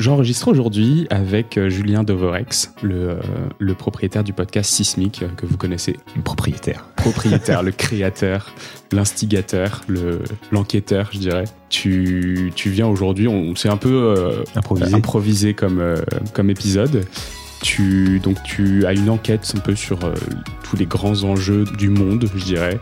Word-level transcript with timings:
J'enregistre 0.00 0.48
aujourd'hui 0.48 1.06
avec 1.10 1.58
euh, 1.58 1.68
Julien 1.68 2.04
Dovorex, 2.04 2.72
le, 2.80 3.10
euh, 3.10 3.20
le 3.58 3.74
propriétaire 3.74 4.24
du 4.24 4.32
podcast 4.32 4.70
Sismic 4.70 5.22
euh, 5.22 5.28
que 5.36 5.44
vous 5.44 5.58
connaissez. 5.58 5.94
Propriétaire. 6.24 6.86
Propriétaire, 6.96 7.62
le 7.64 7.70
créateur, 7.70 8.54
l'instigateur, 8.92 9.82
le, 9.88 10.22
l'enquêteur, 10.52 11.10
je 11.12 11.18
dirais. 11.18 11.44
Tu, 11.68 12.50
tu 12.56 12.70
viens 12.70 12.86
aujourd'hui, 12.86 13.28
on 13.28 13.54
s'est 13.54 13.68
un 13.68 13.76
peu 13.76 14.42
Improvisé. 14.56 14.94
improvisé 14.94 15.54
comme, 15.54 15.94
comme 16.32 16.48
épisode. 16.48 17.04
Tu, 17.62 18.20
donc 18.20 18.42
tu 18.42 18.86
as 18.86 18.94
une 18.94 19.10
enquête 19.10 19.52
un 19.54 19.60
peu 19.60 19.76
sur 19.76 19.98
tous 20.62 20.76
les 20.76 20.86
grands 20.86 21.24
enjeux 21.24 21.64
du 21.76 21.90
monde, 21.90 22.26
je 22.34 22.44
dirais, 22.44 22.80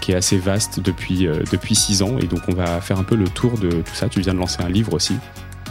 qui 0.00 0.12
est 0.12 0.14
assez 0.14 0.36
vaste 0.36 0.80
depuis, 0.80 1.26
depuis 1.50 1.74
six 1.74 2.02
ans. 2.02 2.18
Et 2.18 2.26
donc 2.26 2.40
on 2.48 2.54
va 2.54 2.80
faire 2.80 2.98
un 2.98 3.04
peu 3.04 3.16
le 3.16 3.28
tour 3.28 3.58
de 3.58 3.70
tout 3.70 3.94
ça. 3.94 4.08
Tu 4.08 4.20
viens 4.20 4.34
de 4.34 4.38
lancer 4.38 4.62
un 4.62 4.68
livre 4.68 4.92
aussi. 4.92 5.14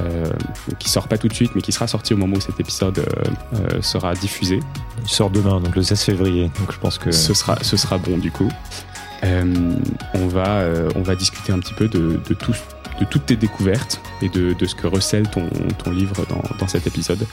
Euh, 0.02 0.31
qui 0.77 0.90
sort 0.90 1.09
pas 1.09 1.17
tout 1.17 1.27
de 1.27 1.34
suite, 1.34 1.52
mais 1.55 1.62
qui 1.62 1.73
sera 1.73 1.86
sorti 1.88 2.14
au 2.14 2.17
moment 2.17 2.38
où 2.38 2.41
cet 2.41 2.58
épisode 2.59 3.00
euh, 3.00 3.03
euh, 3.55 3.81
sera 3.81 4.14
diffusé. 4.14 4.62
Il 5.03 5.09
sort 5.09 5.30
demain, 5.30 5.59
donc 5.59 5.76
le 5.76 5.84
16 5.84 6.02
février. 6.02 6.52
Donc 6.59 6.72
je 6.72 6.77
pense 6.77 6.98
que 6.98 7.12
ce 7.12 7.34
sera, 7.34 7.58
ce 7.62 7.76
sera 7.76 7.98
bon 7.98 8.17
du 8.17 8.31
coup. 8.31 8.50
on 9.23 10.28
va, 10.28 10.64
on 10.95 11.02
va 11.02 11.16
discuter 11.16 11.52
un 11.52 11.59
petit 11.59 11.73
peu 11.73 11.89
de, 11.89 12.20
de, 12.28 12.34
tout, 12.34 12.53
de 13.00 13.05
toutes 13.05 13.26
tes 13.26 13.36
découvertes 13.36 14.00
et 14.22 14.30
de, 14.30 14.53
de, 14.53 14.66
ce 14.66 14.76
que 14.76 14.88
recèle 14.88 15.30
ton, 15.30 15.50
ton 15.84 15.91
livre 15.91 16.26
dans, 16.30 16.44
dans 16.58 16.67
cet 16.67 16.88
épisode. 16.88 17.26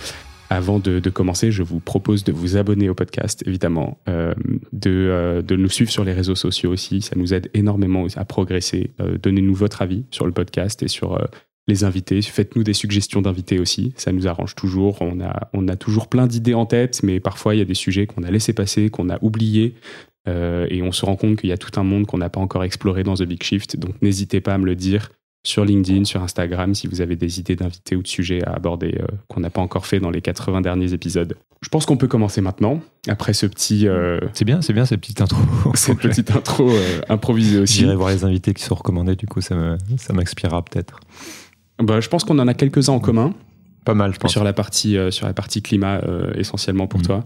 Avant 0.48 0.78
de, 0.78 1.00
commencer, 1.10 1.50
je 1.50 1.62
vous 1.62 1.80
propose 1.80 2.22
de 2.22 2.32
vous 2.32 2.56
abonner 2.56 2.88
au 2.88 2.94
podcast, 2.94 3.42
évidemment, 3.46 3.98
euh, 4.08 4.32
de, 4.72 4.90
euh, 4.90 5.42
de, 5.42 5.56
nous 5.56 5.68
suivre 5.68 5.90
sur 5.90 6.04
les 6.04 6.12
réseaux 6.12 6.34
sociaux 6.34 6.70
aussi. 6.70 7.02
Ça 7.02 7.14
nous 7.16 7.34
aide 7.34 7.50
énormément 7.54 8.06
à 8.14 8.24
progresser. 8.24 8.90
Euh, 9.00 9.18
Donnez-nous 9.20 9.54
votre 9.54 9.82
avis 9.82 10.04
sur 10.10 10.24
le 10.24 10.32
podcast 10.32 10.82
et 10.82 10.88
sur 10.88 11.18
les 11.66 11.82
invités. 11.82 12.22
Faites-nous 12.22 12.62
des 12.62 12.74
suggestions 12.74 13.22
d'invités 13.22 13.58
aussi, 13.58 13.92
ça 13.96 14.12
nous 14.12 14.28
arrange 14.28 14.54
toujours. 14.54 14.98
On 15.00 15.20
a, 15.20 15.48
on 15.52 15.66
a 15.66 15.74
toujours 15.74 16.06
plein 16.08 16.28
d'idées 16.28 16.54
en 16.54 16.66
tête, 16.66 17.02
mais 17.02 17.18
parfois 17.18 17.56
il 17.56 17.58
y 17.58 17.62
a 17.62 17.64
des 17.64 17.74
sujets 17.74 18.06
qu'on 18.06 18.22
a 18.22 18.30
laissé 18.30 18.52
passer, 18.52 18.88
qu'on 18.88 19.10
a 19.10 19.18
oubliés, 19.22 19.74
et 20.28 20.82
on 20.82 20.90
se 20.90 21.04
rend 21.04 21.14
compte 21.14 21.40
qu'il 21.40 21.50
y 21.50 21.52
a 21.52 21.56
tout 21.56 21.78
un 21.78 21.84
monde 21.84 22.06
qu'on 22.06 22.18
n'a 22.18 22.28
pas 22.28 22.40
encore 22.40 22.64
exploré 22.64 23.04
dans 23.04 23.14
The 23.14 23.22
Big 23.22 23.42
Shift. 23.42 23.76
Donc 23.76 24.00
n'hésitez 24.02 24.40
pas 24.40 24.54
à 24.54 24.58
me 24.58 24.66
le 24.66 24.74
dire 24.74 25.10
sur 25.46 25.64
LinkedIn, 25.64 26.04
sur 26.04 26.22
Instagram, 26.22 26.74
si 26.74 26.86
vous 26.86 27.00
avez 27.00 27.16
des 27.16 27.38
idées 27.38 27.56
d'invités 27.56 27.96
ou 27.96 28.02
de 28.02 28.08
sujets 28.08 28.44
à 28.44 28.52
aborder 28.52 28.98
euh, 29.00 29.06
qu'on 29.28 29.40
n'a 29.40 29.50
pas 29.50 29.60
encore 29.60 29.86
fait 29.86 30.00
dans 30.00 30.10
les 30.10 30.20
80 30.20 30.60
derniers 30.60 30.92
épisodes. 30.92 31.36
Je 31.62 31.68
pense 31.68 31.86
qu'on 31.86 31.96
peut 31.96 32.08
commencer 32.08 32.40
maintenant, 32.40 32.80
après 33.08 33.32
ce 33.32 33.46
petit... 33.46 33.88
Euh, 33.88 34.20
c'est 34.32 34.44
bien, 34.44 34.60
c'est 34.62 34.72
bien 34.72 34.84
cette 34.84 35.00
petite 35.00 35.20
intro. 35.20 35.40
cette 35.74 35.98
petite 35.98 36.30
intro 36.30 36.70
improvisée 37.08 37.60
aussi. 37.60 37.78
J'irai 37.78 37.96
voir 37.96 38.10
les 38.10 38.24
invités 38.24 38.54
qui 38.54 38.62
sont 38.62 38.74
recommandés, 38.74 39.16
du 39.16 39.26
coup 39.26 39.40
ça 39.40 39.76
m'inspirera 40.12 40.64
peut-être. 40.64 41.00
Bah, 41.78 42.00
je 42.00 42.08
pense 42.08 42.24
qu'on 42.24 42.38
en 42.38 42.48
a 42.48 42.54
quelques-uns 42.54 42.92
en 42.92 43.00
commun. 43.00 43.34
Pas 43.84 43.94
mal, 43.94 44.12
je 44.12 44.18
pense. 44.18 44.32
Sur 44.32 44.44
la 44.44 44.52
partie, 44.52 44.96
euh, 44.96 45.10
sur 45.10 45.26
la 45.26 45.32
partie 45.32 45.62
climat, 45.62 46.00
euh, 46.04 46.32
essentiellement 46.34 46.86
pour 46.88 47.00
mm. 47.00 47.04
toi. 47.04 47.24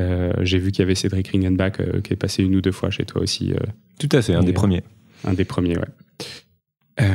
Euh, 0.00 0.32
j'ai 0.40 0.58
vu 0.58 0.72
qu'il 0.72 0.80
y 0.80 0.82
avait 0.82 0.96
Cédric 0.96 1.28
Ringenbach 1.28 1.74
qui 2.02 2.12
est 2.12 2.16
passé 2.16 2.42
une 2.42 2.56
ou 2.56 2.60
deux 2.60 2.72
fois 2.72 2.90
chez 2.90 3.04
toi 3.04 3.22
aussi. 3.22 3.52
Tout 4.00 4.08
à 4.10 4.20
fait, 4.22 4.34
un 4.34 4.42
des 4.42 4.52
premiers. 4.52 4.82
Un 5.24 5.34
des 5.34 5.44
premiers, 5.44 5.78
ouais. 5.78 7.06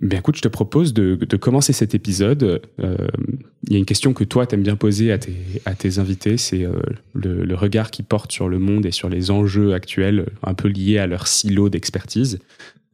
Bien 0.00 0.18
écoute, 0.18 0.36
je 0.36 0.42
te 0.42 0.48
propose 0.48 0.94
de, 0.94 1.16
commencer 1.36 1.72
cet 1.72 1.94
épisode. 1.94 2.62
Il 2.78 3.72
y 3.72 3.76
a 3.76 3.78
une 3.78 3.84
question 3.84 4.12
que 4.12 4.24
toi, 4.24 4.46
tu 4.46 4.54
aimes 4.54 4.62
bien 4.62 4.76
poser 4.76 5.12
à 5.12 5.18
tes, 5.18 5.98
invités, 5.98 6.36
c'est 6.36 6.66
le, 7.14 7.44
le, 7.44 7.54
regard 7.54 7.90
qu'ils 7.90 8.04
portent 8.04 8.32
sur 8.32 8.48
le 8.48 8.58
monde 8.58 8.86
et 8.86 8.90
sur 8.90 9.08
les 9.08 9.30
enjeux 9.30 9.74
actuels, 9.74 10.26
un 10.42 10.54
peu 10.54 10.68
liés 10.68 10.98
à 10.98 11.06
leur 11.06 11.26
silo 11.26 11.68
d'expertise. 11.68 12.38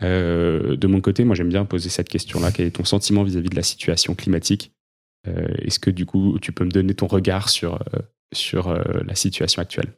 Euh, 0.02 0.77
de 0.77 0.86
mon 0.86 1.00
côté, 1.00 1.24
moi 1.24 1.34
j'aime 1.34 1.48
bien 1.48 1.64
poser 1.64 1.88
cette 1.88 2.08
question-là. 2.08 2.52
Quel 2.52 2.66
est 2.66 2.70
ton 2.70 2.84
sentiment 2.84 3.22
vis-à-vis 3.22 3.50
de 3.50 3.56
la 3.56 3.62
situation 3.62 4.14
climatique? 4.14 4.72
Euh, 5.28 5.48
Est-ce 5.58 5.78
que 5.78 5.91
du 5.91 6.06
coup 6.06 6.38
tu 6.41 6.52
peux 6.52 6.64
me 6.64 6.70
donner 6.70 6.94
ton 6.94 7.06
regard 7.06 7.48
euh, 7.62 7.76
sur 8.32 8.72
la 8.72 9.15
situation 9.15 9.60
actuelle? 9.60 9.92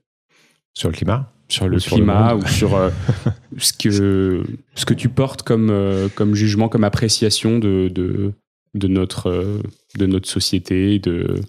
Sur 0.75 0.89
le 0.89 0.95
climat? 0.95 1.33
Sur 1.53 1.69
le 1.69 1.79
climat 1.79 2.35
ou 2.35 2.47
sur 2.47 2.79
ce, 3.59 3.73
que, 3.73 4.43
ce 4.75 4.85
que 4.87 4.95
tu 4.95 5.09
portes 5.09 5.43
comme, 5.43 6.09
comme 6.15 6.35
jugement, 6.35 6.69
comme 6.69 6.85
appréciation 6.85 7.59
de, 7.59 7.89
de, 7.89 8.33
de 8.75 8.89
notre, 8.89 9.61
de 9.99 10.07
notre 10.07 10.29
société 10.29 10.99
de, 10.99 11.41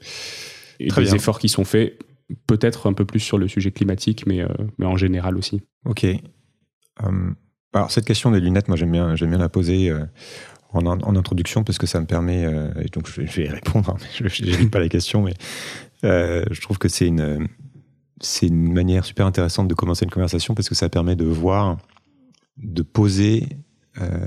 et 0.79 0.89
des 0.89 1.15
efforts 1.15 1.39
qui 1.39 1.49
sont 1.49 1.63
faits 1.63 1.97
peut-être 2.47 2.89
un 2.89 2.93
peu 2.93 3.05
plus 3.05 3.19
sur 3.19 3.37
le 3.37 3.47
sujet 3.47 3.71
climatique, 3.71 4.25
mais, 4.27 4.45
mais 4.77 4.85
en 4.85 4.97
général 4.97 5.37
aussi. 5.37 5.61
Ok. 5.85 6.05
Hum, 7.01 7.35
alors 7.73 7.89
cette 7.89 8.05
question 8.05 8.31
des 8.31 8.39
lunettes, 8.39 8.67
moi 8.67 8.77
j'aime 8.77 8.91
bien, 8.91 9.15
bien 9.15 9.37
la 9.37 9.49
poser 9.49 9.89
euh, 9.89 10.05
en, 10.71 10.85
en, 10.85 11.15
introduction 11.15 11.63
parce 11.63 11.79
que 11.79 11.87
ça 11.87 11.99
me 11.99 12.05
permet, 12.05 12.45
euh, 12.45 12.71
et 12.79 12.85
donc 12.85 13.09
je 13.09 13.21
vais, 13.21 13.49
répondre, 13.49 13.89
hein, 13.89 13.97
je 14.27 14.43
n'évite 14.43 14.69
pas 14.69 14.79
la 14.79 14.89
question, 14.89 15.23
mais 15.23 15.33
euh, 16.03 16.45
je 16.51 16.61
trouve 16.61 16.77
que 16.77 16.87
c'est 16.87 17.07
une, 17.07 17.47
c'est 18.21 18.47
une 18.47 18.71
manière 18.73 19.05
super 19.05 19.25
intéressante 19.25 19.67
de 19.67 19.73
commencer 19.73 20.05
une 20.05 20.11
conversation 20.11 20.55
parce 20.55 20.69
que 20.69 20.75
ça 20.75 20.89
permet 20.89 21.15
de 21.15 21.25
voir, 21.25 21.77
de 22.57 22.81
poser 22.81 23.47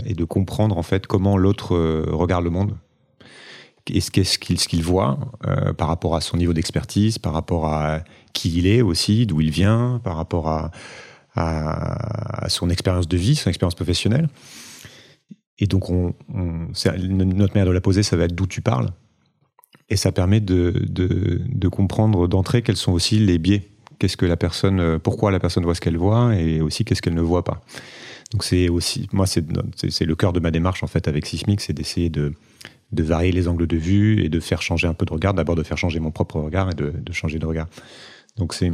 et 0.04 0.14
de 0.14 0.24
comprendre 0.24 0.78
en 0.78 0.82
fait 0.82 1.06
comment 1.06 1.36
l'autre 1.36 1.76
regarde 2.12 2.44
le 2.44 2.50
monde. 2.50 2.76
Qu'est-ce 3.84 4.38
qu'il 4.38 4.60
ce 4.60 4.68
qu'il 4.68 4.82
voit 4.82 5.18
par 5.76 5.88
rapport 5.88 6.14
à 6.14 6.20
son 6.20 6.36
niveau 6.36 6.52
d'expertise, 6.52 7.18
par 7.18 7.32
rapport 7.32 7.66
à 7.66 8.02
qui 8.32 8.56
il 8.58 8.66
est 8.66 8.82
aussi, 8.82 9.26
d'où 9.26 9.40
il 9.40 9.50
vient, 9.50 10.00
par 10.04 10.16
rapport 10.16 10.48
à 10.48 10.70
à, 11.36 12.48
son 12.48 12.70
expérience 12.70 13.08
de 13.08 13.16
vie, 13.16 13.36
son 13.36 13.50
expérience 13.50 13.74
professionnelle. 13.74 14.28
Et 15.58 15.66
donc, 15.66 15.90
on, 15.90 16.14
notre 16.28 17.54
manière 17.54 17.66
de 17.66 17.70
la 17.70 17.80
poser, 17.80 18.02
ça 18.02 18.16
va 18.16 18.24
être 18.24 18.34
d'où 18.34 18.46
tu 18.46 18.60
parles. 18.60 18.90
Et 19.88 19.96
ça 19.96 20.12
permet 20.12 20.40
de, 20.40 20.84
de, 20.88 21.42
de 21.46 21.68
comprendre 21.68 22.26
d'entrée 22.26 22.62
quels 22.62 22.76
sont 22.76 22.92
aussi 22.92 23.18
les 23.18 23.38
biais. 23.38 23.70
Qu'est-ce 23.98 24.16
que 24.16 24.26
la 24.26 24.36
personne, 24.36 24.98
pourquoi 24.98 25.30
la 25.30 25.40
personne 25.40 25.64
voit 25.64 25.74
ce 25.74 25.80
qu'elle 25.80 25.96
voit 25.96 26.34
et 26.34 26.60
aussi 26.60 26.84
qu'est-ce 26.84 27.00
qu'elle 27.00 27.14
ne 27.14 27.22
voit 27.22 27.44
pas. 27.44 27.62
Donc 28.32 28.44
c'est 28.44 28.68
aussi, 28.68 29.08
moi 29.12 29.26
c'est 29.26 29.40
le 29.40 30.14
cœur 30.14 30.32
de 30.32 30.40
ma 30.40 30.50
démarche 30.50 30.82
en 30.82 30.86
fait 30.86 31.08
avec 31.08 31.26
Sismic, 31.26 31.60
c'est 31.60 31.72
d'essayer 31.72 32.10
de, 32.10 32.34
de 32.92 33.02
varier 33.02 33.32
les 33.32 33.48
angles 33.48 33.66
de 33.66 33.76
vue 33.76 34.24
et 34.24 34.28
de 34.28 34.40
faire 34.40 34.62
changer 34.62 34.86
un 34.86 34.94
peu 34.94 35.06
de 35.06 35.12
regard, 35.12 35.34
d'abord 35.34 35.56
de 35.56 35.62
faire 35.62 35.78
changer 35.78 36.00
mon 36.00 36.10
propre 36.10 36.40
regard 36.40 36.70
et 36.70 36.74
de, 36.74 36.92
changer 37.12 37.38
de 37.38 37.46
regard. 37.46 37.68
Donc 38.36 38.54
c'est 38.54 38.72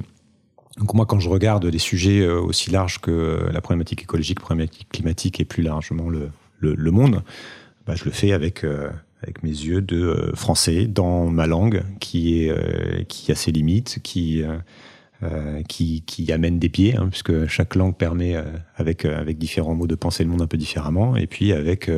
donc 0.79 0.95
moi, 0.95 1.05
quand 1.05 1.21
je 1.21 1.29
regarde 1.29 1.67
des 1.67 1.79
sujets 1.79 2.21
euh, 2.21 2.41
aussi 2.41 2.71
larges 2.71 2.99
que 2.99 3.47
la 3.53 3.61
problématique 3.61 4.03
écologique, 4.03 4.41
problématique 4.41 4.89
climatique 4.91 5.39
et 5.39 5.45
plus 5.45 5.63
largement 5.63 6.09
le, 6.09 6.31
le, 6.61 6.91
monde, 6.91 7.23
bah, 7.87 7.95
je 7.95 8.07
le 8.07 8.11
fais 8.11 8.33
avec 8.33 8.65
euh, 8.65 8.91
avec 9.23 9.43
mes 9.43 9.51
yeux 9.51 9.83
de 9.83 10.03
euh, 10.03 10.35
français 10.35 10.87
dans 10.87 11.27
ma 11.27 11.47
langue 11.47 11.83
qui 12.01 12.39
est 12.39 13.07
qui 13.07 13.31
a 13.31 13.35
ses 13.35 13.53
limites, 13.53 13.99
qui 14.03 14.43
qui, 15.69 16.03
qui 16.03 16.33
amène 16.33 16.59
des 16.59 16.69
pieds, 16.69 16.97
hein, 16.97 17.09
puisque 17.09 17.47
chaque 17.47 17.75
langue 17.75 17.97
permet, 17.97 18.35
avec, 18.77 19.05
avec 19.05 19.39
différents 19.39 19.75
mots, 19.75 19.87
de 19.87 19.95
penser 19.95 20.25
le 20.25 20.31
monde 20.31 20.43
un 20.43 20.47
peu 20.47 20.57
différemment, 20.57 21.17
et 21.17 21.27
puis 21.27 21.53
avec 21.53 21.91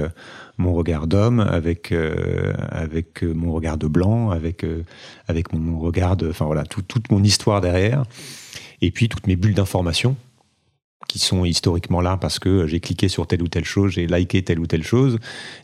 mon 0.59 0.75
regard 0.75 1.07
d'homme, 1.07 1.41
avec, 1.41 1.95
avec 2.71 3.23
mon 3.23 3.53
regard 3.53 3.79
de 3.79 3.87
blanc, 3.87 4.31
avec, 4.31 4.65
avec 5.29 5.53
mon, 5.53 5.79
regard 5.79 6.17
de... 6.17 6.29
Enfin 6.29 6.45
voilà, 6.45 6.65
toute 6.65 7.11
mon 7.11 7.23
histoire 7.23 7.61
derrière. 7.61 8.05
Et 8.83 8.91
puis 8.91 9.09
toutes 9.09 9.27
mes 9.27 9.37
bulles 9.37 9.55
d'information 9.55 10.17
qui 11.15 11.21
sont 11.21 11.45
historiquement 11.45 12.01
là 12.01 12.17
parce 12.17 12.41
que 12.41 12.67
j'ai 12.67 12.81
cliqué 12.81 13.07
sur 13.07 13.29
telle 13.29 13.41
ou 13.41 13.47
telle 13.47 13.65
chose, 13.65 13.93
j'ai 13.93 14.09
liké 14.09 14.43
telle 14.43 14.59
ou 14.59 14.67
telle 14.67 14.83
chose. 14.83 15.21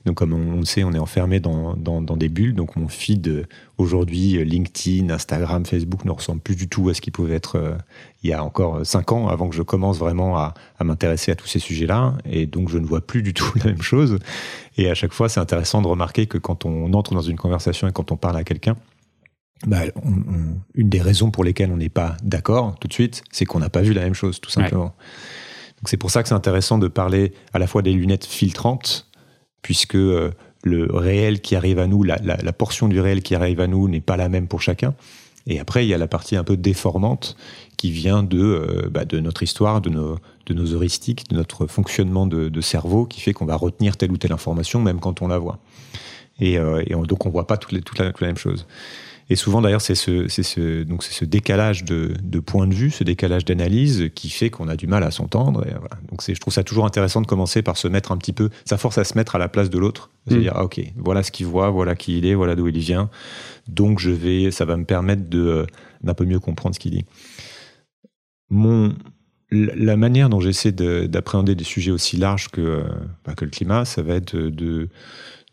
Donc 0.06 0.16
comme 0.16 0.32
on 0.32 0.60
le 0.60 0.64
sait, 0.64 0.84
on 0.84 0.92
est 0.92 0.98
enfermé 0.98 1.40
dans, 1.40 1.74
dans, 1.74 2.16
des 2.16 2.28
bulles. 2.28 2.54
Donc 2.54 2.76
mon 2.76 2.86
feed 2.86 3.48
aujourd'hui, 3.76 4.44
LinkedIn, 4.44 5.10
Instagram, 5.10 5.66
Facebook 5.66 6.04
ne 6.04 6.12
ressemble 6.12 6.40
plus 6.40 6.54
du 6.54 6.68
tout 6.68 6.88
à 6.88 6.94
ce 6.94 7.00
qu'il 7.00 7.12
pouvait 7.12 7.34
être 7.34 7.56
euh, 7.56 7.76
il 8.22 8.30
y 8.30 8.32
a 8.32 8.44
encore 8.44 8.86
cinq 8.86 9.10
ans 9.10 9.26
avant 9.26 9.48
que 9.48 9.56
je 9.56 9.62
commence 9.62 9.98
vraiment 9.98 10.38
à, 10.38 10.54
à 10.78 10.84
m'intéresser 10.84 11.32
à 11.32 11.34
tous 11.34 11.48
ces 11.48 11.58
sujets-là. 11.58 12.14
Et 12.30 12.46
donc 12.46 12.68
je 12.68 12.78
ne 12.78 12.86
vois 12.86 13.00
plus 13.00 13.22
du 13.22 13.34
tout 13.34 13.50
la 13.58 13.64
même 13.64 13.82
chose. 13.82 14.20
Et 14.76 14.88
à 14.88 14.94
chaque 14.94 15.12
fois, 15.12 15.28
c'est 15.28 15.40
intéressant 15.40 15.82
de 15.82 15.88
remarquer 15.88 16.26
que 16.26 16.38
quand 16.38 16.64
on 16.64 16.92
entre 16.92 17.12
dans 17.12 17.22
une 17.22 17.36
conversation 17.36 17.88
et 17.88 17.92
quand 17.92 18.12
on 18.12 18.16
parle 18.16 18.36
à 18.36 18.44
quelqu'un, 18.44 18.76
bah, 19.66 19.82
une 20.74 20.88
des 20.88 21.02
raisons 21.02 21.30
pour 21.30 21.44
lesquelles 21.44 21.70
on 21.70 21.76
n'est 21.76 21.90
pas 21.90 22.16
d'accord 22.22 22.76
tout 22.80 22.88
de 22.88 22.92
suite, 22.92 23.22
c'est 23.30 23.44
qu'on 23.44 23.58
n'a 23.58 23.68
pas 23.68 23.82
vu 23.82 23.92
la 23.92 24.02
même 24.02 24.14
chose, 24.14 24.40
tout 24.40 24.50
simplement. 24.50 24.94
C'est 25.86 25.96
pour 25.96 26.10
ça 26.10 26.22
que 26.22 26.28
c'est 26.28 26.34
intéressant 26.34 26.78
de 26.78 26.88
parler 26.88 27.32
à 27.52 27.58
la 27.58 27.66
fois 27.66 27.82
des 27.82 27.92
lunettes 27.92 28.26
filtrantes, 28.26 29.08
puisque 29.62 29.94
euh, 29.94 30.30
le 30.62 30.88
réel 30.92 31.40
qui 31.40 31.56
arrive 31.56 31.78
à 31.78 31.86
nous, 31.86 32.02
la, 32.02 32.18
portion 32.52 32.88
du 32.88 33.00
réel 33.00 33.22
qui 33.22 33.34
arrive 33.34 33.60
à 33.60 33.66
nous 33.66 33.88
n'est 33.88 34.00
pas 34.00 34.16
la 34.16 34.28
même 34.28 34.46
pour 34.46 34.60
chacun. 34.60 34.94
Et 35.46 35.58
après, 35.58 35.86
il 35.86 35.88
y 35.88 35.94
a 35.94 35.98
la 35.98 36.06
partie 36.06 36.36
un 36.36 36.44
peu 36.44 36.56
déformante 36.56 37.34
qui 37.78 37.90
vient 37.90 38.22
de, 38.22 38.38
euh, 38.38 38.90
bah, 38.90 39.04
notre 39.12 39.42
histoire, 39.42 39.80
de 39.80 39.88
nos, 39.88 40.18
heuristiques, 40.74 41.30
de 41.30 41.36
notre 41.36 41.66
fonctionnement 41.66 42.26
de, 42.26 42.60
cerveau, 42.60 43.06
qui 43.06 43.22
fait 43.22 43.32
qu'on 43.32 43.46
va 43.46 43.56
retenir 43.56 43.96
telle 43.96 44.12
ou 44.12 44.18
telle 44.18 44.32
information, 44.32 44.82
même 44.82 45.00
quand 45.00 45.22
on 45.22 45.28
la 45.28 45.38
voit. 45.38 45.58
Et, 46.40 46.58
euh, 46.58 46.84
donc, 47.06 47.24
on 47.24 47.30
ne 47.30 47.32
voit 47.32 47.46
pas 47.46 47.56
toute, 47.56 47.72
les, 47.72 47.80
toute, 47.80 47.98
la, 47.98 48.12
toute 48.12 48.20
la 48.20 48.26
même 48.26 48.36
chose. 48.36 48.66
Et 49.30 49.36
souvent, 49.36 49.62
d'ailleurs, 49.62 49.80
c'est 49.80 49.94
ce, 49.94 50.26
ce, 50.26 50.82
donc 50.82 51.04
c'est 51.04 51.12
ce 51.12 51.24
décalage 51.24 51.84
de, 51.84 52.14
de, 52.20 52.40
point 52.40 52.66
de 52.66 52.74
vue, 52.74 52.90
ce 52.90 53.04
décalage 53.04 53.44
d'analyse 53.44 54.10
qui 54.12 54.28
fait 54.28 54.50
qu'on 54.50 54.66
a 54.66 54.74
du 54.74 54.88
mal 54.88 55.04
à 55.04 55.12
s'entendre. 55.12 55.64
Voilà. 55.64 55.96
Donc, 56.10 56.20
je 56.26 56.38
trouve 56.40 56.52
ça 56.52 56.64
toujours 56.64 56.84
intéressant 56.84 57.20
de 57.20 57.28
commencer 57.28 57.62
par 57.62 57.76
se 57.76 57.86
mettre 57.86 58.10
un 58.10 58.16
petit 58.16 58.32
peu, 58.32 58.50
ça 58.64 58.76
force 58.76 58.98
à 58.98 59.04
se 59.04 59.16
mettre 59.16 59.36
à 59.36 59.38
la 59.38 59.48
place 59.48 59.70
de 59.70 59.78
l'autre. 59.78 60.10
Mm. 60.26 60.38
dire, 60.38 60.52
ah, 60.56 60.64
ok, 60.64 60.80
voilà 60.96 61.22
ce 61.22 61.30
qu'il 61.30 61.46
voit, 61.46 61.70
voilà 61.70 61.94
qui 61.94 62.18
il 62.18 62.26
est, 62.26 62.34
voilà 62.34 62.56
d'où 62.56 62.66
il 62.66 62.78
vient. 62.78 63.08
Donc, 63.68 64.00
je 64.00 64.10
vais, 64.10 64.50
ça 64.50 64.64
va 64.64 64.76
me 64.76 64.84
permettre 64.84 65.30
de, 65.30 65.64
d'un 66.02 66.14
peu 66.14 66.24
mieux 66.24 66.40
comprendre 66.40 66.74
ce 66.74 66.80
qu'il 66.80 66.90
dit. 66.90 67.04
Mon, 68.48 68.96
la 69.52 69.96
manière 69.96 70.28
dont 70.28 70.40
j'essaie 70.40 70.72
d'appréhender 70.72 71.54
des 71.54 71.62
sujets 71.62 71.92
aussi 71.92 72.16
larges 72.16 72.48
que, 72.48 72.82
bah, 73.24 73.34
que 73.34 73.44
le 73.44 73.52
climat, 73.52 73.84
ça 73.84 74.02
va 74.02 74.14
être 74.14 74.36
de, 74.36 74.50
de 74.50 74.88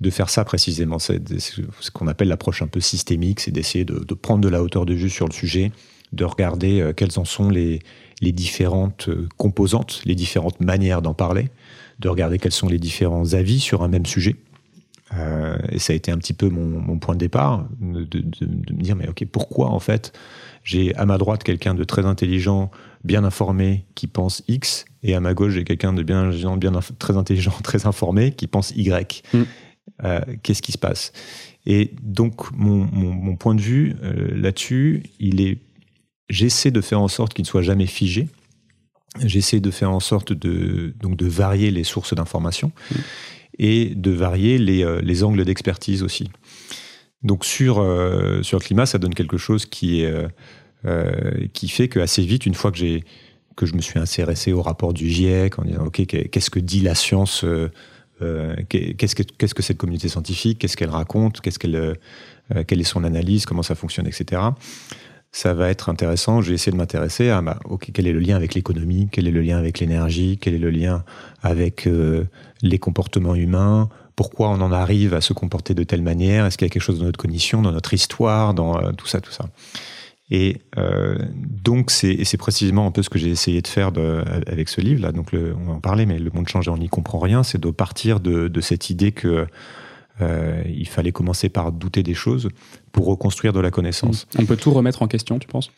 faire 0.09 0.29
ça 0.29 0.43
précisément. 0.43 0.99
C'est 0.99 1.21
ce 1.39 1.91
qu'on 1.91 2.07
appelle 2.07 2.27
l'approche 2.27 2.61
un 2.61 2.67
peu 2.67 2.79
systémique, 2.79 3.39
c'est 3.39 3.51
d'essayer 3.51 3.85
de, 3.85 4.13
prendre 4.13 4.41
de 4.41 4.49
la 4.49 4.61
hauteur 4.61 4.85
de 4.85 4.93
vue 4.93 5.09
sur 5.09 5.27
le 5.27 5.33
sujet, 5.33 5.71
de 6.13 6.23
regarder 6.23 6.79
euh, 6.79 6.93
quelles 6.93 7.19
en 7.19 7.25
sont 7.25 7.49
les, 7.49 7.79
les 8.21 8.31
différentes 8.31 9.09
euh, 9.09 9.27
composantes, 9.37 10.01
les 10.05 10.15
différentes 10.15 10.61
manières 10.61 11.01
d'en 11.01 11.13
parler, 11.13 11.49
de 11.99 12.09
regarder 12.09 12.39
quels 12.39 12.53
sont 12.53 12.69
les 12.69 12.79
différents 12.79 13.33
avis 13.33 13.59
sur 13.59 13.83
un 13.83 13.87
même 13.87 14.05
sujet. 14.05 14.35
Euh, 15.13 15.57
et 15.69 15.79
ça 15.79 15.93
a 15.93 15.95
été 15.95 16.11
un 16.11 16.17
petit 16.17 16.33
peu 16.33 16.49
mon, 16.49 16.99
point 16.99 17.15
de 17.15 17.19
départ, 17.19 17.65
de, 17.79 18.03
de, 18.03 18.19
de, 18.21 18.73
me 18.73 18.81
dire, 18.81 18.95
mais 18.95 19.07
ok, 19.07 19.25
pourquoi 19.31 19.69
en 19.69 19.79
fait 19.79 20.11
j'ai 20.63 20.93
à 20.95 21.05
ma 21.05 21.17
droite 21.17 21.43
quelqu'un 21.43 21.73
de 21.73 21.85
très 21.85 22.05
intelligent, 22.05 22.71
bien 23.05 23.23
informé, 23.23 23.85
qui 23.95 24.07
pense 24.07 24.43
X, 24.49 24.83
et 25.03 25.15
à 25.15 25.21
ma 25.21 25.33
gauche 25.33 25.53
j'ai 25.53 25.63
quelqu'un 25.63 25.93
de 25.93 26.03
bien, 26.03 26.29
bien, 26.57 26.79
très 26.99 27.15
intelligent, 27.15 27.53
très 27.63 27.87
informé, 27.87 28.31
qui 28.31 28.47
pense 28.47 28.71
Y. 28.75 29.23
Mm. 29.33 29.43
Euh, 30.03 30.21
qu'est-ce 30.43 30.61
qui 30.61 30.71
se 30.71 30.77
passe? 30.77 31.11
Et 31.65 31.91
donc, 32.01 32.51
mon, 32.51 33.35
point 33.35 33.55
de 33.55 33.61
vue 33.61 33.95
euh, 34.03 34.29
là-dessus, 34.35 35.03
il 35.19 35.41
est, 35.41 35.59
j'essaie 36.29 36.71
de 36.71 36.81
faire 36.81 37.01
en 37.01 37.07
sorte 37.07 37.33
qu'il 37.33 37.43
ne 37.43 37.47
soit 37.47 37.61
jamais 37.61 37.87
figé. 37.87 38.27
J'essaie 39.23 39.59
de 39.59 39.71
faire 39.71 39.91
en 39.91 39.99
sorte 39.99 40.33
de, 40.33 40.93
donc 40.99 41.17
de 41.17 41.25
varier 41.25 41.71
les 41.71 41.83
sources 41.83 42.13
d'information 42.13 42.71
mmh. 42.91 42.95
et 43.59 43.95
de 43.95 44.11
varier 44.11 44.57
les, 44.59 44.83
euh, 44.83 45.01
les 45.01 45.23
angles 45.23 45.43
d'expertise 45.43 46.03
aussi. 46.03 46.29
Donc 47.23 47.45
sur, 47.45 47.75
sur 48.43 48.59
le 48.59 48.63
climat, 48.63 48.85
ça 48.85 48.99
donne 48.99 49.15
quelque 49.15 49.37
chose 49.37 49.65
qui, 49.65 50.01
est, 50.01 50.13
qui 51.51 51.67
fait 51.67 51.89
qu'assez 51.89 52.21
vite, 52.21 52.45
une 52.45 52.53
fois 52.53 52.71
que, 52.71 52.77
j'ai, 52.77 53.03
que 53.55 53.65
je 53.65 53.73
me 53.73 53.81
suis 53.81 53.97
intéressé 53.97 54.53
au 54.53 54.61
rapport 54.61 54.93
du 54.93 55.09
GIEC 55.09 55.57
en 55.57 55.63
disant, 55.63 55.85
OK, 55.87 56.05
qu'est-ce 56.05 56.51
que 56.51 56.59
dit 56.59 56.79
la 56.79 56.93
science 56.93 57.43
qu'est-ce 58.19 59.15
que 59.15 59.23
qu'est-ce 59.23 59.53
que 59.53 59.63
cette 59.63 59.77
communauté 59.77 60.07
scientifique, 60.09 60.59
qu'est-ce 60.59 60.77
qu'elle 60.77 60.89
raconte, 60.89 61.41
qu'est-ce 61.41 61.59
qu'elle, 61.59 61.75
euh, 61.75 62.63
quelle 62.65 62.81
est 62.81 62.85
son 62.85 63.03
analyse, 63.03 63.45
comment 63.45 63.63
ça 63.63 63.75
fonctionne, 63.75 64.07
etc. 64.07 64.41
Ça 65.31 65.53
va 65.53 65.69
être 65.69 65.89
intéressant. 65.89 66.41
J'ai 66.41 66.53
essayé 66.53 66.71
de 66.71 66.77
m'intéresser 66.77 67.29
à 67.29 67.41
bah, 67.41 67.59
quel 67.93 68.07
est 68.07 68.13
le 68.13 68.19
lien 68.19 68.35
avec 68.35 68.55
l'économie, 68.55 69.09
quel 69.11 69.27
est 69.27 69.31
le 69.31 69.41
lien 69.41 69.57
avec 69.57 69.79
l'énergie, 69.79 70.37
quel 70.41 70.55
est 70.55 70.59
le 70.59 70.69
lien 70.69 71.03
avec 71.43 71.85
euh, 71.85 72.25
les 72.61 72.79
comportements 72.79 73.35
humains, 73.35 73.89
pourquoi 74.15 74.49
on 74.49 74.61
en 74.61 74.71
arrive 74.71 75.13
à 75.13 75.21
se 75.21 75.33
comporter 75.33 75.75
de 75.75 75.83
telle 75.83 76.01
manière, 76.01 76.45
est-ce 76.45 76.57
qu'il 76.57 76.65
y 76.65 76.71
a 76.71 76.73
quelque 76.73 76.81
chose 76.81 76.99
dans 76.99 77.05
notre 77.05 77.19
cognition, 77.19 77.61
dans 77.61 77.71
notre 77.71 77.93
histoire, 77.93 78.53
dans 78.53 78.93
tout 78.93 79.05
ça, 79.05 79.21
tout 79.21 79.31
ça. 79.31 79.45
Et 80.29 80.61
euh, 80.77 81.17
donc, 81.33 81.89
c'est 81.89 82.37
précisément 82.37 82.85
un 82.85 82.91
peu 82.91 83.01
ce 83.01 83.09
que 83.09 83.17
j'ai 83.17 83.29
essayé 83.29 83.61
de 83.61 83.67
faire 83.67 83.91
avec 84.47 84.67
ce 84.69 84.81
livre-là. 84.81 85.11
Donc, 85.11 85.29
on 85.33 85.63
va 85.63 85.73
en 85.73 85.79
parler, 85.79 86.05
mais 86.05 86.19
le 86.19 86.31
monde 86.33 86.47
change 86.47 86.67
et 86.67 86.71
on 86.71 86.77
n'y 86.77 86.89
comprend 86.89 87.19
rien. 87.19 87.43
C'est 87.43 87.59
de 87.59 87.71
partir 87.71 88.19
de, 88.19 88.47
de, 88.47 88.61
cette 88.61 88.89
idée 88.89 89.13
que 89.13 89.47
euh, 90.21 90.63
il 90.65 90.87
fallait 90.87 91.11
commencer 91.11 91.49
par 91.49 91.71
douter 91.71 92.03
des 92.03 92.13
choses 92.13 92.49
pour 92.91 93.05
reconstruire 93.05 93.53
de 93.53 93.59
la 93.59 93.71
connaissance. 93.71 94.27
On 94.37 94.45
peut 94.45 94.57
tout 94.57 94.71
remettre 94.71 95.01
en 95.01 95.07
question, 95.07 95.39
tu 95.39 95.47
penses? 95.47 95.71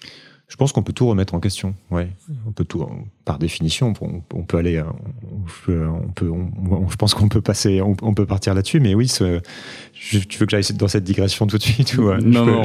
Je 0.50 0.56
pense 0.56 0.72
qu'on 0.72 0.81
peut 0.81 0.94
tout 0.94 1.07
remettre 1.07 1.36
en 1.36 1.40
question. 1.40 1.75
Ouais, 1.92 2.10
on 2.48 2.51
peut 2.51 2.66
tout, 2.66 2.84
par 3.24 3.38
définition, 3.38 3.94
on, 4.01 4.44
peut 4.44 4.57
aller, 4.57 4.81
on 4.81 6.12
peut, 6.16 6.34
je 6.90 6.96
pense 6.96 7.13
qu'on 7.13 7.30
peut 7.30 7.42
passer, 7.42 7.81
on, 7.81 8.13
peut 8.16 8.25
partir 8.25 8.56
là-dessus. 8.56 8.80
Mais 8.80 8.96
oui, 8.96 9.07
ce, 9.07 9.42
tu 9.94 10.38
veux 10.40 10.46
que 10.48 10.50
j'aille 10.50 10.75
dans 10.75 10.88
cette 10.88 11.04
digression 11.04 11.46
tout 11.46 11.60
de 11.60 11.63
suite 11.63 11.96
ou 11.98 12.12
Non, 12.16 12.48
non, 12.48 12.62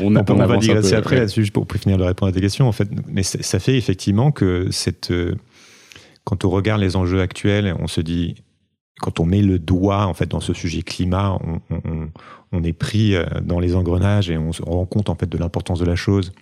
on, 0.00 0.16
on, 0.16 0.46
va 0.46 0.56
digresser 0.56 0.94
après 0.94 1.16
là-dessus 1.16 1.50
pour, 1.52 1.66
pour 1.66 1.78
finir 1.78 1.98
de 1.98 2.04
répondre 2.04 2.30
à 2.30 2.32
tes 2.32 2.40
questions. 2.40 2.66
En 2.66 2.72
fait, 2.72 2.88
mais 3.08 3.22
ça 3.22 3.58
fait 3.58 3.76
effectivement 3.76 4.32
que 4.32 4.70
cette, 4.70 5.12
quand 6.24 6.46
on 6.46 6.50
regarde 6.50 6.80
les 6.80 6.96
enjeux 6.96 7.20
actuels, 7.20 7.76
on 7.78 7.88
se 7.88 8.00
dit, 8.00 8.36
quand 9.02 9.20
on 9.20 9.26
met 9.26 9.42
le 9.42 9.58
doigt 9.58 10.06
en 10.06 10.14
fait 10.14 10.26
dans 10.26 10.40
ce 10.40 10.54
sujet 10.54 10.80
climat, 10.80 11.38
on, 11.70 12.08
on 12.52 12.62
est 12.62 12.72
pris 12.72 13.16
euh, 13.16 13.26
dans 13.42 13.60
les 13.60 13.74
engrenages 13.74 14.30
et 14.30 14.38
on 14.38 14.52
se 14.52 14.62
rend 14.62 14.86
compte 14.86 15.10
en 15.10 15.14
fait 15.14 15.28
de 15.28 15.36
l'importance 15.36 15.78
de 15.78 15.84
la 15.84 15.96
chose 15.96 16.32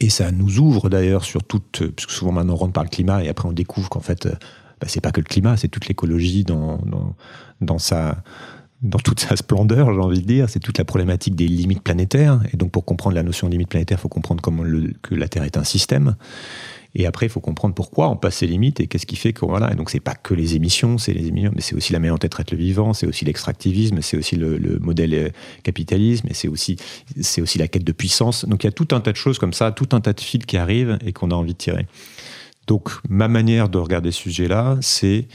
et 0.00 0.10
ça 0.10 0.30
nous 0.30 0.58
ouvre 0.58 0.88
d'ailleurs 0.88 1.24
sur 1.24 1.42
toute, 1.42 1.82
parce 1.94 2.06
que 2.06 2.12
souvent 2.12 2.32
maintenant 2.32 2.54
on 2.54 2.56
rentre 2.56 2.72
par 2.72 2.84
le 2.84 2.88
climat 2.88 3.22
et 3.24 3.28
après 3.28 3.48
on 3.48 3.52
découvre 3.52 3.88
qu'en 3.88 4.00
fait, 4.00 4.26
euh, 4.26 4.32
bah, 4.80 4.86
c'est 4.88 5.00
pas 5.00 5.12
que 5.12 5.20
le 5.20 5.26
climat, 5.26 5.56
c'est 5.56 5.68
toute 5.68 5.86
l'écologie 5.86 6.44
dans, 6.44 6.78
dans, 6.78 7.14
dans, 7.60 8.98
toute 8.98 9.20
sa 9.20 9.36
splendeur, 9.36 9.92
j'ai 9.92 10.00
envie 10.00 10.20
de 10.20 10.26
dire. 10.26 10.48
C'est 10.48 10.60
toute 10.60 10.78
la 10.78 10.84
problématique 10.84 11.36
des 11.36 11.46
limites 11.46 11.82
planétaires. 11.82 12.40
Et 12.52 12.56
donc 12.56 12.72
pour 12.72 12.84
comprendre 12.84 13.14
la 13.14 13.22
notion 13.22 13.46
de 13.46 13.52
limite 13.52 13.68
planétaire, 13.68 13.98
il 13.98 14.00
faut 14.00 14.08
comprendre 14.08 14.42
comment 14.42 14.64
que 15.02 15.14
la 15.14 15.28
Terre 15.28 15.44
est 15.44 15.56
un 15.56 15.64
système. 15.64 16.16
Et 16.94 17.06
après, 17.06 17.26
il 17.26 17.28
faut 17.30 17.40
comprendre 17.40 17.74
pourquoi 17.74 18.08
on 18.10 18.16
passe 18.16 18.36
ces 18.36 18.46
limites 18.46 18.80
et 18.80 18.86
qu'est-ce 18.86 19.06
qui 19.06 19.16
fait 19.16 19.32
que 19.32 19.46
voilà. 19.46 19.72
Et 19.72 19.76
donc, 19.76 19.90
c'est 19.90 20.00
pas 20.00 20.14
que 20.14 20.34
les 20.34 20.56
émissions, 20.56 20.98
c'est 20.98 21.14
les 21.14 21.28
émissions, 21.28 21.52
mais 21.54 21.62
c'est 21.62 21.74
aussi 21.74 21.92
la 21.92 21.98
manière 21.98 22.18
dont 22.18 22.28
traite 22.28 22.50
le 22.50 22.58
vivant, 22.58 22.92
c'est 22.92 23.06
aussi 23.06 23.24
l'extractivisme, 23.24 24.02
c'est 24.02 24.16
aussi 24.16 24.36
le, 24.36 24.58
le, 24.58 24.78
modèle 24.78 25.14
euh, 25.14 25.28
capitalisme, 25.62 26.28
et 26.28 26.34
c'est 26.34 26.48
aussi 26.48 26.76
c'est 27.20 27.40
aussi 27.40 27.58
la 27.58 27.68
quête 27.68 27.84
de 27.84 27.92
puissance. 27.92 28.44
Donc, 28.44 28.64
il 28.64 28.66
y 28.66 28.68
a 28.68 28.72
tout 28.72 28.88
un 28.92 29.00
tas 29.00 29.12
de 29.12 29.16
choses 29.16 29.38
comme 29.38 29.52
ça, 29.52 29.72
tout 29.72 29.88
un 29.92 30.00
tas 30.00 30.12
de 30.12 30.20
fils 30.20 30.44
qui 30.44 30.56
arrivent 30.56 30.98
et 31.04 31.12
qu'on 31.12 31.30
a 31.30 31.34
envie 31.34 31.54
de 31.54 31.58
tirer. 31.58 31.86
Donc, 32.66 32.90
ma 33.08 33.28
manière 33.28 33.68
de 33.68 33.78
regarder 33.78 34.12
ce 34.12 34.20
sujet-là, 34.22 34.76
c'est 34.80 35.26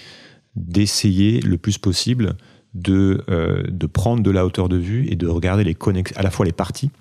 d'essayer 0.55 1.39
le 1.41 1.57
plus 1.57 1.77
possible 1.77 2.35
de, 2.73 3.23
euh, 3.29 3.63
de 3.67 3.87
prendre 3.87 4.21
de 4.21 4.31
la 4.31 4.45
hauteur 4.45 4.69
de 4.69 4.77
vue 4.77 5.07
et 5.09 5.15
de 5.15 5.27
regarder 5.27 5.63
les 5.63 5.75
à 6.15 6.23
la 6.23 6.31
fois 6.31 6.45
les 6.45 6.51
parties 6.51 6.91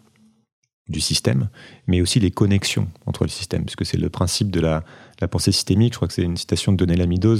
du 0.89 1.01
système, 1.01 1.49
mais 1.87 2.01
aussi 2.01 2.21
les 2.21 2.31
connexions 2.31 2.89
entre 3.07 3.25
le 3.25 3.29
système, 3.29 3.65
puisque 3.65 3.85
c'est 3.85 3.97
le 3.97 4.09
principe 4.09 4.51
de 4.51 4.61
la, 4.61 4.85
pensée 5.31 5.51
systémique. 5.51 5.95
Je 5.95 5.99
crois 5.99 6.09
que 6.09 6.15
c'est 6.15 6.23
une 6.23 6.37
citation 6.37 6.73
de 6.73 6.77
Donella 6.77 7.07
Meadows 7.07 7.39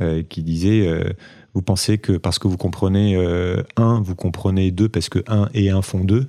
euh, 0.00 0.22
qui 0.22 0.42
disait 0.42 0.86
euh, 0.86 1.12
Vous 1.54 1.62
pensez 1.62 1.98
que 1.98 2.14
parce 2.14 2.38
que 2.38 2.48
vous 2.48 2.56
comprenez 2.56 3.14
euh, 3.16 3.62
un, 3.76 4.00
vous 4.00 4.16
comprenez 4.16 4.70
deux 4.72 4.88
parce 4.88 5.08
que 5.08 5.22
un 5.28 5.48
et 5.54 5.70
un 5.70 5.82
font 5.82 6.04
deux, 6.04 6.26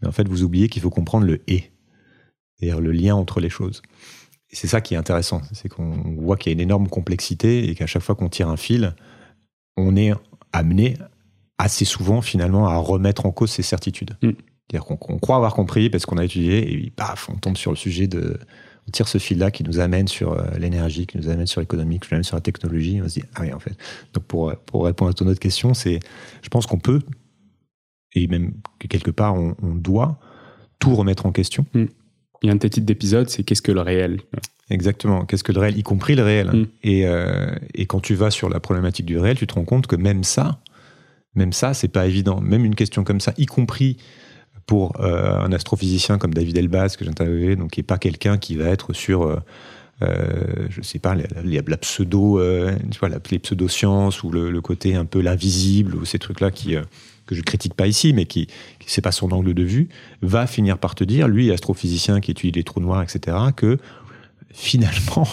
mais 0.00 0.08
en 0.08 0.12
fait, 0.12 0.28
vous 0.28 0.44
oubliez 0.44 0.68
qu'il 0.68 0.82
faut 0.82 0.90
comprendre 0.90 1.26
le 1.26 1.42
et, 1.48 1.70
c'est-à-dire 2.54 2.80
le 2.80 2.92
lien 2.92 3.16
entre 3.16 3.40
les 3.40 3.50
choses. 3.50 3.82
Et 4.50 4.56
c'est 4.56 4.68
ça 4.68 4.80
qui 4.80 4.94
est 4.94 4.96
intéressant, 4.96 5.42
c'est 5.52 5.68
qu'on 5.68 5.92
voit 6.18 6.36
qu'il 6.36 6.50
y 6.50 6.52
a 6.52 6.54
une 6.54 6.60
énorme 6.60 6.88
complexité 6.88 7.68
et 7.68 7.74
qu'à 7.74 7.86
chaque 7.86 8.02
fois 8.02 8.14
qu'on 8.14 8.28
tire 8.28 8.48
un 8.48 8.56
fil, 8.56 8.94
on 9.76 9.96
est 9.96 10.12
amené 10.52 10.96
assez 11.58 11.84
souvent 11.84 12.20
finalement 12.22 12.68
à 12.68 12.76
remettre 12.76 13.26
en 13.26 13.32
cause 13.32 13.50
ses 13.50 13.62
certitudes. 13.62 14.16
Mm. 14.22 14.30
C'est-à-dire 14.70 14.86
qu'on 14.86 15.18
croit 15.18 15.36
avoir 15.36 15.54
compris 15.54 15.90
parce 15.90 16.06
qu'on 16.06 16.18
a 16.18 16.24
étudié 16.24 16.72
et 16.72 16.90
paf, 16.90 17.28
on 17.28 17.36
tombe 17.36 17.56
sur 17.56 17.72
le 17.72 17.76
sujet 17.76 18.06
de. 18.06 18.38
On 18.86 18.90
tire 18.92 19.08
ce 19.08 19.18
fil-là 19.18 19.50
qui 19.50 19.64
nous 19.64 19.80
amène 19.80 20.08
sur 20.08 20.32
euh, 20.32 20.42
l'énergie, 20.58 21.06
qui 21.06 21.18
nous 21.18 21.28
amène 21.28 21.46
sur 21.46 21.60
l'économie, 21.60 21.98
qui 21.98 22.08
nous 22.10 22.14
amène 22.14 22.24
sur 22.24 22.36
la 22.36 22.40
technologie. 22.40 23.00
on 23.02 23.08
se 23.08 23.20
dit, 23.20 23.24
ah 23.34 23.40
oui, 23.42 23.52
en 23.52 23.58
fait. 23.58 23.76
Donc 24.14 24.24
pour, 24.24 24.54
pour 24.66 24.84
répondre 24.84 25.10
à 25.10 25.14
ton 25.14 25.26
autre 25.26 25.40
question, 25.40 25.74
c'est. 25.74 25.98
Je 26.42 26.48
pense 26.48 26.66
qu'on 26.66 26.78
peut, 26.78 27.00
et 28.14 28.28
même 28.28 28.52
que 28.78 28.86
quelque 28.86 29.10
part, 29.10 29.34
on, 29.34 29.54
doit 29.74 30.18
tout 30.78 30.94
remettre 30.94 31.26
en 31.26 31.32
question. 31.32 31.66
Hmm. 31.74 31.86
Il 32.42 32.46
y 32.46 32.50
a 32.50 32.54
un 32.54 32.58
titre 32.58 32.80
d'épisode, 32.80 33.28
c'est 33.28 33.42
Qu'est-ce 33.42 33.62
que 33.62 33.72
le 33.72 33.80
réel? 33.80 34.20
Exactement. 34.70 35.26
Qu'est-ce 35.26 35.44
que 35.44 35.52
le 35.52 35.60
réel, 35.60 35.76
y 35.76 35.82
compris 35.82 36.14
le 36.14 36.22
réel. 36.22 36.48
Hmm. 36.48 36.66
Et, 36.84 37.06
euh, 37.06 37.50
et 37.74 37.86
quand 37.86 38.00
tu 38.00 38.14
vas 38.14 38.30
sur 38.30 38.48
la 38.48 38.60
problématique 38.60 39.04
du 39.04 39.18
réel, 39.18 39.36
tu 39.36 39.48
te 39.48 39.54
rends 39.54 39.64
compte 39.64 39.88
que 39.88 39.96
même 39.96 40.22
ça, 40.22 40.60
même 41.34 41.52
ça, 41.52 41.74
c'est 41.74 41.88
pas 41.88 42.06
évident. 42.06 42.40
Même 42.40 42.64
une 42.64 42.76
question 42.76 43.02
comme 43.02 43.20
ça, 43.20 43.34
y 43.36 43.46
compris 43.46 43.96
pour 44.70 45.00
euh, 45.00 45.36
un 45.36 45.50
astrophysicien 45.50 46.16
comme 46.16 46.32
David 46.32 46.56
Elbaz 46.56 46.96
que 46.96 47.04
j'ai 47.04 47.56
donc 47.56 47.72
qui 47.72 47.80
n'est 47.80 47.84
pas 47.84 47.98
quelqu'un 47.98 48.38
qui 48.38 48.54
va 48.54 48.66
être 48.66 48.92
sur, 48.92 49.24
euh, 49.24 49.40
euh, 50.02 50.68
je 50.68 50.80
sais 50.80 51.00
pas, 51.00 51.16
la, 51.16 51.24
la 51.44 51.76
pseudo, 51.76 52.40
tu 52.88 52.98
vois, 53.00 53.08
les 53.08 53.38
pseudosciences 53.40 54.22
ou 54.22 54.30
le, 54.30 54.60
côté 54.60 54.94
un 54.94 55.06
peu 55.06 55.22
l'invisible 55.22 55.96
ou 55.96 56.04
ces 56.04 56.20
trucs-là 56.20 56.52
qui 56.52 56.76
que 57.26 57.34
je 57.34 57.42
critique 57.42 57.74
pas 57.74 57.88
ici, 57.88 58.12
mais 58.12 58.26
qui, 58.26 58.46
qui 58.46 58.86
c'est 58.86 59.02
pas 59.02 59.12
son 59.12 59.32
angle 59.32 59.54
de 59.54 59.62
vue, 59.64 59.88
va 60.22 60.46
finir 60.46 60.78
par 60.78 60.94
te 60.94 61.02
dire, 61.02 61.26
lui, 61.26 61.50
astrophysicien 61.50 62.20
qui 62.20 62.30
étudie 62.30 62.52
les 62.52 62.64
trous 62.64 62.80
noirs, 62.80 63.02
etc., 63.02 63.36
que 63.56 63.78
finalement, 64.52 65.26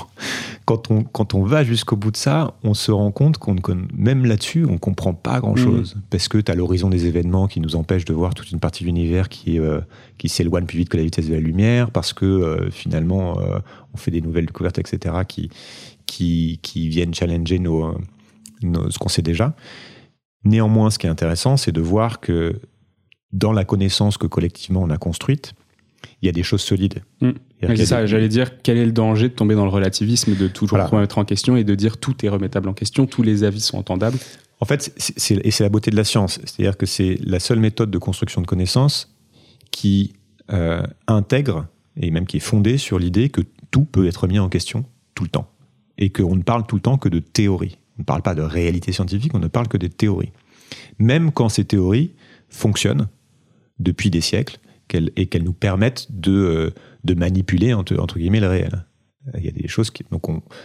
quand 0.66 0.92
on, 0.92 1.04
quand 1.04 1.34
on 1.34 1.44
va 1.44 1.64
jusqu'au 1.64 1.96
bout 1.96 2.12
de 2.12 2.18
ça, 2.18 2.56
on 2.64 2.74
se 2.74 2.92
rend 2.92 3.12
compte 3.12 3.38
qu'on 3.38 3.56
même 3.94 4.26
là-dessus, 4.26 4.66
on 4.66 4.78
comprend 4.78 5.14
pas 5.14 5.40
grand-chose. 5.40 5.96
Mm. 5.96 6.02
Parce 6.10 6.28
que 6.28 6.38
tu 6.38 6.52
as 6.52 6.56
l'horizon 6.56 6.90
des 6.90 7.06
événements 7.06 7.48
qui 7.48 7.60
nous 7.60 7.76
empêche 7.76 8.06
de 8.06 8.14
voir 8.14 8.34
toute 8.34 8.52
une 8.52 8.60
partie 8.60 8.84
de 8.84 8.88
l'univers 8.88 9.30
qui, 9.30 9.60
euh, 9.60 9.82
qui 10.18 10.30
s'éloigne 10.30 10.66
plus 10.66 10.78
vite 10.78 10.90
que 10.90 10.98
la 10.98 11.04
vitesse 11.04 11.28
de 11.28 11.34
la 11.34 11.40
lumière, 11.40 11.92
parce 11.92 12.14
que 12.14 12.26
euh, 12.26 12.70
finalement, 12.70 13.40
euh, 13.40 13.60
on 13.94 13.98
fait 13.98 14.12
des 14.12 14.22
nouvelles 14.22 14.46
découvertes, 14.46 14.80
etc., 14.80 15.16
qui, 15.28 15.50
qui, 16.06 16.60
qui 16.62 16.88
viennent 16.90 17.14
challenger 17.14 17.60
nos, 17.60 17.98
ce 18.62 18.98
qu'on 18.98 19.10
sait 19.10 19.22
déjà. 19.22 19.56
Néanmoins, 20.44 20.92
ce 20.92 21.00
qui 21.00 21.08
est 21.08 21.10
intéressant, 21.10 21.58
c'est 21.58 21.72
de 21.72 21.82
voir 21.82 22.20
que 22.20 22.60
dans 23.34 23.52
la 23.52 23.66
connaissance 23.66 24.18
que 24.18 24.28
collectivement 24.28 24.82
on 24.82 24.90
a 24.90 24.98
construite, 24.98 25.54
il 26.22 26.26
y 26.26 26.30
a 26.30 26.32
des 26.32 26.44
choses 26.44 26.62
solides. 26.62 27.02
Mm. 27.22 27.32
C'est 27.62 27.86
ça, 27.86 28.06
j'allais 28.06 28.30
dire, 28.30 28.62
quel 28.62 28.78
est 28.78 28.86
le 28.86 28.92
danger 28.92 29.30
de 29.30 29.34
tomber 29.34 29.56
dans 29.56 29.66
le 29.66 29.72
relativisme, 29.72 30.36
de 30.36 30.48
toujours 30.48 30.80
remettre 30.80 31.18
en 31.18 31.26
question 31.26 31.58
et 31.58 31.64
de 31.64 31.76
dire 31.76 31.98
tout 31.98 32.26
est 32.26 32.30
remettable 32.30 32.70
en 32.70 32.74
question, 32.74 33.06
tous 33.06 33.24
les 33.24 33.44
avis 33.44 33.62
sont 33.62 33.78
entendables? 33.78 34.18
En 34.60 34.66
fait, 34.66 34.94
et 35.30 35.52
c'est 35.52 35.64
la 35.64 35.70
beauté 35.70 35.92
de 35.92 35.96
la 35.96 36.04
science, 36.04 36.40
c'est-à-dire 36.44 36.78
que 36.78 36.86
c'est 36.86 37.20
la 37.24 37.40
seule 37.40 37.60
méthode 37.60 37.92
de 37.92 37.98
construction 37.98 38.42
de 38.42 38.48
connaissances 38.48 39.16
qui 39.72 40.14
euh, 40.52 40.82
intègre 41.08 41.68
et 41.96 42.10
même 42.10 42.26
qui 42.26 42.38
est 42.38 42.42
fondée 42.42 42.78
sur 42.78 43.00
l'idée 43.00 43.30
que 43.30 43.42
tout 43.70 43.86
peut 43.86 44.08
être 44.08 44.28
mis 44.28 44.40
en 44.40 44.50
question 44.50 44.86
tout 45.14 45.24
le 45.24 45.30
temps 45.30 45.50
et 45.98 46.10
qu'on 46.10 46.36
ne 46.36 46.44
parle 46.44 46.66
tout 46.66 46.76
le 46.76 46.82
temps 46.82 46.98
que 46.98 47.10
de 47.10 47.20
théorie. 47.20 47.78
On 47.98 48.02
ne 48.02 48.06
parle 48.06 48.22
pas 48.22 48.36
de 48.36 48.42
réalité 48.42 48.92
scientifique, 48.92 49.34
on 49.34 49.40
ne 49.40 49.48
parle 49.48 49.68
que 49.68 49.78
des 49.78 49.90
théories. 49.90 50.32
Même 51.00 51.32
quand 51.32 51.50
ces 51.50 51.66
théories 51.66 52.12
fonctionnent 52.50 53.08
depuis 53.80 54.10
des 54.10 54.22
siècles 54.22 54.60
et 54.94 55.26
qu'elles 55.28 55.44
nous 55.44 55.54
permettent 55.54 56.08
de, 56.10 56.74
euh, 57.06 57.16
manipuler 57.16 57.74
entre, 57.74 58.18
guillemets 58.18 58.40
le 58.40 58.48
réel. 58.48 58.86
Il 59.38 59.44
y 59.44 59.50
a 59.50 59.52
des 59.52 59.68
choses 59.68 59.92
qui. 59.92 60.06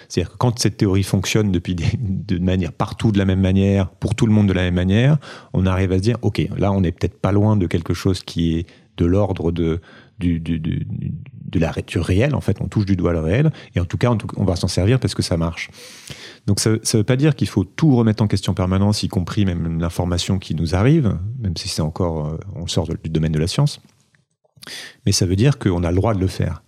C'est-à-dire 0.09 0.33
que 0.33 0.37
quand 0.37 0.57
cette 0.61 0.77
théorie 0.77 1.03
fonctionne 1.03 1.51
depuis 1.51 1.75
de 1.75 2.39
manière 2.39 2.73
partout 2.73 3.11
de 3.11 3.19
la 3.19 3.25
même 3.25 3.41
manière, 3.41 3.91
pour 3.91 4.15
tout 4.15 4.25
le 4.25 4.33
monde 4.33 4.47
de 4.47 4.53
la 4.53 4.63
même 4.63 4.77
manière, 4.77 5.19
on 5.53 5.67
arrive 5.67 5.91
à 5.91 5.97
se 5.97 6.03
dire 6.03 6.17
ok, 6.23 6.49
là 6.57 6.71
on 6.71 6.81
n'est 6.81 6.93
peut-être 6.93 7.21
pas 7.21 7.33
loin 7.33 7.57
de 7.57 7.67
quelque 7.67 7.93
chose 7.93 8.23
qui 8.23 8.59
est 8.59 8.67
de 8.99 9.05
l'ordre 9.05 9.51
de 9.51 9.81
la 11.55 11.73
du 11.87 11.99
réel. 11.99 12.35
En 12.35 12.41
fait, 12.41 12.59
on 12.61 12.69
touche 12.69 12.87
du 12.87 12.97
doigt 12.97 13.13
le 13.13 13.21
réel. 13.21 13.53
Et 13.75 13.81
en 13.81 13.85
tout 13.85 13.99
cas, 13.99 14.15
on 14.37 14.45
va 14.45 14.57
s'en 14.57 14.69
servir 14.69 15.01
parce 15.01 15.15
que 15.15 15.23
ça 15.23 15.37
marche. 15.37 15.71
Donc 16.47 16.61
ça 16.61 16.71
ne 16.71 16.97
veut 16.99 17.05
pas 17.05 17.17
dire 17.17 17.35
qu'il 17.35 17.49
faut 17.49 17.65
tout 17.65 17.95
remettre 17.97 18.23
en 18.23 18.27
question 18.27 18.55
permanence, 18.55 19.03
y 19.03 19.09
compris 19.09 19.45
même 19.45 19.81
l'information 19.81 20.39
qui 20.39 20.55
nous 20.55 20.75
arrive, 20.75 21.17
même 21.39 21.57
si 21.57 21.69
c'est 21.69 21.83
encore, 21.83 22.27
euh, 22.27 22.39
on 22.57 22.67
sort 22.67 22.89
du 22.89 23.11
domaine 23.11 23.33
de 23.33 23.39
la 23.39 23.47
science. 23.47 23.81
Mais 25.07 25.13
ça 25.13 25.27
veut 25.27 25.37
dire 25.37 25.59
qu'on 25.59 25.85
a 25.85 25.91
le 25.91 25.97
droit 25.97 26.15
de 26.15 26.21
le 26.21 26.27
faire. 26.27 26.63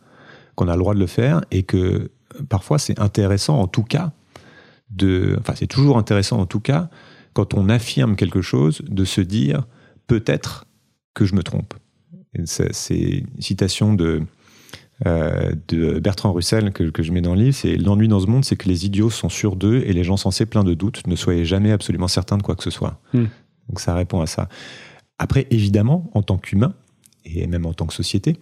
Qu'on 0.54 0.68
a 0.68 0.74
le 0.74 0.78
droit 0.78 0.94
de 0.94 1.00
le 1.00 1.06
faire 1.06 1.42
et 1.50 1.62
que 1.62 2.10
parfois 2.48 2.78
c'est 2.78 2.98
intéressant 3.00 3.58
en 3.60 3.66
tout 3.66 3.82
cas 3.82 4.12
de. 4.90 5.36
Enfin, 5.40 5.54
c'est 5.56 5.66
toujours 5.66 5.98
intéressant 5.98 6.38
en 6.38 6.46
tout 6.46 6.60
cas 6.60 6.88
quand 7.32 7.54
on 7.54 7.68
affirme 7.68 8.16
quelque 8.16 8.42
chose 8.42 8.82
de 8.88 9.04
se 9.04 9.20
dire 9.20 9.66
peut-être 10.06 10.66
que 11.14 11.24
je 11.24 11.34
me 11.34 11.42
trompe. 11.42 11.74
C'est 12.46 12.98
une 12.98 13.40
citation 13.40 13.94
de, 13.94 14.22
euh, 15.06 15.52
de 15.68 16.00
Bertrand 16.00 16.32
Russell 16.32 16.72
que, 16.72 16.84
que, 16.84 17.02
je 17.02 17.12
mets 17.12 17.20
dans 17.20 17.34
le 17.34 17.42
livre, 17.42 17.54
c'est 17.54 17.76
l'ennui 17.76 18.08
dans 18.08 18.20
ce 18.20 18.26
monde, 18.26 18.44
c'est 18.44 18.56
que 18.56 18.68
les 18.68 18.86
idiots 18.86 19.10
sont 19.10 19.28
sûrs 19.28 19.54
d'eux 19.54 19.82
et 19.86 19.92
les 19.92 20.02
gens 20.02 20.16
censés 20.16 20.46
pleins 20.46 20.64
de 20.64 20.74
doutes 20.74 21.06
ne 21.06 21.14
soyez 21.14 21.44
jamais 21.44 21.70
absolument 21.70 22.08
certains 22.08 22.36
de 22.36 22.42
quoi 22.42 22.56
que 22.56 22.64
ce 22.64 22.70
soit. 22.70 23.00
Hmm. 23.12 23.26
Donc 23.68 23.80
ça 23.80 23.94
répond 23.94 24.20
à 24.20 24.26
ça. 24.26 24.48
Après, 25.18 25.46
évidemment, 25.50 26.10
en 26.14 26.22
tant 26.22 26.38
qu'humain, 26.38 26.74
et 27.25 27.47
même 27.47 27.66
en 27.66 27.73
tant 27.73 27.87
que 27.87 27.95
société, 27.95 28.37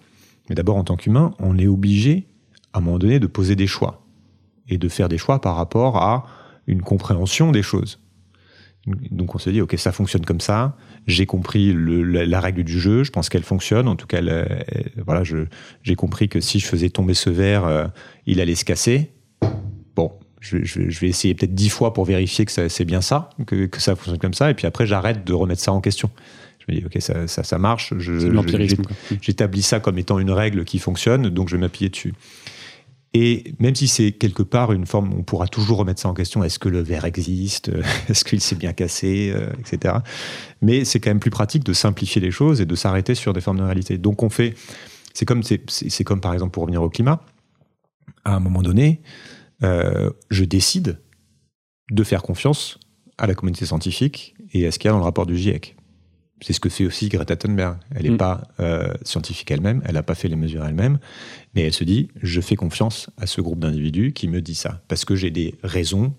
mais 0.49 0.55
d'abord 0.55 0.77
en 0.77 0.85
tant 0.85 0.97
qu'humain, 0.97 1.35
on 1.39 1.59
est 1.59 1.67
obligé, 1.67 2.27
à 2.73 2.79
un 2.79 2.81
moment 2.81 2.99
donné, 2.99 3.21
de 3.21 3.27
poser 3.27 3.57
des 3.57 3.67
choix 3.67 4.05
et 4.69 4.79
de 4.79 4.89
faire 4.89 5.09
des 5.09 5.19
choix 5.19 5.41
par 5.41 5.57
rapport 5.57 5.97
à 5.97 6.27
une 6.67 6.83
compréhension 6.83 7.53
des 7.53 7.62
choses. 7.62 7.99
Donc 8.87 9.35
on 9.35 9.39
se 9.39 9.49
dit, 9.51 9.61
ok, 9.61 9.75
ça 9.79 9.93
fonctionne 9.93 10.25
comme 10.25 10.41
ça, 10.41 10.77
j'ai 11.07 11.25
compris 11.25 11.73
la, 11.73 12.41
règle 12.41 12.65
du 12.65 12.81
jeu, 12.81 13.05
je 13.05 13.12
pense 13.12 13.29
qu'elle 13.29 13.45
fonctionne, 13.45 13.87
en 13.87 13.95
tout 13.95 14.09
cas, 14.09 14.21
voilà, 15.07 15.23
j'ai 15.83 15.95
compris 15.95 16.29
que 16.29 16.41
si 16.41 16.59
je 16.59 16.67
faisais 16.67 16.91
tomber 16.91 17.15
ce 17.15 17.31
verre, 17.31 17.65
euh, 17.65 17.87
il 18.27 18.41
allait 18.41 18.57
se 18.57 18.65
casser. 18.65 19.12
Bon, 19.95 20.12
je, 20.41 20.57
vais 21.01 21.09
essayer 21.09 21.35
peut-être 21.35 21.55
dix 21.55 21.69
fois 21.69 21.93
pour 21.93 22.05
vérifier 22.05 22.45
que 22.45 22.69
c'est 22.69 22.85
bien 22.85 23.01
ça, 23.01 23.31
que, 23.47 23.67
que, 23.67 23.81
ça 23.81 23.95
fonctionne 23.95 24.19
comme 24.19 24.35
ça, 24.35 24.51
et 24.51 24.55
puis 24.55 24.67
après 24.67 24.85
j'arrête 24.85 25.25
de 25.25 25.33
remettre 25.33 25.62
ça 25.62 25.73
en 25.73 25.81
question. 25.81 26.11
Je 26.66 26.73
me 26.73 26.78
dis, 26.78 26.87
ok, 26.87 26.97
ça, 27.00 27.26
ça, 27.26 27.42
ça 27.42 27.59
marche, 27.59 27.92
j'établis 29.21 29.62
ça 29.62 29.81
comme 29.81 29.99
étant 29.99 30.19
une 30.19 30.31
règle 30.31 30.64
qui 30.64 30.78
fonctionne, 30.78 31.28
donc 31.28 31.49
je 31.49 31.57
vais 31.57 31.61
m'appuyer 31.61 31.90
dessus. 31.90 32.14
Et 33.14 33.52
même 33.59 33.75
si 33.75 33.88
c'est 33.88 34.12
quelque 34.12 34.42
part 34.42 34.73
une 34.73 34.87
forme, 34.87 35.12
on 35.12 35.23
pourra 35.23 35.47
toujours 35.47 35.78
remettre 35.78 36.00
ça 36.00 36.09
en 36.09 36.14
question. 36.14 36.42
Est-ce 36.45 36.59
que 36.59 36.69
le 36.69 36.81
verre 36.81 37.04
existe 37.04 37.71
Est-ce 38.09 38.25
qu'il 38.25 38.40
s'est 38.40 38.57
bien 38.57 38.73
cassé 38.73 39.33
euh, 39.35 39.52
Etc. 39.59 39.95
Mais 40.62 40.85
c'est 40.85 40.99
quand 40.99 41.11
même 41.11 41.21
plus 41.21 41.31
pratique 41.31 41.64
de 41.64 41.73
simplifier 41.73 42.23
les 42.23 42.31
choses 42.31 42.61
et 42.61 42.66
de 42.66 42.75
s'arrêter 42.75 43.14
sur 43.14 43.33
des 43.35 43.42
formes 43.42 43.59
de 43.59 43.64
réalité. 43.64 43.99
Donc 43.99 44.23
on 44.23 44.31
fait, 44.31 44.54
c'est 45.12 45.26
comme, 45.26 45.42
c'est, 45.42 46.04
comme 46.04 46.21
par 46.21 46.33
exemple 46.33 46.52
pour 46.52 46.62
revenir 46.62 46.83
au 46.83 46.88
climat. 46.88 47.23
À 48.25 48.35
un 48.35 48.40
moment 48.40 48.62
donné, 48.62 49.02
euh, 49.62 50.11
je 50.31 50.45
décide 50.45 50.99
de 51.90 52.04
faire 52.04 52.23
confiance 52.23 52.78
à 53.19 53.26
la 53.26 53.35
communauté 53.35 53.66
scientifique 53.66 54.35
et 54.52 54.66
à 54.66 54.73
ce 54.73 54.78
qu'il 54.78 54.88
y 54.88 54.90
a 54.90 54.92
dans 54.92 54.99
le 54.99 55.04
rapport 55.04 55.26
du 55.26 55.37
GIEC. 55.37 55.76
C'est 56.45 56.53
ce 56.53 56.61
que 56.61 56.69
fait 56.69 56.85
aussi 56.85 57.09
Greta 57.09 57.37
Thunberg. 57.37 57.79
Elle 57.95 58.03
n'est 58.03 58.11
mm. 58.11 58.17
pas 58.17 58.49
euh, 58.61 58.93
scientifique 59.03 59.51
elle-même, 59.51 59.83
elle 59.85 59.95
n'a 59.95 60.03
pas 60.03 60.15
fait 60.15 60.29
les 60.29 60.37
mesures 60.37 60.65
elle-même, 60.65 60.99
mais 61.55 61.63
elle 61.63 61.73
se 61.73 61.85
dit 61.85 62.09
je 62.21 62.41
fais 62.41 62.57
confiance 62.57 63.11
à 63.17 63.27
ce 63.27 63.41
groupe 63.41 63.61
d'individus 63.61 64.13
qui 64.13 64.29
me 64.29 64.41
dit 64.41 64.55
ça 64.55 64.83
parce 64.89 65.05
que 65.05 65.15
j'ai 65.15 65.31
des 65.31 65.55
raisons, 65.63 66.15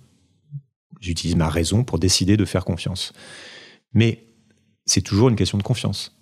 j'utilise 1.00 1.36
ma 1.36 1.50
raison 1.50 1.84
pour 1.84 2.00
décider 2.00 2.38
de 2.38 2.46
faire 2.46 2.66
confiance. 2.66 3.14
Mais 3.94 4.24
c'est 4.86 5.02
toujours 5.02 5.30
une 5.30 5.36
question 5.36 5.58
de 5.58 5.64
confiance. 5.64 6.18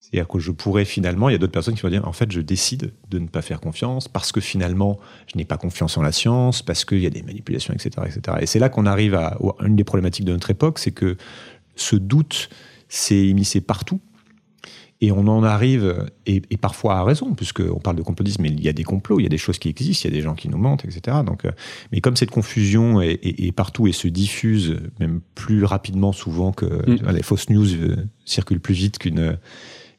C'est-à-dire 0.00 0.28
que 0.28 0.38
je 0.38 0.52
pourrais 0.52 0.84
finalement, 0.84 1.28
il 1.28 1.32
y 1.32 1.34
a 1.34 1.38
d'autres 1.38 1.52
personnes 1.52 1.74
qui 1.74 1.82
vont 1.82 1.88
dire 1.88 2.06
en 2.06 2.12
fait, 2.12 2.30
je 2.30 2.40
décide 2.40 2.92
de 3.08 3.18
ne 3.18 3.26
pas 3.26 3.42
faire 3.42 3.60
confiance 3.60 4.06
parce 4.06 4.30
que 4.30 4.40
finalement, 4.40 4.98
je 5.26 5.36
n'ai 5.36 5.44
pas 5.44 5.56
confiance 5.56 5.96
en 5.98 6.02
la 6.02 6.12
science, 6.12 6.62
parce 6.62 6.84
qu'il 6.84 7.00
y 7.00 7.06
a 7.06 7.10
des 7.10 7.22
manipulations, 7.22 7.74
etc. 7.74 8.06
etc. 8.06 8.38
Et 8.40 8.46
c'est 8.46 8.60
là 8.60 8.68
qu'on 8.68 8.86
arrive 8.86 9.14
à 9.14 9.36
une 9.64 9.74
des 9.74 9.84
problématiques 9.84 10.24
de 10.24 10.32
notre 10.32 10.50
époque, 10.50 10.78
c'est 10.78 10.92
que 10.92 11.16
ce 11.74 11.96
doute 11.96 12.50
c'est 12.88 13.26
immiscé 13.26 13.60
partout. 13.60 14.00
Et 15.02 15.12
on 15.12 15.28
en 15.28 15.42
arrive, 15.44 16.06
et, 16.24 16.40
parfois 16.56 16.96
à 16.96 17.04
raison, 17.04 17.34
puisqu'on 17.34 17.80
parle 17.80 17.96
de 17.96 18.02
complotisme, 18.02 18.42
mais 18.42 18.48
il 18.48 18.62
y 18.62 18.68
a 18.68 18.72
des 18.72 18.82
complots, 18.82 19.20
il 19.20 19.24
y 19.24 19.26
a 19.26 19.28
des 19.30 19.36
choses 19.36 19.58
qui 19.58 19.68
existent, 19.68 20.08
il 20.08 20.12
y 20.12 20.14
a 20.14 20.16
des 20.16 20.22
gens 20.22 20.34
qui 20.34 20.48
nous 20.48 20.56
mentent, 20.56 20.86
etc. 20.86 21.18
Donc, 21.24 21.44
euh, 21.44 21.50
mais 21.92 22.00
comme 22.00 22.16
cette 22.16 22.30
confusion 22.30 23.02
est, 23.02 23.52
partout 23.54 23.86
et 23.86 23.92
se 23.92 24.08
diffuse 24.08 24.78
même 24.98 25.20
plus 25.34 25.64
rapidement 25.64 26.12
souvent 26.12 26.50
que 26.50 26.64
mm. 26.64 27.10
les 27.10 27.22
fausses 27.22 27.50
news 27.50 27.74
euh, 27.74 27.96
circulent 28.24 28.60
plus 28.60 28.74
vite 28.74 28.98
qu'une 28.98 29.38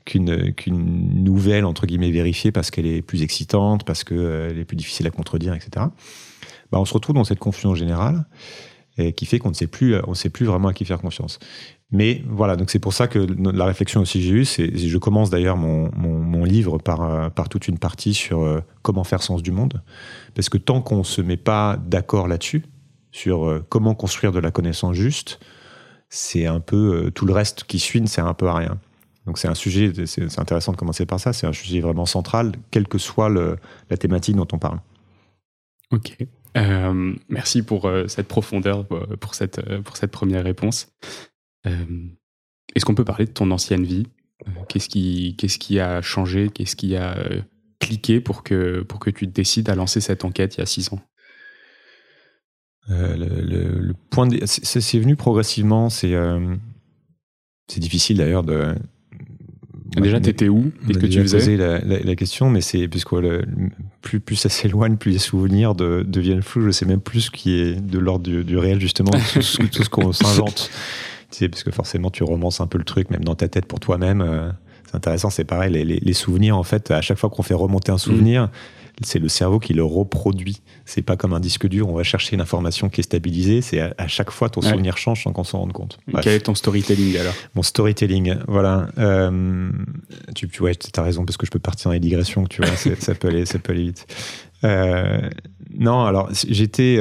qu'une 0.05 1.23
nouvelle 1.23 1.65
entre 1.65 1.85
guillemets 1.85 2.11
vérifiée 2.11 2.51
parce 2.51 2.71
qu'elle 2.71 2.87
est 2.87 3.01
plus 3.01 3.21
excitante, 3.21 3.83
parce 3.83 4.03
qu'elle 4.03 4.17
euh, 4.17 4.59
est 4.59 4.65
plus 4.65 4.77
difficile 4.77 5.05
à 5.05 5.11
contredire, 5.11 5.53
etc. 5.53 5.85
Bah, 6.71 6.79
on 6.79 6.85
se 6.85 6.93
retrouve 6.93 7.15
dans 7.15 7.23
cette 7.23 7.39
confusion 7.39 7.75
générale 7.75 8.25
et 8.97 9.13
qui 9.13 9.25
fait 9.25 9.39
qu'on 9.39 9.49
ne 9.49 9.53
sait 9.53 9.67
plus, 9.67 9.95
on 10.07 10.13
sait 10.13 10.29
plus 10.29 10.45
vraiment 10.45 10.69
à 10.69 10.73
qui 10.73 10.85
faire 10.85 10.99
confiance. 10.99 11.39
Mais 11.91 12.21
voilà, 12.27 12.57
donc 12.57 12.69
c'est 12.69 12.79
pour 12.79 12.93
ça 12.93 13.07
que 13.07 13.19
la 13.19 13.65
réflexion 13.65 14.01
aussi 14.01 14.19
que 14.19 14.25
j'ai 14.25 14.33
eue, 14.33 14.45
c'est, 14.45 14.77
je 14.77 14.97
commence 14.97 15.29
d'ailleurs 15.29 15.55
mon, 15.55 15.89
mon, 15.95 16.43
livre 16.43 16.77
par, 16.79 17.01
euh, 17.01 17.29
par 17.29 17.47
toute 17.47 17.67
une 17.69 17.77
partie 17.77 18.13
sur 18.13 18.41
euh, 18.41 18.61
comment 18.81 19.05
faire 19.05 19.23
sens 19.23 19.41
du 19.41 19.51
monde, 19.51 19.81
parce 20.35 20.49
que 20.49 20.57
tant 20.57 20.81
qu'on 20.81 20.99
ne 20.99 21.03
se 21.03 21.21
met 21.21 21.37
pas 21.37 21.77
d'accord 21.77 22.27
là-dessus, 22.27 22.65
sur 23.11 23.47
euh, 23.47 23.65
comment 23.69 23.95
construire 23.95 24.33
de 24.33 24.39
la 24.39 24.51
connaissance 24.51 24.95
juste, 24.95 25.39
c'est 26.09 26.45
un 26.45 26.59
peu 26.59 27.11
tout 27.15 27.25
le 27.25 27.33
reste 27.33 27.63
qui 27.63 27.79
suit 27.79 28.01
ne 28.01 28.07
sert 28.07 28.27
un 28.27 28.33
peu 28.33 28.47
à 28.47 28.53
rien. 28.53 28.77
Donc 29.25 29.37
c'est 29.37 29.49
un 29.49 29.55
sujet, 29.55 29.91
c'est, 30.05 30.39
intéressant 30.39 30.71
de 30.73 30.77
commencer 30.77 31.05
par 31.05 31.19
ça, 31.19 31.33
c'est 31.33 31.47
un 31.47 31.53
sujet 31.53 31.81
vraiment 31.81 32.05
central, 32.05 32.53
quelle 32.71 32.87
que 32.87 32.97
soit 32.97 33.29
le, 33.29 33.57
la 33.89 33.97
thématique 33.97 34.35
dont 34.35 34.47
on 34.53 34.57
parle. 34.57 34.79
Ok. 35.91 36.17
Merci 37.29 37.63
pour 37.63 37.91
cette 38.07 38.27
profondeur, 38.27 38.85
pour 38.87 39.35
cette, 39.35 39.61
pour 39.83 39.97
cette 39.97 40.11
première 40.11 40.43
réponse. 40.43 40.91
Euh, 41.67 42.07
est-ce 42.75 42.85
qu'on 42.85 42.95
peut 42.95 43.05
parler 43.05 43.25
de 43.25 43.31
ton 43.31 43.51
ancienne 43.51 43.83
vie? 43.83 44.07
Euh, 44.47 44.51
Qu'est-ce 44.69 44.89
qui, 45.57 45.79
a 45.79 46.01
changé? 46.01 46.49
Qu'est-ce 46.49 46.75
qui 46.75 46.95
a 46.95 47.17
euh, 47.17 47.41
cliqué 47.79 48.19
pour 48.19 48.43
que, 48.43 48.85
tu 49.13 49.27
décides 49.27 49.69
à 49.69 49.75
lancer 49.75 50.01
cette 50.01 50.23
enquête 50.25 50.55
il 50.55 50.59
y 50.59 50.63
a 50.63 50.65
six 50.65 50.91
ans? 50.93 51.01
Le, 52.89 53.91
point 54.09 54.29
c'est, 54.45 54.99
venu 54.99 55.15
progressivement. 55.15 55.89
C'est 55.89 56.15
difficile 57.77 58.17
d'ailleurs 58.17 58.43
de. 58.43 58.75
Déjà, 60.01 60.19
tu 60.19 60.29
étais 60.29 60.49
où 60.49 60.71
Qu'est-ce 60.87 60.99
que 60.99 61.05
tu 61.05 61.21
faisais 61.21 61.57
la, 61.57 61.79
la, 61.79 62.15
question, 62.15 62.49
mais 62.49 62.61
c'est 62.61 62.87
puisque 62.87 63.15
plus, 64.01 64.19
plus 64.19 64.35
ça 64.35 64.49
s'éloigne, 64.49 64.97
plus 64.97 65.11
les 65.11 65.19
souvenirs 65.19 65.75
de, 65.75 66.03
deviennent 66.07 66.41
flous. 66.41 66.65
Je 66.65 66.71
sais 66.71 66.85
même 66.85 67.01
plus 67.01 67.21
ce 67.21 67.31
qui 67.31 67.59
est 67.59 67.75
de 67.75 67.99
l'ordre 67.99 68.29
du, 68.29 68.57
réel, 68.57 68.79
justement, 68.79 69.11
tout, 69.11 69.67
tout 69.67 69.83
ce 69.83 69.89
qu'on 69.89 70.11
s'invente. 70.13 70.69
Tu 71.31 71.37
sais, 71.39 71.49
parce 71.49 71.63
que 71.63 71.71
forcément, 71.71 72.09
tu 72.09 72.23
romances 72.23 72.61
un 72.61 72.67
peu 72.67 72.77
le 72.77 72.85
truc, 72.85 73.09
même 73.09 73.23
dans 73.23 73.35
ta 73.35 73.47
tête 73.47 73.65
pour 73.65 73.79
toi-même. 73.79 74.21
Euh, 74.21 74.49
c'est 74.85 74.95
intéressant, 74.95 75.29
c'est 75.29 75.43
pareil. 75.43 75.71
Les, 75.71 75.83
les, 75.83 76.13
souvenirs, 76.13 76.57
en 76.57 76.63
fait, 76.63 76.91
à 76.91 77.01
chaque 77.01 77.17
fois 77.17 77.29
qu'on 77.29 77.43
fait 77.43 77.53
remonter 77.53 77.91
un 77.91 77.97
souvenir, 77.97 78.43
mm. 78.43 78.49
C'est 79.03 79.19
le 79.19 79.29
cerveau 79.29 79.59
qui 79.59 79.73
le 79.73 79.83
reproduit. 79.83 80.61
C'est 80.85 81.01
pas 81.01 81.15
comme 81.15 81.33
un 81.33 81.39
disque 81.39 81.67
dur, 81.67 81.89
on 81.89 81.93
va 81.93 82.03
chercher 82.03 82.35
une 82.35 82.41
information 82.41 82.89
qui 82.89 83.01
est 83.01 83.03
stabilisée. 83.03 83.61
C'est 83.61 83.79
à, 83.79 84.07
chaque 84.07 84.31
fois 84.31 84.49
ton 84.49 84.61
souvenir 84.61 84.97
change 84.97 85.23
sans 85.23 85.31
qu'on 85.31 85.43
s'en 85.43 85.59
rende 85.59 85.73
compte. 85.73 85.99
Quel 86.21 86.33
est 86.33 86.39
ton 86.41 86.55
storytelling 86.55 87.17
alors 87.17 87.33
Mon 87.55 87.63
storytelling, 87.63 88.37
voilà. 88.47 88.87
Euh, 88.97 89.69
tu, 90.35 90.47
tu 90.47 90.63
as 90.65 91.01
raison, 91.01 91.25
parce 91.25 91.37
que 91.37 91.45
je 91.45 91.51
peux 91.51 91.59
partir 91.59 91.89
dans 91.89 91.93
les 91.93 91.99
digressions, 91.99 92.45
tu 92.45 92.61
vois, 92.61 92.75
ça, 92.75 93.15
peut 93.15 93.27
aller, 93.27 93.45
ça 93.45 93.59
peut 93.59 93.73
aller 93.73 93.83
vite. 93.83 94.07
Euh, 94.63 95.29
non, 95.77 96.05
alors 96.05 96.29
j'étais. 96.31 96.99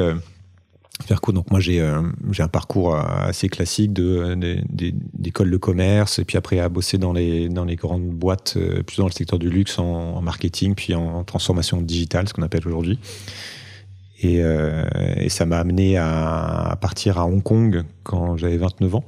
Faire 1.05 1.21
court. 1.21 1.35
Donc 1.35 1.51
moi 1.51 1.61
j'ai 1.61 1.87
j'ai 2.31 2.43
un 2.43 2.49
parcours 2.49 2.97
assez 2.97 3.49
classique 3.49 3.93
de 3.93 4.37
d'école 5.15 5.51
de 5.51 5.57
commerce 5.57 6.19
et 6.19 6.25
puis 6.25 6.37
après 6.39 6.59
à 6.59 6.69
bosser 6.69 6.99
dans 6.99 7.13
les 7.13 7.49
dans 7.49 7.65
les 7.65 7.77
grandes 7.77 8.09
boîtes 8.09 8.59
plus 8.87 8.99
dans 8.99 9.07
le 9.07 9.13
secteur 9.13 9.39
du 9.39 9.51
luxe 9.51 9.79
en, 9.79 10.21
marketing 10.23 10.75
puis 10.75 10.95
en 10.95 11.23
transformation 11.25 11.81
digitale 11.81 12.29
ce 12.29 12.35
qu'on 12.35 12.43
appelle 12.43 12.67
aujourd'hui. 12.67 12.99
Et, 14.23 14.37
et, 14.37 15.29
ça 15.29 15.45
m'a 15.45 15.59
amené 15.59 15.99
à, 15.99 16.79
partir 16.81 17.19
à 17.19 17.27
Hong 17.27 17.43
Kong 17.43 17.85
quand 18.03 18.39
j'avais 18.39 18.57
29 18.57 18.95
ans. 18.95 19.05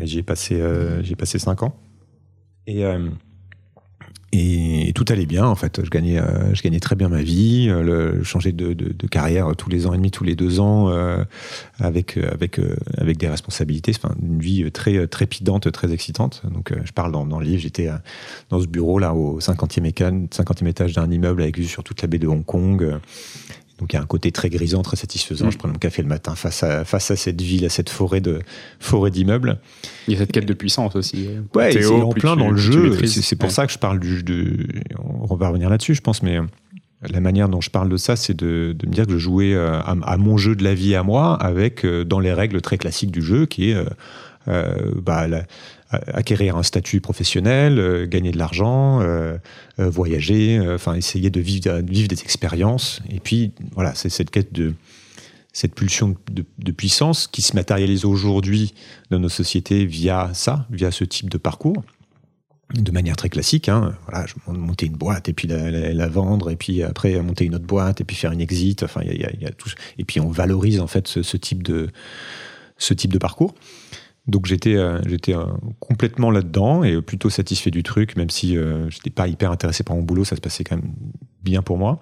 J'y 0.00 0.18
ai 0.18 0.22
passé 0.24 0.60
j'ai 1.02 1.14
passé 1.14 1.38
5 1.38 1.62
ans. 1.62 1.76
Et 2.66 2.84
et 4.34 4.92
tout 4.94 5.04
allait 5.10 5.26
bien 5.26 5.44
en 5.44 5.54
fait. 5.54 5.84
Je 5.84 5.90
gagnais, 5.90 6.18
euh, 6.18 6.54
je 6.54 6.62
gagnais 6.62 6.80
très 6.80 6.96
bien 6.96 7.08
ma 7.08 7.22
vie. 7.22 7.68
Euh, 7.68 7.82
le, 7.82 8.24
changer 8.24 8.52
de, 8.52 8.72
de, 8.72 8.92
de, 8.92 9.06
carrière 9.06 9.54
tous 9.56 9.68
les 9.68 9.86
ans 9.86 9.92
et 9.92 9.98
demi, 9.98 10.10
tous 10.10 10.24
les 10.24 10.34
deux 10.34 10.58
ans, 10.58 10.88
euh, 10.88 11.22
avec 11.78 12.16
avec 12.16 12.58
avec 12.96 13.18
des 13.18 13.28
responsabilités. 13.28 13.92
Enfin, 13.94 14.14
une 14.22 14.40
vie 14.40 14.70
très 14.72 15.06
trépidante, 15.06 15.70
très 15.70 15.92
excitante. 15.92 16.42
Donc, 16.50 16.72
je 16.82 16.92
parle 16.92 17.12
dans, 17.12 17.26
dans 17.26 17.38
le 17.38 17.44
livre. 17.44 17.60
J'étais 17.60 17.90
dans 18.48 18.60
ce 18.60 18.66
bureau 18.66 18.98
là 18.98 19.14
au 19.14 19.38
50e, 19.38 20.28
50e 20.28 20.66
étage 20.66 20.94
d'un 20.94 21.10
immeuble 21.10 21.42
avec 21.42 21.58
vue 21.58 21.66
sur 21.66 21.84
toute 21.84 22.00
la 22.00 22.08
baie 22.08 22.18
de 22.18 22.26
Hong 22.26 22.44
Kong. 22.44 23.00
Donc 23.82 23.92
il 23.92 23.96
y 23.96 23.98
a 23.98 24.02
un 24.02 24.06
côté 24.06 24.30
très 24.30 24.48
grisant, 24.48 24.82
très 24.82 24.96
satisfaisant. 24.96 25.48
Mm. 25.48 25.50
Je 25.50 25.58
prenais 25.58 25.72
mon 25.72 25.78
café 25.80 26.02
le 26.02 26.08
matin 26.08 26.36
face 26.36 26.62
à, 26.62 26.84
face 26.84 27.10
à 27.10 27.16
cette 27.16 27.42
ville, 27.42 27.64
à 27.64 27.68
cette 27.68 27.90
forêt 27.90 28.20
de 28.20 28.38
forêt 28.78 29.10
d'immeubles. 29.10 29.58
Il 30.06 30.14
y 30.14 30.16
a 30.16 30.20
cette 30.20 30.30
quête 30.30 30.46
de 30.46 30.54
puissance 30.54 30.94
aussi. 30.94 31.26
Ouais, 31.52 31.72
c'est 31.72 31.84
en 31.86 32.10
plein 32.10 32.36
dans 32.36 32.50
le 32.50 32.56
jeu. 32.56 32.96
C'est 33.06 33.34
pour 33.34 33.50
ça 33.50 33.66
que 33.66 33.72
je 33.72 33.78
parle 33.78 33.98
du. 33.98 34.22
De, 34.22 34.68
on 35.00 35.34
va 35.34 35.48
revenir 35.48 35.68
là-dessus, 35.68 35.96
je 35.96 36.00
pense, 36.00 36.22
mais 36.22 36.38
la 37.10 37.18
manière 37.18 37.48
dont 37.48 37.60
je 37.60 37.70
parle 37.70 37.88
de 37.88 37.96
ça, 37.96 38.14
c'est 38.14 38.34
de, 38.34 38.72
de, 38.78 38.86
me 38.86 38.92
dire 38.92 39.04
que 39.04 39.14
je 39.14 39.18
jouais 39.18 39.52
euh, 39.52 39.80
à, 39.80 39.96
à, 40.04 40.16
mon 40.16 40.36
jeu 40.36 40.54
de 40.54 40.62
la 40.62 40.74
vie 40.74 40.94
à 40.94 41.02
moi, 41.02 41.34
avec 41.34 41.84
euh, 41.84 42.04
dans 42.04 42.20
les 42.20 42.32
règles 42.32 42.60
très 42.60 42.78
classiques 42.78 43.10
du 43.10 43.22
jeu, 43.22 43.46
qui 43.46 43.70
est 43.70 43.74
euh, 43.74 43.86
euh 44.46 44.92
bah, 45.02 45.26
la, 45.26 45.42
acquérir 46.12 46.56
un 46.56 46.62
statut 46.62 47.00
professionnel, 47.00 47.78
euh, 47.78 48.06
gagner 48.06 48.32
de 48.32 48.38
l'argent, 48.38 49.00
euh, 49.00 49.36
euh, 49.78 49.88
voyager, 49.88 50.60
enfin 50.74 50.94
essayer 50.94 51.30
de 51.30 51.40
vivre, 51.40 51.80
des 51.80 52.22
expériences. 52.22 53.00
Et 53.10 53.20
puis 53.20 53.52
voilà, 53.72 53.94
c'est 53.94 54.08
cette 54.08 54.30
quête 54.30 54.52
de 54.52 54.74
cette 55.52 55.74
pulsion 55.74 56.16
de, 56.30 56.72
puissance 56.72 57.26
qui 57.26 57.42
se 57.42 57.54
matérialise 57.54 58.06
aujourd'hui 58.06 58.72
dans 59.10 59.18
nos 59.18 59.28
sociétés 59.28 59.84
via 59.84 60.30
ça, 60.32 60.66
via 60.70 60.90
ce 60.90 61.04
type 61.04 61.28
de 61.28 61.38
parcours 61.38 61.82
de 62.72 62.90
manière 62.90 63.16
très 63.16 63.28
classique. 63.28 63.68
Hein. 63.68 63.94
Voilà, 64.06 64.24
monter 64.46 64.86
une 64.86 64.96
boîte 64.96 65.28
et 65.28 65.34
puis 65.34 65.46
la, 65.46 65.70
la, 65.70 66.08
vendre 66.08 66.48
et 66.50 66.56
puis 66.56 66.82
après 66.82 67.20
monter 67.20 67.44
une 67.44 67.54
autre 67.54 67.66
boîte 67.66 68.00
et 68.00 68.04
puis 68.04 68.16
faire 68.16 68.32
une 68.32 68.40
exit. 68.40 68.82
Enfin, 68.82 69.02
il 69.04 69.20
y 69.20 69.44
a, 69.44 69.50
tout. 69.50 69.68
Et 69.98 70.04
puis 70.04 70.20
on 70.20 70.30
valorise 70.30 70.80
en 70.80 70.86
fait 70.86 71.06
ce 71.06 71.36
type 71.36 71.62
de 71.62 71.90
ce 72.78 72.94
type 72.94 73.12
de 73.12 73.18
parcours. 73.18 73.54
Donc 74.28 74.46
j'étais 74.46 74.76
euh, 74.76 75.00
euh, 75.28 75.46
complètement 75.80 76.30
là-dedans 76.30 76.84
et 76.84 77.00
plutôt 77.02 77.28
satisfait 77.28 77.72
du 77.72 77.82
truc, 77.82 78.16
même 78.16 78.30
si 78.30 78.56
euh, 78.56 78.88
j'étais 78.88 79.10
pas 79.10 79.26
hyper 79.26 79.50
intéressé 79.50 79.82
par 79.82 79.96
mon 79.96 80.02
boulot, 80.02 80.24
ça 80.24 80.36
se 80.36 80.40
passait 80.40 80.62
quand 80.62 80.76
même 80.76 80.92
bien 81.42 81.62
pour 81.62 81.76
moi. 81.76 82.00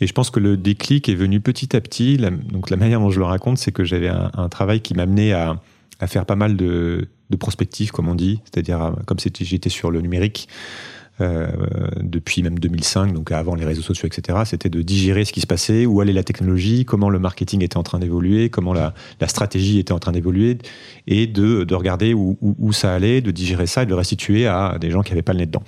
Et 0.00 0.08
je 0.08 0.12
pense 0.12 0.30
que 0.30 0.40
le 0.40 0.56
déclic 0.56 1.08
est 1.08 1.14
venu 1.14 1.40
petit 1.40 1.76
à 1.76 1.80
petit. 1.80 2.16
La, 2.16 2.30
donc 2.30 2.68
la 2.70 2.76
manière 2.76 2.98
dont 2.98 3.10
je 3.10 3.20
le 3.20 3.26
raconte, 3.26 3.58
c'est 3.58 3.70
que 3.70 3.84
j'avais 3.84 4.08
un, 4.08 4.48
travail 4.48 4.80
qui 4.80 4.94
m'amenait 4.94 5.32
à, 5.32 5.60
à 6.00 6.08
faire 6.08 6.26
pas 6.26 6.34
mal 6.34 6.56
de, 6.56 7.08
de 7.30 7.90
comme 7.92 8.08
on 8.08 8.14
dit, 8.16 8.40
c'est-à-dire 8.44 8.96
comme 9.06 9.18
j'étais 9.20 9.70
sur 9.70 9.90
le 9.92 10.00
numérique, 10.00 10.48
euh, 10.48 10.91
depuis 11.20 12.42
même 12.42 12.58
2005, 12.58 13.12
donc 13.12 13.32
avant 13.32 13.54
les 13.54 13.64
réseaux 13.64 13.82
sociaux, 13.82 14.08
etc. 14.08 14.40
C'était 14.44 14.70
de 14.70 14.82
digérer 14.82 15.24
ce 15.24 15.32
qui 15.32 15.40
se 15.40 15.46
passait, 15.46 15.86
où 15.86 16.00
allait 16.00 16.12
la 16.12 16.24
technologie, 16.24 16.84
comment 16.84 17.10
le 17.10 17.18
marketing 17.18 17.62
était 17.62 17.76
en 17.76 17.82
train 17.82 17.98
d'évoluer, 17.98 18.50
comment 18.50 18.72
la, 18.72 18.94
la, 19.20 19.28
stratégie 19.28 19.78
était 19.78 19.92
en 19.92 19.98
train 19.98 20.12
d'évoluer, 20.12 20.58
et 21.06 21.26
de, 21.26 21.64
de 21.64 21.74
regarder 21.74 22.14
où, 22.14 22.38
où, 22.40 22.56
où, 22.58 22.72
ça 22.72 22.94
allait, 22.94 23.20
de 23.20 23.30
digérer 23.30 23.66
ça 23.66 23.82
et 23.82 23.86
de 23.86 23.90
le 23.90 23.96
restituer 23.96 24.46
à 24.46 24.78
des 24.80 24.90
gens 24.90 25.02
qui 25.02 25.12
n'avaient 25.12 25.22
pas 25.22 25.32
le 25.32 25.40
nez 25.40 25.46
dedans. 25.46 25.62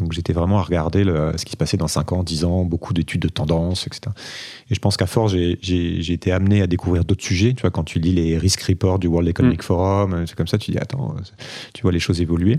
Donc 0.00 0.12
j'étais 0.12 0.32
vraiment 0.32 0.58
à 0.58 0.62
regarder 0.62 1.04
le, 1.04 1.32
ce 1.36 1.44
qui 1.44 1.52
se 1.52 1.56
passait 1.56 1.76
dans 1.76 1.88
5 1.88 2.12
ans, 2.12 2.22
10 2.22 2.44
ans, 2.44 2.64
beaucoup 2.64 2.94
d'études 2.94 3.20
de 3.20 3.28
tendance, 3.28 3.86
etc. 3.86 4.12
Et 4.70 4.74
je 4.74 4.80
pense 4.80 4.96
qu'à 4.96 5.06
force, 5.06 5.32
j'ai 5.32 6.12
été 6.12 6.32
amené 6.32 6.62
à 6.62 6.66
découvrir 6.66 7.04
d'autres 7.04 7.22
sujets. 7.22 7.52
Tu 7.52 7.60
vois, 7.60 7.70
quand 7.70 7.84
tu 7.84 7.98
lis 7.98 8.12
les 8.12 8.38
risk 8.38 8.62
reports 8.62 8.98
du 8.98 9.06
World 9.06 9.28
Economic 9.28 9.60
mmh. 9.60 9.62
Forum, 9.62 10.24
c'est 10.26 10.34
comme 10.34 10.46
ça, 10.46 10.58
tu 10.58 10.70
dis, 10.70 10.78
attends, 10.78 11.14
tu 11.74 11.82
vois 11.82 11.92
les 11.92 12.00
choses 12.00 12.20
évoluer. 12.20 12.58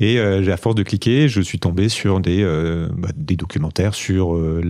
Et 0.00 0.18
euh, 0.18 0.52
à 0.52 0.56
force 0.56 0.76
de 0.76 0.84
cliquer, 0.84 1.28
je 1.28 1.40
suis 1.40 1.58
tombé 1.58 1.88
sur 1.88 2.20
des, 2.20 2.42
euh, 2.42 2.88
bah, 2.96 3.08
documentaires 3.16 3.94
sur 3.94 4.36
euh, 4.36 4.62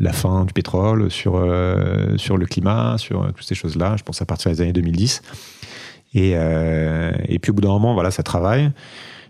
la 0.00 0.12
fin 0.12 0.46
du 0.46 0.54
pétrole, 0.54 1.10
sur, 1.10 1.36
euh, 1.36 2.16
sur 2.16 2.38
le 2.38 2.46
climat, 2.46 2.96
sur 2.96 3.26
toutes 3.34 3.46
ces 3.46 3.54
choses-là. 3.54 3.96
Je 3.98 4.02
pense 4.04 4.22
à 4.22 4.26
partir 4.26 4.50
des 4.50 4.62
années 4.62 4.72
2010. 4.72 5.22
Et, 6.14 6.32
euh, 6.34 7.12
puis 7.42 7.50
au 7.50 7.54
bout 7.54 7.60
d'un 7.60 7.68
moment, 7.68 7.92
voilà, 7.92 8.10
ça 8.10 8.22
travaille. 8.22 8.70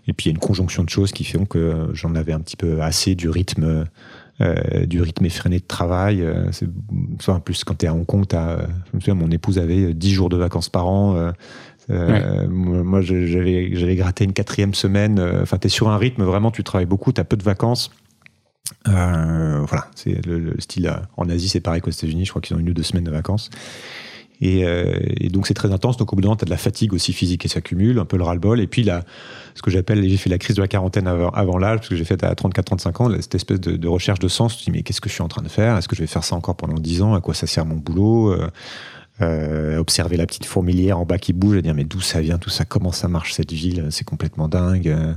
Et 0.07 0.13
puis 0.13 0.27
il 0.27 0.29
y 0.29 0.31
a 0.31 0.35
une 0.35 0.39
conjonction 0.39 0.83
de 0.83 0.89
choses 0.89 1.11
qui 1.11 1.25
font 1.25 1.45
que 1.45 1.89
j'en 1.93 2.15
avais 2.15 2.31
un 2.31 2.39
petit 2.39 2.55
peu 2.55 2.81
assez 2.81 3.15
du 3.15 3.29
rythme. 3.29 3.85
Euh, 4.41 4.85
du 4.85 5.01
rythme 5.01 5.25
effréné 5.25 5.59
de 5.59 5.65
travail. 5.65 6.25
c'est, 6.53 6.65
en 7.27 7.41
plus, 7.41 7.65
quand 7.65 7.77
tu 7.77 7.85
es 7.85 7.89
à 7.89 7.93
Hong 7.93 8.05
Kong, 8.05 8.23
as, 8.33 8.59
je 8.89 8.95
me 8.95 9.01
souviens, 9.01 9.13
mon 9.13 9.29
épouse 9.31 9.59
avait 9.59 9.93
10 9.93 10.11
jours 10.13 10.29
de 10.29 10.37
vacances 10.37 10.69
par 10.69 10.87
an. 10.87 11.33
Euh. 11.89 12.47
Moi, 12.47 13.01
j'avais, 13.01 13.95
gratté 13.95 14.23
une 14.23 14.33
quatrième 14.33 14.73
semaine. 14.73 15.19
Euh, 15.19 15.41
enfin, 15.41 15.57
tu 15.57 15.67
es 15.67 15.69
sur 15.69 15.89
un 15.89 15.97
rythme, 15.97 16.23
vraiment, 16.23 16.51
tu 16.51 16.63
travailles 16.63 16.85
beaucoup, 16.85 17.11
tu 17.11 17.21
as 17.21 17.23
peu 17.23 17.37
de 17.37 17.43
vacances. 17.43 17.91
Euh, 18.87 19.63
voilà, 19.67 19.87
c'est 19.95 20.25
le, 20.25 20.39
le, 20.39 20.55
style. 20.59 20.93
En 21.17 21.27
Asie, 21.29 21.49
c'est 21.49 21.59
pareil 21.59 21.81
qu'aux 21.81 21.91
États-Unis. 21.91 22.25
Je 22.25 22.29
crois 22.29 22.41
qu'ils 22.41 22.55
ont 22.55 22.59
une 22.59 22.69
ou 22.69 22.73
deux 22.73 22.83
semaines 22.83 23.05
de 23.05 23.11
vacances. 23.11 23.49
Et, 24.41 24.63
donc 25.29 25.47
c'est 25.47 25.53
très 25.53 25.73
intense. 25.73 25.97
Donc 25.97 26.13
au 26.13 26.15
bout 26.15 26.21
d'un 26.21 26.27
moment, 26.27 26.37
tu 26.37 26.43
as 26.43 26.45
de 26.45 26.49
la 26.49 26.57
fatigue 26.57 26.93
aussi 26.93 27.11
physique 27.11 27.41
qui 27.41 27.49
s'accumule, 27.49 27.99
un 27.99 28.05
peu 28.05 28.15
le 28.15 28.23
ras-le-bol. 28.23 28.61
Et 28.61 28.67
puis 28.67 28.83
là, 28.83 29.03
ce 29.53 29.61
que 29.61 29.69
j'appelle, 29.69 30.07
j'ai 30.07 30.15
fait 30.15 30.29
la 30.29 30.37
crise 30.37 30.55
de 30.55 30.61
la 30.61 30.69
quarantaine 30.69 31.07
avant, 31.07 31.29
avant 31.31 31.57
l'âge, 31.57 31.79
parce 31.79 31.89
que 31.89 31.97
j'ai 31.97 32.05
fait 32.05 32.23
à 32.23 32.33
34-35 32.33 33.03
ans, 33.03 33.11
cette 33.19 33.35
espèce 33.35 33.59
de, 33.59 33.75
de, 33.75 33.87
recherche 33.89 34.19
de 34.19 34.29
sens. 34.29 34.55
Tu 34.55 34.59
te 34.59 34.71
dis, 34.71 34.77
mais 34.77 34.83
qu'est-ce 34.83 35.01
que 35.01 35.09
je 35.09 35.15
suis 35.15 35.23
en 35.23 35.27
train 35.27 35.41
de 35.41 35.49
faire? 35.49 35.75
Est-ce 35.75 35.89
que 35.89 35.95
je 35.95 36.01
vais 36.01 36.07
faire 36.07 36.23
ça 36.23 36.37
encore 36.37 36.55
pendant 36.55 36.79
10 36.79 37.01
ans? 37.01 37.15
À 37.15 37.21
quoi 37.21 37.33
ça 37.33 37.47
sert 37.47 37.65
mon 37.65 37.75
boulot? 37.75 38.33
Euh, 39.21 39.77
observer 39.77 40.15
la 40.15 40.25
petite 40.25 40.45
fourmilière 40.45 40.97
en 40.97 41.05
bas 41.05 41.17
qui 41.17 41.33
bouge 41.33 41.57
et 41.57 41.61
dire 41.61 41.75
mais 41.75 41.83
d'où 41.83 41.99
ça 41.99 42.21
vient 42.21 42.37
tout 42.37 42.49
ça 42.49 42.63
comment 42.63 42.93
ça 42.93 43.09
marche 43.09 43.33
cette 43.33 43.51
ville 43.51 43.87
c'est 43.89 44.05
complètement 44.05 44.47
dingue 44.47 44.87
euh, 44.87 45.13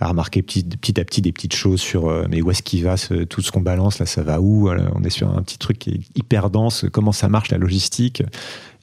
à 0.00 0.08
remarquer 0.08 0.40
petit, 0.40 0.64
à 0.98 1.04
petit 1.04 1.20
des 1.20 1.30
petites 1.30 1.54
choses 1.54 1.80
sur 1.80 2.08
euh, 2.08 2.24
mais 2.30 2.40
où 2.40 2.50
est-ce 2.50 2.62
qu'il 2.62 2.82
va 2.84 2.96
tout 3.28 3.42
ce 3.42 3.52
qu'on 3.52 3.60
balance 3.60 3.98
là 3.98 4.06
ça 4.06 4.22
va 4.22 4.40
où 4.40 4.70
on 4.70 5.02
est 5.04 5.10
sur 5.10 5.28
un 5.28 5.42
petit 5.42 5.58
truc 5.58 5.86
hyper 6.14 6.48
dense 6.48 6.86
comment 6.90 7.12
ça 7.12 7.28
marche 7.28 7.50
la 7.50 7.58
logistique 7.58 8.22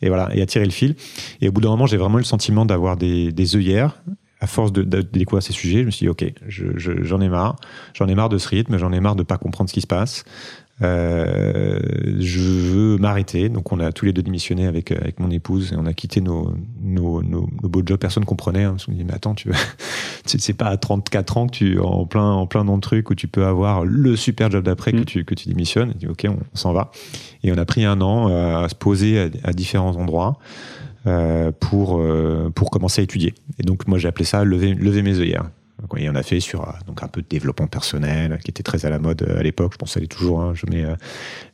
et 0.03 0.09
voilà 0.09 0.29
et 0.35 0.43
à 0.43 0.45
tirer 0.45 0.65
le 0.65 0.71
fil 0.71 0.95
et 1.41 1.49
au 1.49 1.51
bout 1.51 1.61
d'un 1.61 1.69
moment 1.69 1.87
j'ai 1.87 1.97
vraiment 1.97 2.19
eu 2.19 2.21
le 2.21 2.25
sentiment 2.25 2.63
d'avoir 2.63 2.97
des, 2.97 3.55
œillères 3.55 3.99
à 4.41 4.47
force 4.47 4.71
de, 4.71 4.83
de, 4.83 5.01
découvrir 5.01 5.43
ces 5.43 5.53
sujets, 5.53 5.81
je 5.81 5.85
me 5.85 5.91
suis 5.91 6.05
dit, 6.05 6.09
OK, 6.09 6.25
j'en 6.47 6.71
je, 6.75 7.03
je, 7.03 7.15
ai 7.15 7.29
marre. 7.29 7.57
J'en 7.93 8.07
ai 8.07 8.15
marre 8.15 8.29
de 8.29 8.39
ce 8.39 8.47
rythme, 8.47 8.79
j'en 8.79 8.91
ai 8.91 8.99
marre 8.99 9.15
de 9.15 9.21
pas 9.21 9.37
comprendre 9.37 9.69
ce 9.69 9.73
qui 9.75 9.81
se 9.81 9.87
passe. 9.87 10.25
Euh, 10.81 11.79
je 12.19 12.39
veux 12.39 12.97
m'arrêter. 12.97 13.49
Donc, 13.49 13.71
on 13.71 13.79
a 13.79 13.91
tous 13.91 14.05
les 14.05 14.13
deux 14.13 14.21
démissionné 14.21 14.67
avec, 14.67 14.91
avec 14.91 15.19
mon 15.19 15.29
épouse 15.29 15.73
et 15.73 15.75
on 15.77 15.85
a 15.85 15.93
quitté 15.93 16.21
nos, 16.21 16.53
nos, 16.81 17.21
nos, 17.21 17.47
nos 17.61 17.69
beaux 17.69 17.83
jobs. 17.85 17.99
Personne 17.99 18.21
ne 18.21 18.27
comprenait. 18.27 18.63
Hein, 18.63 18.77
on 18.87 18.91
dit, 18.91 19.03
mais 19.03 19.13
attends, 19.13 19.35
tu 19.35 19.51
c'est 20.25 20.53
pas 20.57 20.67
à 20.67 20.77
34 20.77 21.37
ans 21.37 21.47
que 21.47 21.51
tu, 21.51 21.79
en 21.79 22.05
plein, 22.05 22.31
en 22.31 22.47
plein 22.47 22.65
dans 22.65 22.75
le 22.75 22.81
truc 22.81 23.09
où 23.09 23.15
tu 23.15 23.27
peux 23.27 23.45
avoir 23.45 23.85
le 23.85 24.15
super 24.15 24.49
job 24.49 24.63
d'après 24.63 24.91
mmh. 24.91 24.99
que, 24.99 25.03
tu, 25.03 25.25
que 25.25 25.35
tu 25.35 25.49
démissionnes. 25.49 25.91
Et 25.91 25.99
dit, 25.99 26.07
OK, 26.07 26.25
on, 26.27 26.33
on 26.33 26.57
s'en 26.57 26.73
va. 26.73 26.91
Et 27.43 27.51
on 27.51 27.57
a 27.57 27.65
pris 27.65 27.85
un 27.85 28.01
an 28.01 28.27
à, 28.27 28.63
à 28.63 28.69
se 28.69 28.75
poser 28.75 29.19
à, 29.19 29.29
à 29.43 29.53
différents 29.53 29.95
endroits. 29.95 30.37
Euh, 31.07 31.51
pour, 31.51 31.97
euh, 31.99 32.51
pour 32.53 32.69
commencer 32.69 33.01
à 33.01 33.03
étudier. 33.03 33.33
Et 33.57 33.63
donc, 33.63 33.87
moi, 33.87 33.97
j'ai 33.97 34.07
appelé 34.07 34.23
ça 34.23 34.43
lever, 34.43 34.75
lever 34.75 35.01
mes 35.01 35.17
œillères. 35.17 35.49
Donc, 35.81 35.99
et 35.99 36.09
on 36.09 36.15
a 36.15 36.23
fait 36.23 36.39
sur 36.39 36.61
euh, 36.61 36.71
donc 36.85 37.03
un 37.03 37.07
peu 37.07 37.21
de 37.21 37.27
développement 37.27 37.67
personnel, 37.67 38.39
qui 38.43 38.51
était 38.51 38.63
très 38.63 38.85
à 38.85 38.89
la 38.89 38.99
mode 38.99 39.27
à 39.37 39.41
l'époque. 39.43 39.73
Je 39.73 39.77
pense 39.77 39.89
que 39.89 39.93
ça 39.95 39.99
l'est 39.99 40.07
toujours. 40.07 40.41
Hein, 40.41 40.53
je 40.53 40.65
mets, 40.69 40.85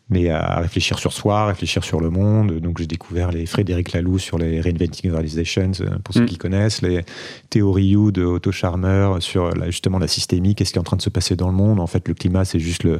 mais 0.09 0.29
à 0.29 0.59
réfléchir 0.59 0.99
sur 0.99 1.11
soi, 1.11 1.47
réfléchir 1.47 1.83
sur 1.83 1.99
le 1.99 2.09
monde. 2.09 2.59
Donc, 2.59 2.77
j'ai 2.77 2.87
découvert 2.87 3.31
les 3.31 3.45
Frédéric 3.45 3.93
Laloux 3.93 4.19
sur 4.19 4.37
les 4.37 4.61
Reinventing 4.61 5.11
Organizations, 5.11 5.71
pour 6.03 6.13
ceux 6.13 6.23
mmh. 6.23 6.25
qui 6.27 6.37
connaissent, 6.37 6.81
les 6.81 7.01
théories 7.49 7.87
You 7.87 8.11
de 8.11 8.23
Otto 8.23 8.51
Charmer 8.51 9.15
sur 9.19 9.53
la, 9.53 9.65
justement 9.69 9.99
la 9.99 10.07
systémie, 10.07 10.55
qu'est-ce 10.55 10.71
qui 10.71 10.77
est 10.77 10.81
en 10.81 10.83
train 10.83 10.97
de 10.97 11.01
se 11.01 11.09
passer 11.09 11.35
dans 11.35 11.47
le 11.47 11.55
monde. 11.55 11.79
En 11.79 11.87
fait, 11.87 12.07
le 12.07 12.13
climat, 12.13 12.45
c'est 12.45 12.59
juste 12.59 12.83
le, 12.83 12.99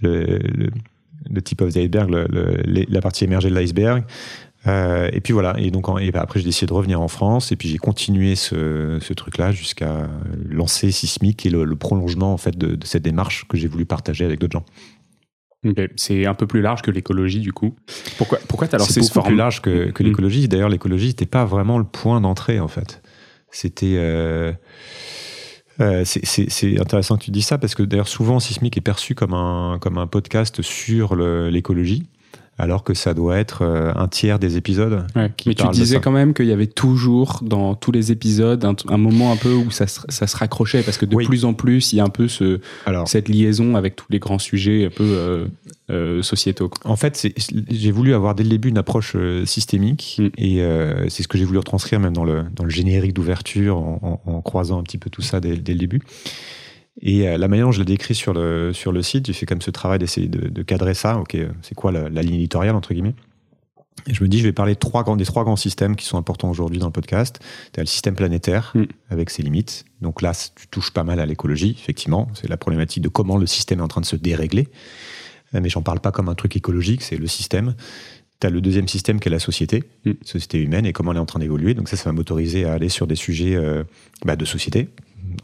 le, 0.00 0.38
le, 0.38 0.70
le 1.28 1.42
tip 1.42 1.60
of 1.60 1.74
the 1.74 1.76
iceberg, 1.76 2.10
la 2.10 3.00
partie 3.00 3.24
émergée 3.24 3.50
de 3.50 3.54
l'iceberg. 3.54 4.04
Euh, 4.66 5.08
et 5.12 5.20
puis 5.20 5.32
voilà, 5.32 5.54
et 5.58 5.70
donc 5.70 5.86
et 6.00 6.14
après 6.14 6.38
j'ai 6.38 6.44
décidé 6.44 6.66
de 6.66 6.74
revenir 6.74 7.00
en 7.00 7.08
France 7.08 7.50
et 7.50 7.56
puis 7.56 7.68
j'ai 7.68 7.78
continué 7.78 8.34
ce, 8.34 8.98
ce 9.00 9.14
truc-là 9.14 9.52
jusqu'à 9.52 10.06
lancer 10.50 10.90
Sismic 10.90 11.46
et 11.46 11.50
le, 11.50 11.64
le, 11.64 11.76
prolongement 11.76 12.34
en 12.34 12.36
fait 12.36 12.58
de, 12.58 12.74
de 12.74 12.86
cette 12.86 13.02
démarche 13.02 13.46
que 13.48 13.56
j'ai 13.56 13.68
voulu 13.68 13.86
partager 13.86 14.26
avec 14.26 14.38
d'autres 14.38 14.52
gens. 14.52 14.66
Okay. 15.66 15.88
C'est 15.96 16.26
un 16.26 16.34
peu 16.34 16.46
plus 16.46 16.62
large 16.62 16.82
que 16.82 16.90
l'écologie 16.90 17.40
du 17.40 17.52
coup. 17.52 17.74
Pourquoi, 18.16 18.38
pourquoi 18.48 18.66
tu 18.66 18.74
as 18.74 18.78
lancé 18.78 19.02
ce 19.02 19.12
forme 19.12 19.28
plus 19.28 19.36
large 19.36 19.60
que, 19.60 19.90
que 19.90 20.02
l'écologie. 20.02 20.48
D'ailleurs, 20.48 20.70
l'écologie 20.70 21.08
n'était 21.08 21.26
pas 21.26 21.44
vraiment 21.44 21.78
le 21.78 21.84
point 21.84 22.20
d'entrée 22.20 22.60
en 22.60 22.68
fait. 22.68 23.02
C'était 23.50 23.96
euh, 23.98 24.52
euh, 25.80 26.04
c'est 26.04 26.80
intéressant 26.80 27.16
que 27.18 27.24
tu 27.24 27.30
dis 27.30 27.42
ça 27.42 27.58
parce 27.58 27.74
que 27.74 27.82
d'ailleurs 27.82 28.08
souvent 28.08 28.40
Sismic 28.40 28.76
est 28.76 28.82
perçu 28.82 29.14
comme 29.14 29.34
un 29.34 29.78
comme 29.80 29.98
un 29.98 30.06
podcast 30.06 30.62
sur 30.62 31.14
l'écologie. 31.14 32.08
Alors 32.60 32.84
que 32.84 32.92
ça 32.92 33.14
doit 33.14 33.38
être 33.38 33.62
euh, 33.62 33.92
un 33.96 34.06
tiers 34.06 34.38
des 34.38 34.58
épisodes. 34.58 35.06
Mais 35.16 35.54
tu 35.54 35.66
disais 35.72 35.98
quand 35.98 36.10
même 36.10 36.34
qu'il 36.34 36.46
y 36.46 36.52
avait 36.52 36.66
toujours 36.66 37.40
dans 37.42 37.74
tous 37.74 37.90
les 37.90 38.12
épisodes 38.12 38.64
un, 38.64 38.96
moment 38.98 39.32
un 39.32 39.36
peu 39.36 39.54
où 39.54 39.70
ça 39.70 39.86
se, 39.86 40.00
ça 40.10 40.26
se 40.26 40.36
raccrochait 40.36 40.82
parce 40.82 40.98
que 40.98 41.06
de 41.06 41.16
plus 41.16 41.46
en 41.46 41.54
plus 41.54 41.92
il 41.92 41.96
y 41.96 42.00
a 42.00 42.04
un 42.04 42.10
peu 42.10 42.28
ce, 42.28 42.60
cette 43.06 43.28
liaison 43.28 43.76
avec 43.76 43.96
tous 43.96 44.06
les 44.10 44.18
grands 44.18 44.38
sujets 44.38 44.84
un 44.84 44.90
peu 44.90 45.04
euh, 45.04 45.46
euh, 45.90 46.22
sociétaux. 46.22 46.70
En 46.84 46.96
fait, 46.96 47.28
j'ai 47.70 47.90
voulu 47.90 48.12
avoir 48.12 48.34
dès 48.34 48.42
le 48.42 48.50
début 48.50 48.68
une 48.68 48.78
approche 48.78 49.16
systémique 49.46 50.18
mm. 50.18 50.28
et 50.36 50.62
c'est 51.08 51.22
ce 51.22 51.28
que 51.28 51.38
j'ai 51.38 51.44
voulu 51.44 51.58
retranscrire 51.58 51.98
même 51.98 52.12
dans 52.12 52.24
le, 52.24 52.44
dans 52.54 52.64
le 52.64 52.70
générique 52.70 53.14
d'ouverture 53.14 53.78
en, 53.78 54.42
croisant 54.44 54.78
un 54.78 54.82
petit 54.82 54.98
peu 54.98 55.08
tout 55.08 55.22
ça 55.22 55.40
dès, 55.40 55.56
dès 55.56 55.72
le 55.72 55.78
début. 55.78 56.02
Et 57.00 57.28
euh, 57.28 57.38
la 57.38 57.48
manière 57.48 57.66
dont 57.66 57.72
je 57.72 57.78
l'ai 57.78 57.84
décrit 57.84 58.14
sur 58.14 58.32
le, 58.32 58.72
sur 58.72 58.92
le 58.92 59.02
site, 59.02 59.26
j'ai 59.26 59.32
fait 59.32 59.46
comme 59.46 59.62
ce 59.62 59.70
travail 59.70 59.98
d'essayer 59.98 60.28
de, 60.28 60.62
cadrer 60.62 60.94
ça. 60.94 61.18
Ok, 61.18 61.36
c'est 61.62 61.74
quoi 61.74 61.92
la, 61.92 62.22
ligne 62.22 62.34
éditoriale, 62.34 62.74
entre 62.74 62.92
guillemets? 62.92 63.14
Et 64.06 64.14
je 64.14 64.22
me 64.22 64.28
dis, 64.28 64.38
je 64.38 64.44
vais 64.44 64.52
parler 64.52 64.74
de 64.74 64.78
trois 64.78 65.02
grands, 65.02 65.16
des 65.16 65.24
trois 65.24 65.44
grands 65.44 65.56
systèmes 65.56 65.94
qui 65.94 66.06
sont 66.06 66.16
importants 66.16 66.48
aujourd'hui 66.50 66.78
dans 66.78 66.86
le 66.86 66.92
podcast. 66.92 67.40
Tu 67.72 67.80
as 67.80 67.82
le 67.82 67.86
système 67.86 68.14
planétaire, 68.14 68.72
mm. 68.74 68.84
avec 69.10 69.30
ses 69.30 69.42
limites. 69.42 69.84
Donc 70.00 70.22
là, 70.22 70.32
tu 70.34 70.68
touches 70.68 70.90
pas 70.90 71.04
mal 71.04 71.20
à 71.20 71.26
l'écologie, 71.26 71.76
effectivement. 71.78 72.28
C'est 72.34 72.48
la 72.48 72.56
problématique 72.56 73.02
de 73.02 73.08
comment 73.08 73.36
le 73.36 73.46
système 73.46 73.80
est 73.80 73.82
en 73.82 73.88
train 73.88 74.00
de 74.00 74.06
se 74.06 74.16
dérégler. 74.16 74.68
Euh, 75.54 75.60
mais 75.62 75.68
j'en 75.68 75.82
parle 75.82 76.00
pas 76.00 76.12
comme 76.12 76.28
un 76.28 76.34
truc 76.34 76.56
écologique, 76.56 77.02
c'est 77.02 77.16
le 77.16 77.26
système. 77.26 77.74
Tu 78.40 78.46
as 78.46 78.50
le 78.50 78.60
deuxième 78.60 78.88
système 78.88 79.20
qui 79.20 79.28
est 79.28 79.32
la 79.32 79.38
société, 79.38 79.84
mm. 80.04 80.12
société 80.24 80.58
humaine, 80.58 80.86
et 80.86 80.92
comment 80.92 81.12
elle 81.12 81.18
est 81.18 81.20
en 81.20 81.26
train 81.26 81.40
d'évoluer. 81.40 81.74
Donc 81.74 81.88
ça, 81.88 81.96
ça 81.96 82.04
va 82.04 82.12
m'autoriser 82.12 82.64
à 82.64 82.72
aller 82.72 82.88
sur 82.88 83.06
des 83.06 83.16
sujets 83.16 83.54
euh, 83.54 83.84
bah, 84.24 84.36
de 84.36 84.44
société, 84.44 84.88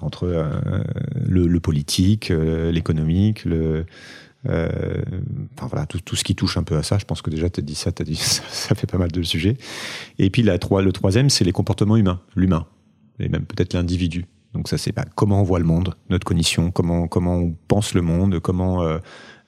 entre 0.00 0.24
euh, 0.24 0.82
le, 1.26 1.60
politique, 1.60 2.30
euh, 2.30 2.70
l'économique, 2.70 3.46
euh, 3.46 3.84
enfin 5.56 5.66
voilà, 5.66 5.86
tout, 5.86 6.16
ce 6.16 6.24
qui 6.24 6.34
touche 6.34 6.56
un 6.56 6.62
peu 6.62 6.76
à 6.76 6.82
ça. 6.82 6.98
Je 6.98 7.04
pense 7.04 7.22
que 7.22 7.30
déjà, 7.30 7.50
tu 7.50 7.60
as 7.60 7.62
dit 7.62 7.74
ça, 7.74 7.90
as 7.98 8.04
dit 8.04 8.16
ça, 8.16 8.74
fait 8.74 8.86
pas 8.86 8.98
mal 8.98 9.10
de 9.10 9.22
sujets. 9.22 9.56
Et 10.18 10.30
puis 10.30 10.42
la, 10.42 10.54
le 10.54 10.90
troisième, 10.92 11.30
c'est 11.30 11.44
les 11.44 11.52
comportements 11.52 11.96
humains, 11.96 12.20
l'humain, 12.34 12.66
et 13.18 13.28
même 13.28 13.44
peut-être 13.44 13.74
l'individu. 13.74 14.26
Donc 14.54 14.68
ça, 14.68 14.78
c'est 14.78 14.92
pas 14.92 15.04
comment 15.14 15.40
on 15.40 15.44
voit 15.44 15.58
le 15.58 15.66
monde, 15.66 15.94
notre 16.08 16.24
cognition, 16.24 16.70
comment, 16.70 17.08
comment 17.08 17.36
on 17.36 17.54
pense 17.68 17.92
le 17.92 18.00
monde, 18.00 18.40
comment 18.40 18.82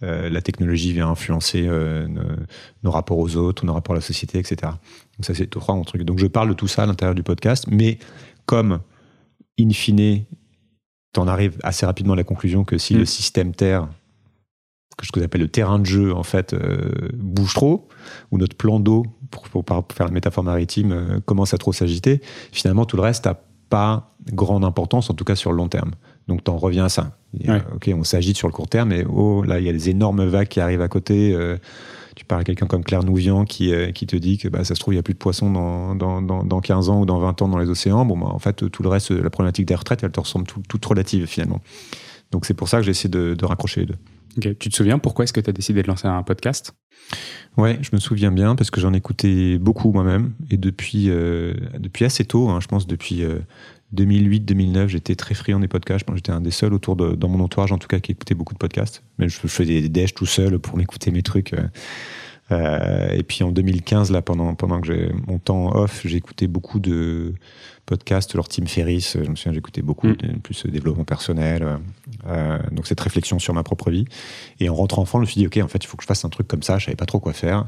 la 0.03 0.43
technologie 0.43 0.93
vient 0.93 1.09
influencer 1.09 1.67
nos, 2.83 2.91
rapports 2.91 3.17
aux 3.17 3.37
autres, 3.37 3.65
nos 3.65 3.73
rapports 3.73 3.95
à 3.95 3.99
la 3.99 4.03
société, 4.03 4.39
etc. 4.39 4.57
Donc 4.63 5.25
ça, 5.25 5.33
c'est 5.35 5.49
trois 5.49 5.81
trucs. 5.85 6.03
Donc 6.03 6.19
je 6.19 6.27
parle 6.27 6.51
de 6.51 6.55
tout 6.55 6.69
ça 6.69 6.83
à 6.83 6.87
l'intérieur 6.87 7.15
du 7.15 7.23
podcast, 7.23 7.65
mais 7.71 7.99
comme 8.45 8.81
in 9.59 9.71
fine, 9.71 10.25
tu 11.13 11.21
en 11.21 11.29
arrives 11.29 11.59
assez 11.63 11.87
rapidement 11.87 12.15
à 12.15 12.17
la 12.17 12.25
conclusion 12.25 12.65
que 12.65 12.79
si 12.79 12.95
le 12.95 13.03
mm. 13.03 13.07
système 13.07 13.55
Terre, 13.55 13.89
que 14.97 15.07
ce 15.07 15.13
que 15.13 15.21
j'appelle 15.21 15.41
le 15.41 15.49
terrain 15.49 15.79
de 15.79 15.87
jeu, 15.87 16.15
en 16.15 16.23
fait, 16.23 16.53
euh, 16.53 17.09
bouge 17.15 17.55
trop, 17.55 17.89
ou 18.31 18.39
notre 18.39 18.57
plan 18.57 18.81
d'eau, 18.81 19.05
pour, 19.31 19.65
faire 19.93 20.07
la 20.07 20.13
métaphore 20.13 20.45
maritime, 20.45 20.93
euh, 20.93 21.21
commence 21.21 21.55
à 21.55 21.59
trop 21.59 21.73
s'agiter, 21.73 22.21
finalement, 22.53 22.85
tout 22.85 22.97
le 22.97 23.03
reste 23.03 23.27
n'a 23.27 23.39
pas 23.69 24.15
grande 24.33 24.65
importance, 24.65 25.11
en 25.11 25.15
tout 25.15 25.25
cas 25.25 25.37
sur 25.37 25.53
le 25.53 25.59
long 25.59 25.69
terme. 25.69 25.93
Donc, 26.27 26.45
tu 26.45 26.51
en 26.51 26.57
reviens 26.57 26.87
à 26.87 26.89
ça. 26.89 27.17
ok, 27.75 27.91
on 27.95 28.05
s'agite 28.05 28.37
sur 28.37 28.49
le 28.49 28.53
court 28.53 28.69
terme, 28.69 28.91
mais 28.91 29.05
oh, 29.09 29.43
là, 29.43 29.61
il 29.61 29.67
y 29.67 29.69
a 29.69 29.73
des 29.73 29.89
énormes 29.89 30.25
vagues 30.27 30.49
qui 30.49 30.61
arrivent 30.61 30.83
à 30.83 30.89
côté. 30.89 31.35
Parles 32.29 32.43
à 32.43 32.45
quelqu'un 32.45 32.67
comme 32.67 32.85
Claire 32.85 33.03
Nouvian 33.03 33.45
qui, 33.45 33.73
euh, 33.73 33.91
qui 33.91 34.07
te 34.07 34.17
dit 34.17 34.39
que 34.39 34.49
bah, 34.49 34.65
ça 34.65 34.75
se 34.75 34.81
trouve, 34.81 34.95
il 34.95 34.97
n'y 34.97 35.01
a 35.01 35.03
plus 35.03 35.15
de 35.15 35.19
poissons 35.19 35.51
dans, 35.51 35.95
dans, 35.95 36.23
dans, 36.23 36.61
15 36.61 36.91
ans 36.91 37.01
ou 37.01 37.07
dans 37.07 37.19
20 37.19 37.43
ans 37.43 37.49
dans 37.49 37.59
les 37.59 37.69
océans. 37.69 38.05
Bon, 38.05 38.17
bah, 38.17 38.27
en 38.27 38.39
fait, 38.39 38.71
tout 38.71 38.83
le 38.83 38.89
reste, 38.89 39.11
la 39.11 39.31
problématique 39.31 39.67
des 39.67 39.75
retraites, 39.75 40.03
elle 40.05 40.13
te 40.13 40.21
ressemble 40.21 40.47
toute 40.47 40.85
relative 40.85 41.27
finalement. 41.27 41.61
Donc 42.31 42.45
c'est 42.45 42.55
pour 42.55 42.69
ça 42.69 42.79
que 42.79 42.85
j'essaie 42.85 43.09
de, 43.09 43.35
de 43.35 43.45
raccrocher 43.45 43.81
les 43.81 43.87
deux. 43.87 44.55
Tu 44.55 44.69
te 44.69 44.77
souviens 44.77 44.99
pourquoi 44.99 45.25
est-ce 45.25 45.33
que 45.33 45.41
tu 45.41 45.51
as 45.51 45.53
décidé 45.53 45.83
de 45.83 45.89
lancer 45.89 46.07
un 46.07 46.23
podcast? 46.23 46.75
Ouais, 47.57 47.79
je 47.81 47.91
me 47.93 47.99
souviens 47.99 48.31
bien 48.31 48.55
parce 48.55 48.71
que 48.71 48.81
j'en 48.81 48.93
écoutais 48.93 49.59
beaucoup 49.59 49.91
moi-même 49.91 50.35
et 50.51 50.57
depuis, 50.57 51.07
euh, 51.09 51.55
depuis 51.79 52.05
assez 52.05 52.25
tôt, 52.25 52.49
hein, 52.49 52.61
je 52.61 52.69
pense 52.69 52.87
depuis, 52.87 53.25
euh, 53.25 53.39
2008-2009, 53.95 54.89
j'étais 54.89 55.15
très 55.15 55.35
friand 55.35 55.61
des 55.61 55.69
podcasts. 55.69 56.05
J'étais 56.15 56.33
un 56.33 56.41
des 56.41 56.51
seuls 56.51 56.75
autour 56.75 56.97
de, 56.97 57.15
dans 57.15 57.29
mon 57.29 57.43
entourage, 57.43 57.73
en 57.73 57.79
tout 57.79 57.89
cas, 57.89 58.01
qui 58.01 58.13
écoutait 58.13 58.35
beaucoup 58.35 58.55
de 58.55 58.59
podcasts. 58.59 59.03
Mais 59.19 59.29
je, 59.29 59.39
faisais 59.39 59.81
des 59.81 59.89
déj 59.89 60.15
tout 60.15 60.27
seul 60.27 60.59
pour 60.59 60.77
m'écouter 60.77 61.11
mes 61.11 61.23
trucs. 61.23 61.55
Euh, 61.55 61.63
euh, 62.51 63.09
et 63.11 63.23
puis 63.23 63.45
en 63.45 63.51
2015, 63.51 64.11
là, 64.11 64.23
pendant, 64.23 64.55
pendant 64.55 64.81
que 64.81 64.87
j'ai 64.87 65.13
mon 65.27 65.39
temps 65.39 65.75
off, 65.75 66.03
j'ai 66.05 66.17
écouté 66.17 66.47
beaucoup 66.47 66.81
de 66.81 67.35
podcasts, 67.85 68.35
leur 68.35 68.49
Tim 68.49 68.67
Ferriss, 68.67 69.17
je 69.23 69.31
me 69.31 69.35
souviens, 69.35 69.53
j'écoutais 69.53 69.83
beaucoup, 69.83 70.09
mm. 70.09 70.41
plus 70.43 70.67
développement 70.67 71.05
personnel, 71.05 71.79
euh, 72.27 72.59
donc 72.71 72.87
cette 72.87 73.01
réflexion 73.01 73.39
sur 73.39 73.55
ma 73.55 73.63
propre 73.63 73.91
vie. 73.91 74.05
Et 74.61 74.69
en 74.69 74.75
rentrant 74.75 75.03
en 75.03 75.05
France, 75.05 75.21
je 75.21 75.27
me 75.27 75.31
suis 75.31 75.41
dit, 75.41 75.47
OK, 75.47 75.65
en 75.65 75.69
fait, 75.69 75.85
il 75.85 75.87
faut 75.87 75.97
que 75.97 76.03
je 76.03 76.09
fasse 76.09 76.25
un 76.25 76.29
truc 76.29 76.49
comme 76.49 76.63
ça, 76.63 76.79
je 76.79 76.87
savais 76.87 76.97
pas 76.97 77.07
trop 77.07 77.21
quoi 77.21 77.33
faire. 77.33 77.67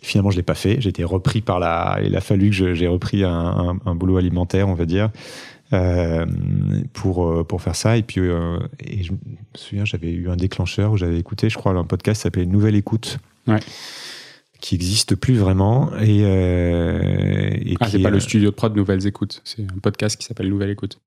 finalement, 0.00 0.30
je 0.30 0.36
l'ai 0.36 0.42
pas 0.42 0.54
fait. 0.54 0.80
J'ai 0.80 0.88
été 0.88 1.04
repris 1.04 1.42
par 1.42 1.58
la. 1.58 1.98
Il 2.02 2.16
a 2.16 2.20
fallu 2.20 2.50
que 2.50 2.74
j'ai 2.74 2.88
repris 2.88 3.22
un, 3.24 3.78
un, 3.84 3.94
boulot 3.94 4.16
alimentaire, 4.16 4.68
on 4.68 4.74
va 4.74 4.86
dire. 4.86 5.10
Euh, 5.72 6.26
pour, 6.92 7.28
euh, 7.28 7.44
pour 7.44 7.62
faire 7.62 7.76
ça. 7.76 7.96
Et 7.96 8.02
puis, 8.02 8.20
euh, 8.20 8.58
et 8.80 9.04
je 9.04 9.12
me 9.12 9.18
souviens, 9.54 9.84
j'avais 9.84 10.10
eu 10.10 10.28
un 10.28 10.34
déclencheur 10.34 10.90
où 10.90 10.96
j'avais 10.96 11.18
écouté, 11.18 11.48
je 11.48 11.56
crois, 11.56 11.72
un 11.72 11.84
podcast 11.84 12.20
qui 12.20 12.22
s'appelait 12.24 12.46
Nouvelle 12.46 12.74
Écoute. 12.74 13.18
Qui 14.60 14.74
n'existe 14.74 15.14
plus 15.14 15.36
vraiment. 15.36 15.92
Et, 16.00 16.20
et 16.20 17.76
ah, 17.80 17.88
c'est 17.88 18.00
pas 18.00 18.10
le 18.10 18.20
studio 18.20 18.50
de 18.50 18.54
prod 18.54 18.74
Nouvelles 18.74 19.06
Écoutes. 19.06 19.42
C'est 19.44 19.62
un 19.62 19.78
podcast 19.80 20.16
qui 20.18 20.26
s'appelle 20.26 20.48
Nouvelle 20.48 20.70
Écoute. 20.70 20.98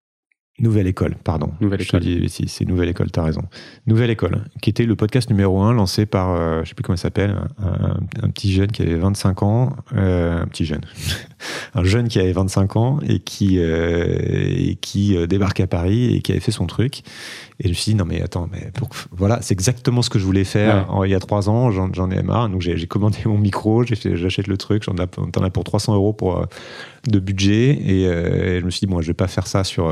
Nouvelle 0.60 0.86
École, 0.86 1.16
pardon. 1.24 1.50
Nouvelle 1.62 1.82
École. 1.82 2.04
Si, 2.28 2.48
c'est 2.48 2.66
Nouvelle 2.66 2.90
École, 2.90 3.10
t'as 3.10 3.24
raison. 3.24 3.42
Nouvelle 3.88 4.12
École, 4.12 4.44
qui 4.62 4.70
était 4.70 4.86
le 4.86 4.96
podcast 4.96 5.28
numéro 5.32 5.60
1 5.62 5.74
lancé 5.74 6.06
par, 6.06 6.30
euh, 6.30 6.62
je 6.64 6.70
sais 6.70 6.76
plus 6.76 6.84
comment 6.84 6.96
il 6.96 7.00
s'appelle, 7.00 7.36
un, 7.58 8.30
petit 8.30 8.54
jeune 8.54 8.72
qui 8.72 8.84
avait 8.84 8.94
25 8.94 9.42
ans, 9.42 9.76
euh, 9.96 10.40
un 10.40 10.46
petit 10.46 10.66
jeune, 10.66 10.82
un 11.74 11.84
jeune 11.84 12.08
qui 12.08 12.20
avait 12.20 12.34
25 12.34 12.76
ans 12.76 13.00
et 13.02 13.18
qui, 13.18 13.58
euh, 13.58 14.16
et 14.22 14.76
qui 14.76 15.18
débarque 15.28 15.60
à 15.60 15.66
Paris 15.66 16.16
et 16.16 16.22
qui 16.22 16.32
avait 16.32 16.42
fait 16.42 16.52
son 16.52 16.68
truc. 16.68 17.02
Et 17.60 17.64
je 17.64 17.70
me 17.70 17.74
suis 17.74 17.92
dit, 17.92 17.96
non 17.96 18.06
mais 18.06 18.22
attends, 18.22 18.48
mais 18.52 18.72
voilà, 19.12 19.42
c'est 19.42 19.54
exactement 19.54 20.04
ce 20.04 20.12
que 20.12 20.20
je 20.20 20.26
voulais 20.26 20.44
faire 20.44 20.88
il 21.04 21.10
y 21.10 21.16
a 21.16 21.20
trois 21.20 21.50
ans, 21.50 21.72
j'en 21.72 22.12
ai 22.12 22.22
marre. 22.22 22.50
Donc 22.50 22.62
j'ai 22.62 22.88
commandé 22.88 23.18
mon 23.26 23.40
micro, 23.40 23.84
j'achète 23.84 24.48
le 24.48 24.58
truc, 24.58 24.84
j'en 24.84 24.96
ai, 24.98 25.50
pour 25.50 25.64
300 25.64 25.96
euros 25.96 26.14
pour, 26.14 26.46
de 27.08 27.20
budget. 27.20 27.72
Et, 27.72 28.06
je 28.60 28.66
me 28.66 28.70
suis 28.70 28.82
dit, 28.82 28.88
bon, 28.88 29.02
je 29.02 29.08
vais 29.08 29.14
pas 29.14 29.28
faire 29.28 29.48
ça 29.48 29.64
sur 29.64 29.92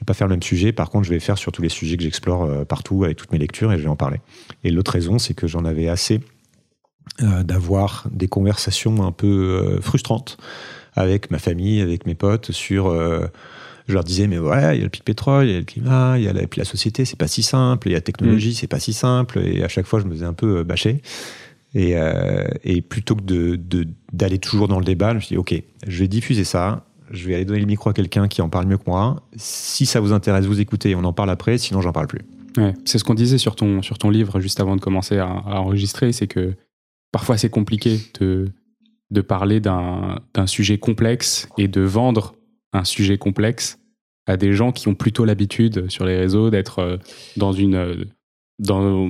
je 0.00 0.04
vais 0.04 0.06
pas 0.06 0.14
faire 0.14 0.28
le 0.28 0.34
même 0.34 0.42
sujet. 0.42 0.72
Par 0.72 0.88
contre, 0.88 1.04
je 1.04 1.10
vais 1.10 1.20
faire 1.20 1.36
sur 1.36 1.52
tous 1.52 1.60
les 1.60 1.68
sujets 1.68 1.98
que 1.98 2.02
j'explore 2.02 2.44
euh, 2.44 2.64
partout 2.64 3.04
avec 3.04 3.18
toutes 3.18 3.32
mes 3.32 3.38
lectures 3.38 3.70
et 3.70 3.76
je 3.76 3.82
vais 3.82 3.88
en 3.88 3.96
parler. 3.96 4.20
Et 4.64 4.70
l'autre 4.70 4.92
raison, 4.92 5.18
c'est 5.18 5.34
que 5.34 5.46
j'en 5.46 5.66
avais 5.66 5.88
assez 5.88 6.20
euh, 7.22 7.42
d'avoir 7.42 8.06
des 8.10 8.28
conversations 8.28 9.04
un 9.04 9.12
peu 9.12 9.26
euh, 9.26 9.80
frustrantes 9.82 10.38
avec 10.94 11.30
ma 11.30 11.38
famille, 11.38 11.82
avec 11.82 12.06
mes 12.06 12.14
potes 12.14 12.50
sur 12.50 12.90
je 13.88 13.94
leur 13.94 14.04
disais, 14.04 14.28
mais 14.28 14.38
ouais, 14.38 14.76
il 14.76 14.78
y 14.78 14.80
a 14.80 14.84
le 14.84 14.90
pic 14.90 15.04
pétrole, 15.04 15.46
il 15.46 15.52
y 15.52 15.56
a 15.56 15.58
le 15.58 15.64
climat, 15.64 16.16
il 16.16 16.24
y 16.24 16.28
a 16.28 16.32
la, 16.32 16.42
la 16.56 16.64
société, 16.64 17.04
c'est 17.04 17.18
pas 17.18 17.26
si 17.26 17.42
simple, 17.42 17.88
il 17.88 17.92
y 17.92 17.94
a 17.94 17.98
la 17.98 18.02
technologie, 18.02 18.50
mm. 18.50 18.54
c'est 18.54 18.66
pas 18.68 18.78
si 18.78 18.92
simple. 18.92 19.40
Et 19.40 19.64
à 19.64 19.68
chaque 19.68 19.86
fois, 19.86 20.00
je 20.00 20.06
me 20.06 20.12
faisais 20.12 20.24
un 20.24 20.32
peu 20.32 20.62
bâcher. 20.62 21.02
Et, 21.74 21.94
et 22.64 22.82
plutôt 22.82 23.14
que 23.14 23.22
d'aller 23.22 23.56
de, 23.56 23.86
d'aller 24.12 24.38
toujours 24.38 24.66
dans 24.66 24.78
le 24.78 24.84
débat, 24.84 25.10
je 25.10 25.14
me 25.14 25.20
suis 25.20 25.34
dit, 25.34 25.38
OK, 25.38 25.54
je 25.86 25.98
vais 26.00 26.08
diffuser 26.08 26.42
ça, 26.42 26.84
je 27.10 27.26
vais 27.26 27.34
aller 27.34 27.44
donner 27.44 27.60
le 27.60 27.66
micro 27.66 27.90
à 27.90 27.92
quelqu'un 27.92 28.28
qui 28.28 28.40
en 28.40 28.48
parle 28.48 28.66
mieux 28.66 28.78
que 28.78 28.88
moi. 28.88 29.22
Si 29.36 29.84
ça 29.86 30.00
vous 30.00 30.12
intéresse, 30.12 30.46
vous 30.46 30.60
écoutez, 30.60 30.94
on 30.94 31.04
en 31.04 31.12
parle 31.12 31.30
après, 31.30 31.58
sinon 31.58 31.80
j'en 31.80 31.92
parle 31.92 32.06
plus. 32.06 32.22
c'est 32.84 32.98
ce 32.98 33.04
qu'on 33.04 33.14
disait 33.14 33.38
sur 33.38 33.56
ton, 33.56 33.82
sur 33.82 33.98
ton 33.98 34.10
livre 34.10 34.40
juste 34.40 34.60
avant 34.60 34.76
de 34.76 34.80
commencer 34.80 35.18
à, 35.18 35.28
enregistrer, 35.28 36.12
c'est 36.12 36.28
que 36.28 36.54
parfois 37.12 37.36
c'est 37.36 37.50
compliqué 37.50 38.00
de, 38.20 38.48
de 39.10 39.20
parler 39.20 39.60
d'un 39.60 40.46
sujet 40.46 40.78
complexe 40.78 41.48
et 41.58 41.68
de 41.68 41.80
vendre 41.80 42.34
un 42.72 42.84
sujet 42.84 43.18
complexe 43.18 43.78
à 44.26 44.36
des 44.36 44.52
gens 44.52 44.70
qui 44.70 44.86
ont 44.86 44.94
plutôt 44.94 45.24
l'habitude 45.24 45.90
sur 45.90 46.04
les 46.04 46.16
réseaux 46.16 46.50
d'être 46.50 46.78
euh, 46.78 46.96
dans 47.36 47.52
une 47.52 48.04
dans 48.60 49.08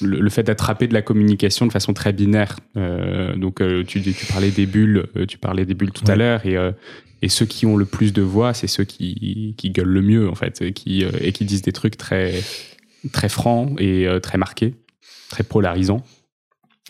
le, 0.00 0.30
fait 0.30 0.42
d'attraper 0.42 0.88
de 0.88 0.94
la 0.94 1.02
communication 1.02 1.66
de 1.66 1.72
façon 1.72 1.92
très 1.92 2.12
binaire. 2.12 2.58
Euh, 2.76 3.36
donc, 3.36 3.60
euh, 3.60 3.84
tu, 3.84 4.00
tu, 4.00 4.26
parlais 4.26 4.50
des 4.50 4.64
bulles, 4.64 5.06
euh, 5.16 5.26
tu 5.26 5.36
parlais 5.36 5.66
des 5.66 5.74
bulles 5.74 5.92
tout 5.92 6.10
à 6.10 6.16
l'heure, 6.16 6.44
et, 6.46 6.56
et 7.20 7.28
ceux 7.28 7.44
qui 7.44 7.66
ont 7.66 7.76
le 7.76 7.84
plus 7.84 8.12
de 8.12 8.22
voix, 8.22 8.54
c'est 8.54 8.66
ceux 8.66 8.84
qui, 8.84 9.54
qui 9.58 9.70
gueulent 9.70 9.86
le 9.86 10.02
mieux, 10.02 10.28
en 10.28 10.34
fait, 10.34 10.62
et 10.62 10.72
qui, 10.72 11.02
et 11.02 11.32
qui 11.32 11.44
disent 11.44 11.62
des 11.62 11.72
trucs 11.72 11.98
très, 11.98 12.32
très 13.12 13.28
francs 13.28 13.78
et 13.78 14.08
très 14.22 14.38
marqués, 14.38 14.74
très 15.28 15.44
polarisants. 15.44 16.02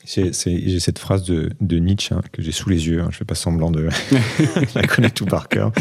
J'ai 0.04 0.80
cette 0.80 0.98
phrase 0.98 1.24
de, 1.24 1.78
Nietzsche 1.78 2.14
hein, 2.14 2.20
que 2.30 2.42
j'ai 2.42 2.52
sous 2.52 2.68
les 2.68 2.88
yeux, 2.88 3.00
hein, 3.00 3.08
je 3.10 3.16
ne 3.16 3.18
fais 3.18 3.24
pas 3.24 3.34
semblant 3.34 3.70
de 3.70 3.88
la 4.74 4.86
connaître 4.86 5.14
tout 5.14 5.24
par 5.24 5.48
cœur. 5.48 5.72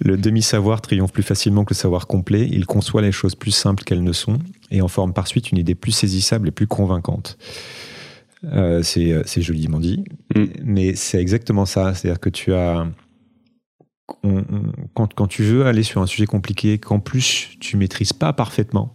Le 0.00 0.18
demi-savoir 0.18 0.82
triomphe 0.82 1.12
plus 1.12 1.22
facilement 1.22 1.64
que 1.64 1.72
le 1.72 1.78
savoir 1.78 2.06
complet, 2.06 2.46
il 2.50 2.66
conçoit 2.66 3.00
les 3.00 3.12
choses 3.12 3.34
plus 3.34 3.52
simples 3.52 3.82
qu'elles 3.82 4.02
ne 4.02 4.12
sont 4.12 4.38
et 4.70 4.82
en 4.82 4.88
forme 4.88 5.14
par 5.14 5.26
suite 5.26 5.50
une 5.50 5.58
idée 5.58 5.74
plus 5.74 5.92
saisissable 5.92 6.48
et 6.48 6.50
plus 6.50 6.66
convaincante. 6.66 7.38
Euh, 8.52 8.82
euh, 8.96 9.22
c'est 9.24 9.42
joliment 9.42 9.80
dit, 9.80 10.04
mm. 10.34 10.44
mais 10.62 10.94
c'est 10.94 11.20
exactement 11.20 11.64
ça. 11.64 11.94
C'est-à-dire 11.94 12.20
que 12.20 12.30
tu 12.30 12.52
as. 12.52 12.86
quand, 14.94 15.14
quand, 15.14 15.26
tu 15.26 15.42
veux 15.42 15.66
aller 15.66 15.82
sur 15.82 16.02
un 16.02 16.06
sujet 16.06 16.26
compliqué, 16.26 16.78
qu'en 16.78 17.00
plus 17.00 17.56
tu 17.60 17.76
maîtrises 17.76 18.12
pas 18.12 18.32
parfaitement, 18.32 18.93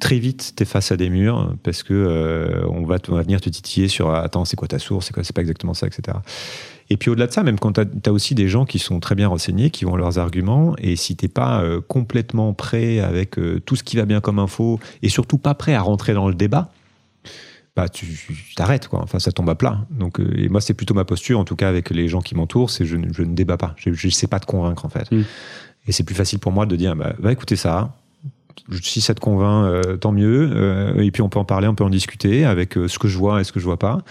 très 0.00 0.18
vite, 0.18 0.54
tu 0.56 0.62
es 0.62 0.66
face 0.66 0.90
à 0.90 0.96
des 0.96 1.10
murs 1.10 1.54
parce 1.62 1.82
que 1.82 1.94
euh, 1.94 2.66
on, 2.68 2.84
va, 2.84 2.96
on 3.08 3.14
va 3.14 3.22
venir 3.22 3.40
te 3.40 3.48
titiller 3.48 3.86
sur 3.86 4.10
attends, 4.10 4.44
c'est 4.44 4.56
quoi 4.56 4.66
ta 4.66 4.78
source, 4.78 5.06
c'est 5.06 5.12
quoi, 5.12 5.22
c'est 5.22 5.34
pas 5.34 5.42
exactement 5.42 5.74
ça, 5.74 5.86
etc. 5.86 6.18
Et 6.88 6.96
puis 6.96 7.10
au-delà 7.10 7.28
de 7.28 7.32
ça, 7.32 7.44
même 7.44 7.58
quand 7.58 7.72
tu 7.72 7.80
as, 7.80 8.12
aussi 8.12 8.34
des 8.34 8.48
gens 8.48 8.64
qui 8.64 8.80
sont 8.80 8.98
très 8.98 9.14
bien 9.14 9.28
renseignés, 9.28 9.70
qui 9.70 9.86
ont 9.86 9.94
leurs 9.94 10.18
arguments, 10.18 10.74
et 10.78 10.96
si 10.96 11.14
t'es 11.14 11.28
pas 11.28 11.62
euh, 11.62 11.80
complètement 11.80 12.52
prêt 12.52 12.98
avec 12.98 13.38
euh, 13.38 13.60
tout 13.60 13.76
ce 13.76 13.84
qui 13.84 13.96
va 13.96 14.06
bien 14.06 14.20
comme 14.20 14.40
info, 14.40 14.80
et 15.02 15.08
surtout 15.08 15.38
pas 15.38 15.54
prêt 15.54 15.74
à 15.74 15.82
rentrer 15.82 16.14
dans 16.14 16.26
le 16.26 16.34
débat, 16.34 16.72
bah 17.76 17.88
tu 17.88 18.06
t'arrêtes 18.56 18.88
quoi. 18.88 19.00
Enfin, 19.02 19.20
ça 19.20 19.30
tombe 19.30 19.48
à 19.48 19.54
plat. 19.54 19.86
Donc, 19.90 20.18
et 20.18 20.48
moi, 20.48 20.60
c'est 20.60 20.74
plutôt 20.74 20.94
ma 20.94 21.04
posture, 21.04 21.38
en 21.38 21.44
tout 21.44 21.54
cas 21.54 21.68
avec 21.68 21.90
les 21.90 22.08
gens 22.08 22.20
qui 22.20 22.34
m'entourent, 22.34 22.70
c'est 22.70 22.84
je, 22.84 22.96
je, 23.12 23.22
ne 23.22 23.34
débat 23.34 23.56
pas. 23.56 23.76
Je, 23.76 23.90
ne 23.90 24.10
sais 24.10 24.26
pas 24.26 24.40
te 24.40 24.46
convaincre 24.46 24.84
en 24.84 24.88
fait. 24.88 25.12
Mm. 25.12 25.22
Et 25.86 25.92
c'est 25.92 26.04
plus 26.04 26.16
facile 26.16 26.40
pour 26.40 26.52
moi 26.52 26.66
de 26.66 26.76
dire, 26.76 26.96
bah, 26.96 27.14
va 27.18 27.32
écouter 27.32 27.56
ça, 27.56 27.94
si 28.82 29.00
ça 29.00 29.14
te 29.14 29.20
convainc, 29.20 29.66
euh, 29.66 29.96
tant 29.96 30.12
mieux. 30.12 30.50
Euh, 30.52 31.02
et 31.02 31.10
puis 31.10 31.22
on 31.22 31.28
peut 31.28 31.38
en 31.38 31.44
parler, 31.44 31.68
on 31.68 31.74
peut 31.74 31.84
en 31.84 31.90
discuter 31.90 32.44
avec 32.44 32.76
euh, 32.76 32.88
ce 32.88 32.98
que 32.98 33.08
je 33.08 33.18
vois 33.18 33.40
et 33.40 33.44
ce 33.44 33.52
que 33.52 33.60
je 33.60 33.64
vois 33.64 33.78
pas. 33.78 34.02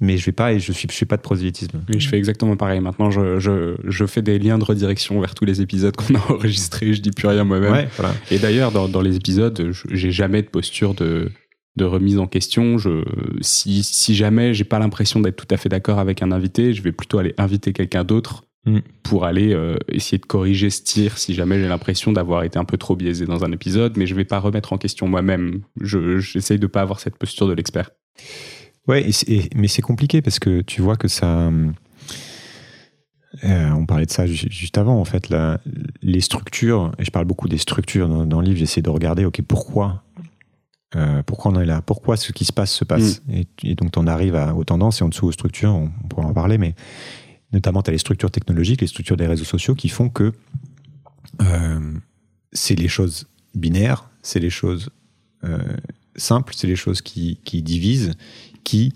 Mais 0.00 0.16
je 0.16 0.24
vais 0.26 0.32
pas 0.32 0.52
et 0.52 0.60
je 0.60 0.72
suis, 0.72 0.86
je 0.88 0.94
suis 0.94 1.06
pas 1.06 1.16
de 1.16 1.22
prosélytisme. 1.22 1.80
Oui, 1.88 2.00
je 2.00 2.08
fais 2.08 2.18
exactement 2.18 2.56
pareil. 2.56 2.80
Maintenant, 2.80 3.10
je, 3.10 3.38
je, 3.38 3.76
je, 3.84 4.06
fais 4.06 4.22
des 4.22 4.38
liens 4.38 4.58
de 4.58 4.64
redirection 4.64 5.20
vers 5.20 5.34
tous 5.34 5.44
les 5.44 5.60
épisodes 5.60 5.96
qu'on 5.96 6.14
a 6.14 6.18
enregistrés. 6.32 6.94
Je 6.94 7.00
dis 7.00 7.10
plus 7.10 7.28
rien 7.28 7.44
moi-même. 7.44 7.88
Et 8.30 8.38
d'ailleurs, 8.38 8.70
dans, 8.70 8.88
dans, 8.88 9.00
les 9.00 9.16
épisodes, 9.16 9.72
j'ai 9.90 10.10
jamais 10.12 10.42
de 10.42 10.48
posture 10.48 10.94
de, 10.94 11.30
de 11.76 11.84
remise 11.84 12.18
en 12.18 12.26
question. 12.26 12.78
Je, 12.78 13.02
si, 13.40 13.82
si 13.82 14.14
jamais 14.14 14.54
j'ai 14.54 14.64
pas 14.64 14.78
l'impression 14.78 15.20
d'être 15.20 15.36
tout 15.36 15.52
à 15.52 15.56
fait 15.56 15.68
d'accord 15.68 15.98
avec 15.98 16.22
un 16.22 16.30
invité, 16.30 16.74
je 16.74 16.82
vais 16.82 16.92
plutôt 16.92 17.18
aller 17.18 17.34
inviter 17.38 17.72
quelqu'un 17.72 18.04
d'autre 18.04 18.44
Mm. 18.68 18.80
pour 19.02 19.24
aller 19.24 19.54
euh, 19.54 19.76
essayer 19.88 20.18
de 20.18 20.26
corriger 20.26 20.68
ce 20.68 20.82
tir 20.82 21.16
si 21.16 21.32
jamais 21.32 21.58
j'ai 21.58 21.68
l'impression 21.68 22.12
d'avoir 22.12 22.42
été 22.42 22.58
un 22.58 22.64
peu 22.64 22.76
trop 22.76 22.96
biaisé 22.96 23.24
dans 23.24 23.44
un 23.44 23.52
épisode, 23.52 23.96
mais 23.96 24.06
je 24.06 24.14
vais 24.14 24.24
pas 24.24 24.38
remettre 24.38 24.72
en 24.72 24.78
question 24.78 25.08
moi-même. 25.08 25.62
J'essaye 25.80 26.58
de 26.58 26.66
pas 26.66 26.82
avoir 26.82 27.00
cette 27.00 27.16
posture 27.16 27.48
de 27.48 27.54
l'expert. 27.54 27.90
Ouais, 28.86 29.06
mais 29.54 29.68
c'est 29.68 29.82
compliqué 29.82 30.22
parce 30.22 30.38
que 30.38 30.60
tu 30.60 30.82
vois 30.82 30.96
que 30.96 31.08
ça. 31.08 31.50
Euh, 33.44 33.70
on 33.70 33.86
parlait 33.86 34.06
de 34.06 34.10
ça 34.10 34.26
juste 34.26 34.78
avant, 34.78 34.98
en 34.98 35.04
fait, 35.04 35.32
les 36.02 36.20
structures, 36.20 36.92
et 36.98 37.04
je 37.04 37.10
parle 37.10 37.26
beaucoup 37.26 37.48
des 37.48 37.58
structures 37.58 38.08
dans, 38.08 38.40
le 38.40 38.46
livre, 38.46 38.58
j'essaie 38.58 38.82
de 38.82 38.90
regarder, 38.90 39.24
ok, 39.24 39.42
pourquoi 39.42 40.02
euh, 40.96 41.22
pourquoi 41.22 41.52
on 41.52 41.60
est 41.60 41.66
là 41.66 41.82
Pourquoi 41.82 42.16
ce 42.16 42.32
qui 42.32 42.46
se 42.46 42.52
passe 42.52 42.72
se 42.72 42.82
passe 42.82 43.20
mm. 43.26 43.42
et, 43.64 43.74
donc, 43.74 43.90
on 43.98 44.06
arrive 44.06 44.34
à, 44.34 44.54
aux 44.54 44.64
tendances 44.64 45.02
et 45.02 45.04
en 45.04 45.10
dessous 45.10 45.26
aux 45.26 45.32
structures, 45.32 45.74
on, 45.74 45.90
on 46.02 46.08
pourra 46.08 46.26
en 46.26 46.32
parler, 46.32 46.56
mais 46.56 46.74
notamment 47.52 47.82
tu 47.82 47.90
as 47.90 47.92
les 47.92 47.98
structures 47.98 48.30
technologiques, 48.30 48.80
les 48.80 48.86
structures 48.86 49.16
des 49.16 49.26
réseaux 49.26 49.44
sociaux 49.44 49.74
qui 49.74 49.88
font 49.88 50.08
que 50.08 50.32
euh, 51.42 51.94
c'est 52.52 52.74
les 52.74 52.88
choses 52.88 53.26
binaires, 53.54 54.10
c'est 54.22 54.40
les 54.40 54.50
choses 54.50 54.90
euh, 55.44 55.58
simples, 56.16 56.54
c'est 56.56 56.66
les 56.66 56.76
choses 56.76 57.02
qui, 57.02 57.40
qui, 57.44 57.62
divisent, 57.62 58.12
qui 58.64 58.92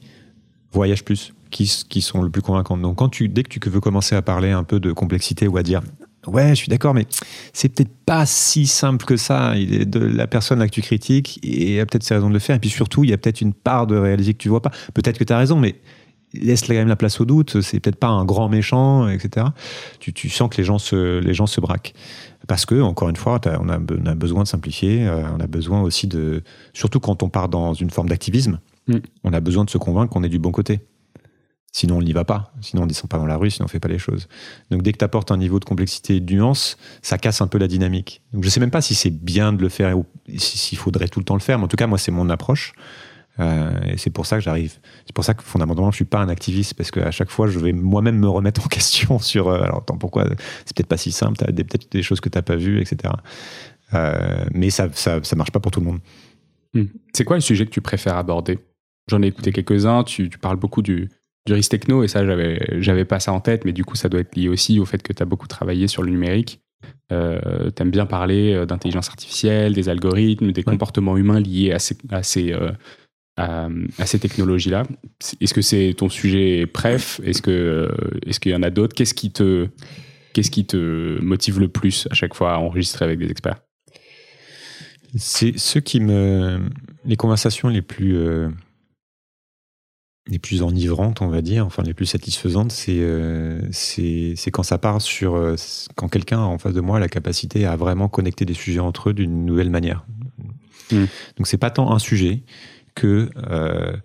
voyagent 0.73 1.05
plus, 1.05 1.33
qui, 1.51 1.85
qui, 1.88 2.03
sont 2.03 2.23
le 2.23 2.31
plus 2.31 2.43
convaincantes. 2.43 2.83
Donc 2.83 2.99
quand 2.99 3.09
tu, 3.09 3.29
dès 3.29 3.43
que 3.43 3.49
tu 3.49 3.61
veux 3.69 3.81
commencer 3.81 4.15
à 4.15 4.23
parler 4.23 4.51
un 4.51 4.65
peu 4.65 4.81
de 4.81 4.93
complexité 4.93 5.47
ou 5.47 5.57
à 5.57 5.62
dire 5.62 5.83
ouais, 6.27 6.51
je 6.51 6.55
suis 6.55 6.69
d'accord, 6.69 6.95
mais 6.95 7.07
c'est 7.53 7.69
peut-être 7.69 7.95
pas 8.07 8.27
si 8.27 8.67
simple 8.67 9.05
que 9.05 9.17
ça. 9.17 9.57
Il 9.57 9.75
est 9.75 9.85
de 9.85 9.99
la 9.99 10.27
personne 10.27 10.59
là 10.59 10.67
que 10.67 10.73
tu 10.73 10.83
critiques 10.83 11.41
et 11.43 11.81
a 11.81 11.87
peut-être 11.87 12.05
ses 12.05 12.15
raisons 12.15 12.29
de 12.29 12.35
le 12.35 12.38
faire. 12.38 12.57
Et 12.57 12.61
puis 12.61 12.71
surtout, 12.71 13.05
il 13.05 13.11
y 13.11 13.12
a 13.12 13.19
peut-être 13.19 13.41
une 13.41 13.55
part 13.55 13.87
de 13.87 13.97
réalité 13.97 14.35
que 14.35 14.38
tu 14.38 14.49
vois 14.49 14.62
pas. 14.62 14.71
Peut-être 14.95 15.19
que 15.19 15.25
tu 15.25 15.33
as 15.33 15.38
raison, 15.38 15.59
mais 15.59 15.77
laisse 16.35 16.62
quand 16.62 16.75
même 16.75 16.88
la 16.88 16.97
place 16.97 17.21
au 17.21 17.25
doute, 17.25 17.61
c'est 17.61 17.81
peut-être 17.81 17.97
pas 17.97 18.09
un 18.09 18.25
grand 18.25 18.49
méchant, 18.49 19.09
etc. 19.09 19.47
Tu, 20.01 20.12
tu, 20.12 20.29
sens 20.29 20.51
que 20.51 20.57
les 20.57 20.64
gens 20.64 20.79
se, 20.79 21.18
les 21.18 21.35
gens 21.35 21.47
se 21.47 21.61
braquent. 21.61 21.95
Parce 22.49 22.66
que, 22.66 22.81
encore 22.81 23.09
une 23.09 23.16
fois, 23.16 23.40
on 23.61 23.68
a, 23.68 23.79
on 23.79 24.07
a, 24.07 24.14
besoin 24.14 24.42
de 24.42 24.49
simplifier, 24.49 25.07
euh, 25.07 25.23
on 25.37 25.40
a 25.40 25.47
besoin 25.47 25.83
aussi 25.83 26.07
de. 26.07 26.42
Surtout 26.73 27.01
quand 27.01 27.23
on 27.23 27.29
part 27.29 27.49
dans 27.49 27.75
une 27.75 27.90
forme 27.90 28.09
d'activisme, 28.09 28.61
mm. 28.88 28.99
on 29.25 29.33
a 29.33 29.40
besoin 29.40 29.64
de 29.64 29.71
se 29.71 29.79
convaincre 29.79 30.12
qu'on 30.12 30.23
est 30.23 30.29
du 30.29 30.38
bon 30.38 30.51
côté. 30.51 30.81
Sinon, 31.75 31.99
on 31.99 32.03
n'y 32.03 32.12
va 32.12 32.25
pas. 32.25 32.53
Sinon, 32.61 32.83
on 32.83 32.85
ne 32.85 32.90
descend 32.90 33.09
pas 33.09 33.16
dans 33.16 33.27
la 33.27 33.38
rue, 33.38 33.51
sinon 33.51 33.64
on 33.64 33.68
ne 33.68 33.71
fait 33.71 33.81
pas 33.81 33.88
les 33.88 33.99
choses. 33.99 34.29
Donc, 34.71 34.83
dès 34.83 34.92
que 34.92 34.99
tu 34.99 35.05
apportes 35.05 35.31
un 35.31 35.38
niveau 35.38 35.59
de 35.59 35.64
complexité 35.64 36.16
et 36.16 36.21
de 36.21 36.35
nuance, 36.35 36.77
ça 37.01 37.16
casse 37.16 37.40
un 37.40 37.47
peu 37.47 37.57
la 37.57 37.66
dynamique. 37.66 38.23
Donc, 38.35 38.42
je 38.42 38.49
ne 38.49 38.51
sais 38.51 38.61
même 38.61 38.71
pas 38.71 38.83
si 38.83 38.95
c'est 38.95 39.11
bien 39.11 39.55
de 39.55 39.62
le 39.62 39.71
faire 39.71 39.99
ou 39.99 40.05
s'il 40.37 40.77
faudrait 40.77 41.09
tout 41.09 41.18
le 41.18 41.25
temps 41.25 41.35
le 41.35 41.40
faire, 41.40 41.59
mais 41.59 41.64
en 41.64 41.68
tout 41.68 41.79
cas, 41.79 41.87
moi, 41.87 41.97
c'est 41.97 42.12
mon 42.12 42.29
approche. 42.29 42.75
Euh, 43.40 43.71
et 43.85 43.97
c'est 43.97 44.11
pour 44.11 44.27
ça 44.27 44.37
que 44.37 44.42
j'arrive. 44.42 44.79
C'est 45.07 45.14
pour 45.14 45.25
ça 45.25 45.35
que 45.35 45.42
fondamentalement, 45.42 45.90
je 45.90 45.97
suis 45.97 46.05
pas 46.05 46.21
un 46.21 46.29
activiste 46.29 46.75
parce 46.75 46.90
qu'à 46.90 47.11
chaque 47.11 47.31
fois, 47.31 47.47
je 47.49 47.59
vais 47.59 47.73
moi-même 47.73 48.18
me 48.18 48.29
remettre 48.29 48.64
en 48.64 48.68
question 48.68 49.18
sur. 49.18 49.49
Euh, 49.49 49.62
alors, 49.62 49.79
attends, 49.79 49.97
pourquoi 49.97 50.27
C'est 50.66 50.77
peut-être 50.77 50.88
pas 50.88 50.97
si 50.97 51.12
simple. 51.12 51.38
T'as 51.38 51.47
peut-être 51.47 51.90
des 51.90 52.03
choses 52.03 52.21
que 52.21 52.29
t'as 52.29 52.42
pas 52.42 52.57
vues, 52.57 52.81
etc. 52.81 53.14
Euh, 53.95 54.45
mais 54.53 54.71
ça, 54.71 54.88
ça, 54.92 55.21
ça, 55.23 55.37
marche 55.37 55.51
pas 55.51 55.61
pour 55.61 55.73
tout 55.73 55.81
le 55.81 55.87
monde. 55.87 56.01
Hmm. 56.75 56.85
C'est 57.12 57.25
quoi 57.25 57.37
le 57.37 57.42
sujet 57.42 57.66
que 57.66 57.71
tu 57.71 57.81
préfères 57.81 58.16
aborder? 58.16 58.59
J'en 59.09 59.23
ai 59.23 59.27
écouté 59.27 59.53
quelques-uns. 59.53 60.05
Tu, 60.05 60.31
tu, 60.31 60.38
parles 60.38 60.57
beaucoup 60.57 60.83
du, 60.83 61.11
du 61.47 61.53
risque 61.53 61.71
techno 61.71 62.03
et 62.03 62.09
ça, 62.09 62.25
j'avais, 62.25 62.61
j'avais 62.81 63.05
pas 63.05 63.21
ça 63.21 63.33
en 63.33 63.40
tête, 63.40 63.64
mais 63.64 63.73
du 63.73 63.85
coup, 63.85 63.97
ça 63.97 64.09
doit 64.09 64.21
être 64.21 64.35
lié 64.37 64.49
aussi 64.49 64.79
au 64.79 64.87
fait 64.87 65.03
que 65.03 65.12
tu 65.12 65.23
as 65.23 65.27
beaucoup 65.27 65.49
travaillé 65.49 65.88
sur 65.88 66.03
le 66.03 66.11
numérique. 66.11 66.61
Euh, 67.12 67.71
tu 67.77 67.83
aimes 67.83 67.90
bien 67.90 68.07
parler 68.07 68.64
d'intelligence 68.66 69.09
artificielle, 69.09 69.75
des 69.75 69.88
algorithmes, 69.88 70.53
des 70.53 70.62
comportements 70.62 71.16
humains 71.16 71.40
liés 71.40 71.73
à 71.73 71.79
ces, 71.79 71.97
à 72.11 72.23
ces, 72.23 72.57
à, 73.37 73.68
ces 74.05 74.18
technologies-là 74.18 74.85
Est-ce 75.40 75.55
que 75.55 75.62
c'est 75.62 75.95
ton 75.97 76.09
sujet 76.09 76.66
préf? 76.66 77.21
Est-ce 77.25 77.42
que 77.42 77.51
euh, 77.51 77.88
est-ce 78.27 78.40
qu'il 78.40 78.53
y 78.53 78.55
en 78.55 78.62
a 78.62 78.71
d'autres? 78.71 78.95
Qu'est-ce 78.95 79.14
qui 79.14 79.33
te 79.33 79.68
qu'est-ce 80.33 80.51
qui 80.51 80.66
te 80.66 81.21
motive 81.23 81.61
le 81.61 81.68
plus 81.68 82.09
à 82.11 82.14
chaque 82.14 82.35
fois 82.35 82.55
à 82.55 82.59
enregistrer 82.59 83.05
avec 83.05 83.18
des 83.18 83.31
experts? 83.31 83.61
C'est 85.16 85.59
ce 85.59 85.79
qui 85.79 86.01
me 86.01 86.61
les 87.05 87.16
conversations 87.16 87.68
les 87.68 87.83
plus 87.83 88.16
euh, 88.16 88.49
les 90.29 90.38
plus 90.38 90.62
enivrantes, 90.62 91.21
on 91.21 91.29
va 91.29 91.42
dire, 91.42 91.66
enfin 91.66 91.83
les 91.83 91.95
plus 91.95 92.07
satisfaisantes, 92.07 92.71
c'est 92.71 93.01
euh, 93.01 93.61
c'est 93.73 94.51
quand 94.53 94.62
ça 94.62 94.79
part 94.79 95.01
sur 95.01 95.57
quand 95.97 96.09
quelqu'un 96.09 96.38
en 96.38 96.59
face 96.59 96.75
de 96.75 96.81
moi 96.81 96.99
a 96.99 97.01
la 97.01 97.09
capacité 97.09 97.66
à 97.66 97.77
vraiment 97.77 98.09
connecter 98.09 98.45
des 98.45 98.55
sujets 98.55 98.81
entre 98.81 99.11
eux 99.11 99.14
d'une 99.14 99.45
nouvelle 99.47 99.71
manière. 99.71 100.05
Hmm. 100.90 101.07
Donc 101.37 101.47
c'est 101.47 101.59
pas 101.59 101.71
tant 101.71 101.92
un 101.92 101.99
sujet, 101.99 102.42
que 102.94 103.31
euh, 103.50 103.96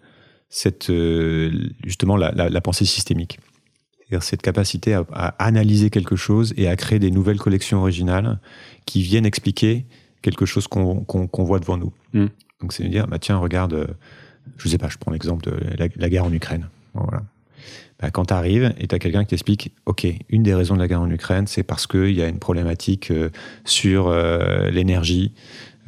cette, 0.49 0.89
euh, 0.89 1.69
justement 1.85 2.17
la, 2.17 2.61
pensée 2.61 2.85
systémique. 2.85 3.39
C'est-à-dire 3.99 4.23
cette 4.23 4.41
capacité 4.41 4.93
à, 4.93 5.35
analyser 5.39 5.89
quelque 5.89 6.15
chose 6.15 6.53
et 6.57 6.67
à 6.67 6.75
créer 6.75 6.99
des 6.99 7.11
nouvelles 7.11 7.39
collections 7.39 7.79
originales 7.79 8.39
qui 8.85 9.01
viennent 9.01 9.25
expliquer 9.25 9.85
quelque 10.21 10.45
chose 10.45 10.67
qu'on 10.67 11.43
voit 11.43 11.59
devant 11.59 11.77
nous. 11.77 11.93
Mm. 12.13 12.27
Donc 12.61 12.73
c'est 12.73 12.83
de 12.83 12.89
dire, 12.89 13.07
bah, 13.07 13.19
tiens, 13.19 13.37
regarde, 13.37 13.73
euh, 13.73 13.87
je 14.57 14.67
sais 14.69 14.77
pas, 14.77 14.87
je 14.87 14.97
prends 14.97 15.11
l'exemple 15.11 15.43
de 15.43 15.57
la, 15.77 16.09
guerre 16.09 16.25
en 16.25 16.31
Ukraine. 16.31 16.69
voilà. 16.93 17.23
Bah, 17.99 18.11
quand 18.11 18.25
tu 18.25 18.33
arrives 18.33 18.73
et 18.77 18.87
tu 18.87 18.95
as 18.95 18.99
quelqu'un 18.99 19.23
qui 19.23 19.29
t'explique, 19.31 19.73
OK, 19.85 20.07
une 20.29 20.43
des 20.43 20.53
raisons 20.53 20.75
de 20.75 20.79
la 20.79 20.87
guerre 20.87 21.01
en 21.01 21.09
Ukraine, 21.09 21.47
c'est 21.47 21.63
parce 21.63 21.87
qu'il 21.87 22.11
y 22.11 22.21
a 22.21 22.27
une 22.27 22.39
problématique 22.39 23.11
sur 23.65 24.11
l'énergie, 24.71 25.33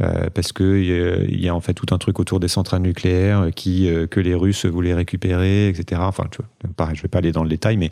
euh, 0.02 0.30
parce 0.34 0.54
que 0.54 1.26
il 1.28 1.42
y 1.42 1.50
a 1.50 1.56
en 1.56 1.62
fait 1.62 1.74
tout 1.74 1.94
un 1.94 1.98
truc 1.98 2.20
autour 2.20 2.40
des 2.40 2.48
centrales 2.48 2.82
nucléaires 2.82 3.50
qui 3.56 3.90
euh, 3.90 4.08
que 4.08 4.20
les 4.20 4.36
Russes 4.36 4.66
voulaient 4.66 4.94
récupérer, 4.94 5.68
etc. 5.68 6.02
Enfin, 6.04 6.26
tu 6.32 6.42
vois, 6.42 6.74
pareil, 6.76 6.96
je 6.96 7.02
vais 7.02 7.08
pas 7.08 7.20
aller 7.20 7.32
dans 7.32 7.44
le 7.44 7.50
détail, 7.50 7.78
mais 7.78 7.90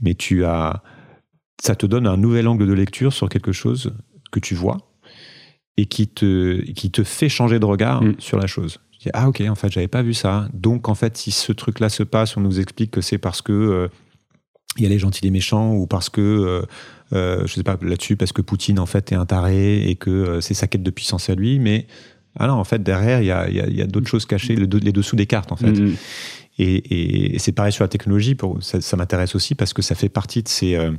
mais 0.00 0.14
tu 0.14 0.44
as 0.44 0.82
ça 1.62 1.76
te 1.76 1.86
donne 1.86 2.06
un 2.06 2.16
nouvel 2.16 2.48
angle 2.48 2.66
de 2.66 2.72
lecture 2.72 3.12
sur 3.12 3.28
quelque 3.28 3.52
chose 3.52 3.94
que 4.32 4.40
tu 4.40 4.54
vois 4.54 4.78
et 5.76 5.86
qui 5.86 6.08
te 6.08 6.60
qui 6.72 6.90
te 6.90 7.04
fait 7.04 7.28
changer 7.28 7.58
de 7.58 7.66
regard 7.66 8.02
mm. 8.02 8.16
sur 8.18 8.38
la 8.38 8.46
chose. 8.46 8.78
Ah 9.14 9.28
ok, 9.28 9.42
en 9.48 9.54
fait, 9.54 9.70
j'avais 9.70 9.88
pas 9.88 10.02
vu 10.02 10.14
ça. 10.14 10.48
Donc 10.52 10.88
en 10.88 10.94
fait, 10.94 11.16
si 11.16 11.30
ce 11.30 11.52
truc-là 11.52 11.88
se 11.88 12.02
passe, 12.02 12.36
on 12.36 12.40
nous 12.40 12.60
explique 12.60 12.90
que 12.90 13.00
c'est 13.00 13.18
parce 13.18 13.42
que 13.42 13.52
euh, 13.52 13.88
il 14.76 14.82
y 14.82 14.86
a 14.86 14.88
les 14.88 14.98
gentils 14.98 15.20
et 15.22 15.26
les 15.26 15.30
méchants 15.30 15.74
ou 15.74 15.86
parce 15.86 16.08
que 16.08 16.64
euh, 17.12 17.46
je 17.46 17.52
sais 17.52 17.62
pas 17.62 17.76
là-dessus 17.82 18.16
parce 18.16 18.32
que 18.32 18.40
Poutine 18.40 18.78
en 18.78 18.86
fait 18.86 19.12
est 19.12 19.14
un 19.14 19.26
taré 19.26 19.88
et 19.88 19.96
que 19.96 20.10
euh, 20.10 20.40
c'est 20.40 20.54
sa 20.54 20.66
quête 20.66 20.82
de 20.82 20.90
puissance 20.90 21.28
à 21.28 21.34
lui, 21.34 21.58
mais 21.58 21.86
alors 22.38 22.56
en 22.58 22.64
fait 22.64 22.82
derrière 22.82 23.20
il 23.20 23.26
y 23.26 23.30
a, 23.30 23.50
y 23.50 23.82
a, 23.82 23.86
d'autres 23.86 24.08
choses 24.08 24.24
cachées, 24.24 24.56
les 24.56 24.92
dessous 24.92 25.16
des 25.16 25.26
cartes 25.26 25.52
en 25.52 25.56
fait. 25.56 25.72
Mm-hmm. 25.72 25.96
Et, 26.58 27.34
et, 27.34 27.38
c'est 27.38 27.52
pareil 27.52 27.72
sur 27.72 27.84
la 27.84 27.88
technologie, 27.88 28.34
pour, 28.34 28.62
ça, 28.62 28.80
ça 28.80 28.96
m'intéresse 28.96 29.34
aussi 29.34 29.54
parce 29.54 29.72
que 29.72 29.82
ça 29.82 29.94
fait 29.94 30.10
partie 30.10 30.42
de 30.42 30.48
ces, 30.48 30.74
euh, 30.74 30.92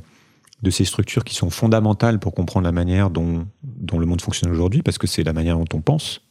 de 0.62 0.70
ces 0.70 0.84
structures 0.84 1.24
qui 1.24 1.34
sont 1.34 1.50
fondamentales 1.50 2.18
pour 2.18 2.34
comprendre 2.34 2.64
la 2.64 2.72
manière 2.72 3.10
dont, 3.10 3.46
dont 3.62 3.98
le 3.98 4.06
monde 4.06 4.20
fonctionne 4.20 4.50
aujourd'hui, 4.50 4.82
parce 4.82 4.98
que 4.98 5.06
c'est 5.06 5.22
la 5.22 5.32
manière 5.32 5.56
dont 5.56 5.68
on 5.72 5.80
pense. 5.80 6.22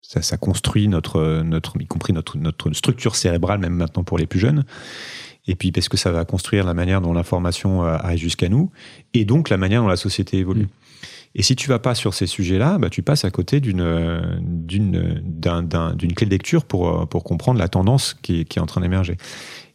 Ça, 0.00 0.22
ça, 0.22 0.36
construit 0.36 0.88
notre, 0.88 1.42
notre, 1.42 1.80
y 1.80 1.86
compris 1.86 2.12
notre, 2.12 2.38
notre 2.38 2.72
structure 2.72 3.14
cérébrale, 3.14 3.60
même 3.60 3.74
maintenant 3.74 4.04
pour 4.04 4.18
les 4.18 4.26
plus 4.26 4.40
jeunes 4.40 4.64
et 5.48 5.56
puis 5.56 5.72
parce 5.72 5.88
que 5.88 5.96
ça 5.96 6.12
va 6.12 6.24
construire 6.24 6.64
la 6.64 6.74
manière 6.74 7.00
dont 7.00 7.12
l'information 7.12 7.84
euh, 7.84 7.96
arrive 7.96 8.20
jusqu'à 8.20 8.48
nous, 8.48 8.70
et 9.14 9.24
donc 9.24 9.48
la 9.48 9.56
manière 9.56 9.82
dont 9.82 9.88
la 9.88 9.96
société 9.96 10.38
évolue. 10.38 10.64
Mm. 10.64 10.68
Et 11.34 11.42
si 11.42 11.56
tu 11.56 11.68
vas 11.68 11.78
pas 11.78 11.94
sur 11.94 12.14
ces 12.14 12.26
sujets-là, 12.26 12.78
bah, 12.78 12.90
tu 12.90 13.02
passes 13.02 13.24
à 13.24 13.30
côté 13.30 13.60
d'une 13.60 14.40
d'une 14.40 15.22
d'une 15.22 16.12
clé 16.14 16.26
de 16.26 16.30
lecture 16.30 16.64
pour 16.64 16.88
euh, 16.88 17.06
pour 17.06 17.24
comprendre 17.24 17.58
la 17.58 17.68
tendance 17.68 18.14
qui 18.22 18.40
est, 18.40 18.44
qui 18.44 18.58
est 18.58 18.62
en 18.62 18.66
train 18.66 18.80
d'émerger. 18.80 19.16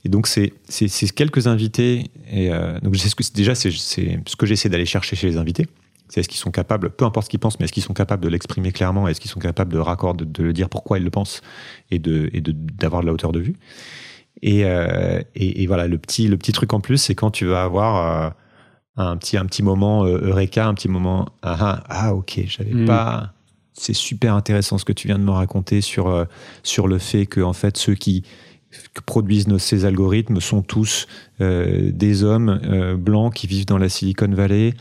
Et 0.06 0.10
donc 0.10 0.28
c'est 0.28 0.54
c'est 0.68 0.90
quelques 1.14 1.48
invités. 1.48 2.06
Et 2.32 2.52
euh, 2.52 2.80
donc 2.80 2.96
ce 2.96 3.16
que, 3.16 3.24
déjà 3.34 3.56
c'est 3.56 3.72
ce 3.72 4.36
que 4.36 4.46
j'essaie 4.46 4.70
d'aller 4.70 4.86
chercher 4.86 5.16
chez 5.16 5.28
les 5.28 5.38
invités. 5.38 5.68
C'est 6.10 6.20
est-ce 6.20 6.30
qu'ils 6.30 6.40
sont 6.40 6.52
capables, 6.52 6.92
peu 6.92 7.06
importe 7.06 7.26
ce 7.26 7.30
qu'ils 7.30 7.40
pensent, 7.40 7.60
mais 7.60 7.66
est-ce 7.66 7.74
qu'ils 7.74 7.82
sont 7.82 7.94
capables 7.94 8.24
de 8.24 8.30
l'exprimer 8.30 8.72
clairement? 8.72 9.08
Est-ce 9.08 9.20
qu'ils 9.20 9.32
sont 9.32 9.40
capables 9.40 9.74
de 9.74 9.80
raccord, 9.80 10.14
de, 10.14 10.44
le 10.44 10.54
dire 10.54 10.70
pourquoi 10.70 11.00
ils 11.00 11.04
le 11.04 11.10
pensent 11.10 11.42
et 11.90 11.98
de 11.98 12.30
et 12.34 12.42
d'avoir 12.42 13.02
de, 13.02 13.08
la 13.08 13.14
hauteur 13.14 13.32
de 13.32 13.40
vue? 13.40 13.56
Et, 14.46 14.66
euh, 14.66 15.22
et, 15.36 15.64
et, 15.64 15.68
voilà, 15.68 15.88
le 15.88 15.98
petit, 15.98 16.28
le 16.28 16.36
petit 16.38 16.52
truc 16.52 16.74
en 16.74 16.82
plus, 16.82 16.98
c'est 16.98 17.16
quand 17.16 17.32
tu 17.32 17.46
vas 17.46 17.64
avoir 17.64 18.26
euh, 18.26 18.30
un, 18.98 19.16
petit, 19.16 19.38
un 19.38 19.46
petit 19.46 19.64
moment 19.64 20.04
euh, 20.04 20.20
Eureka, 20.22 20.68
un 20.68 20.74
petit 20.74 20.90
moment 20.90 21.30
ah, 21.44 21.58
ah, 21.62 21.84
ah 21.88 22.14
ok, 22.14 22.42
j'avais 22.48 22.74
mm. 22.74 22.86
pas. 22.86 23.32
C'est 23.72 23.94
super 23.94 24.36
intéressant 24.36 24.78
ce 24.78 24.84
que 24.84 24.92
tu 24.92 25.08
viens 25.08 25.18
de 25.18 25.24
me 25.24 25.32
raconter 25.32 25.80
sur, 25.80 26.28
sur 26.62 26.88
le 26.88 27.00
fait 27.00 27.26
que 27.26 27.40
en 27.40 27.54
fait, 27.54 27.78
ceux 27.78 27.96
qui 27.96 28.24
que 28.94 29.02
produisent 29.02 29.48
nos, 29.48 29.60
ces 29.60 29.86
algorithmes 29.86 30.40
sont 30.40 30.62
tous 30.62 31.08
euh, 31.42 31.92
des 31.92 32.24
hommes 32.24 32.60
euh, 32.64 32.96
blancs 32.96 33.34
qui 33.34 33.48
vivent 33.48 33.66
dans 33.66 33.78
la 33.78 33.90
Silicon 33.90 34.30
Valley 34.30 34.74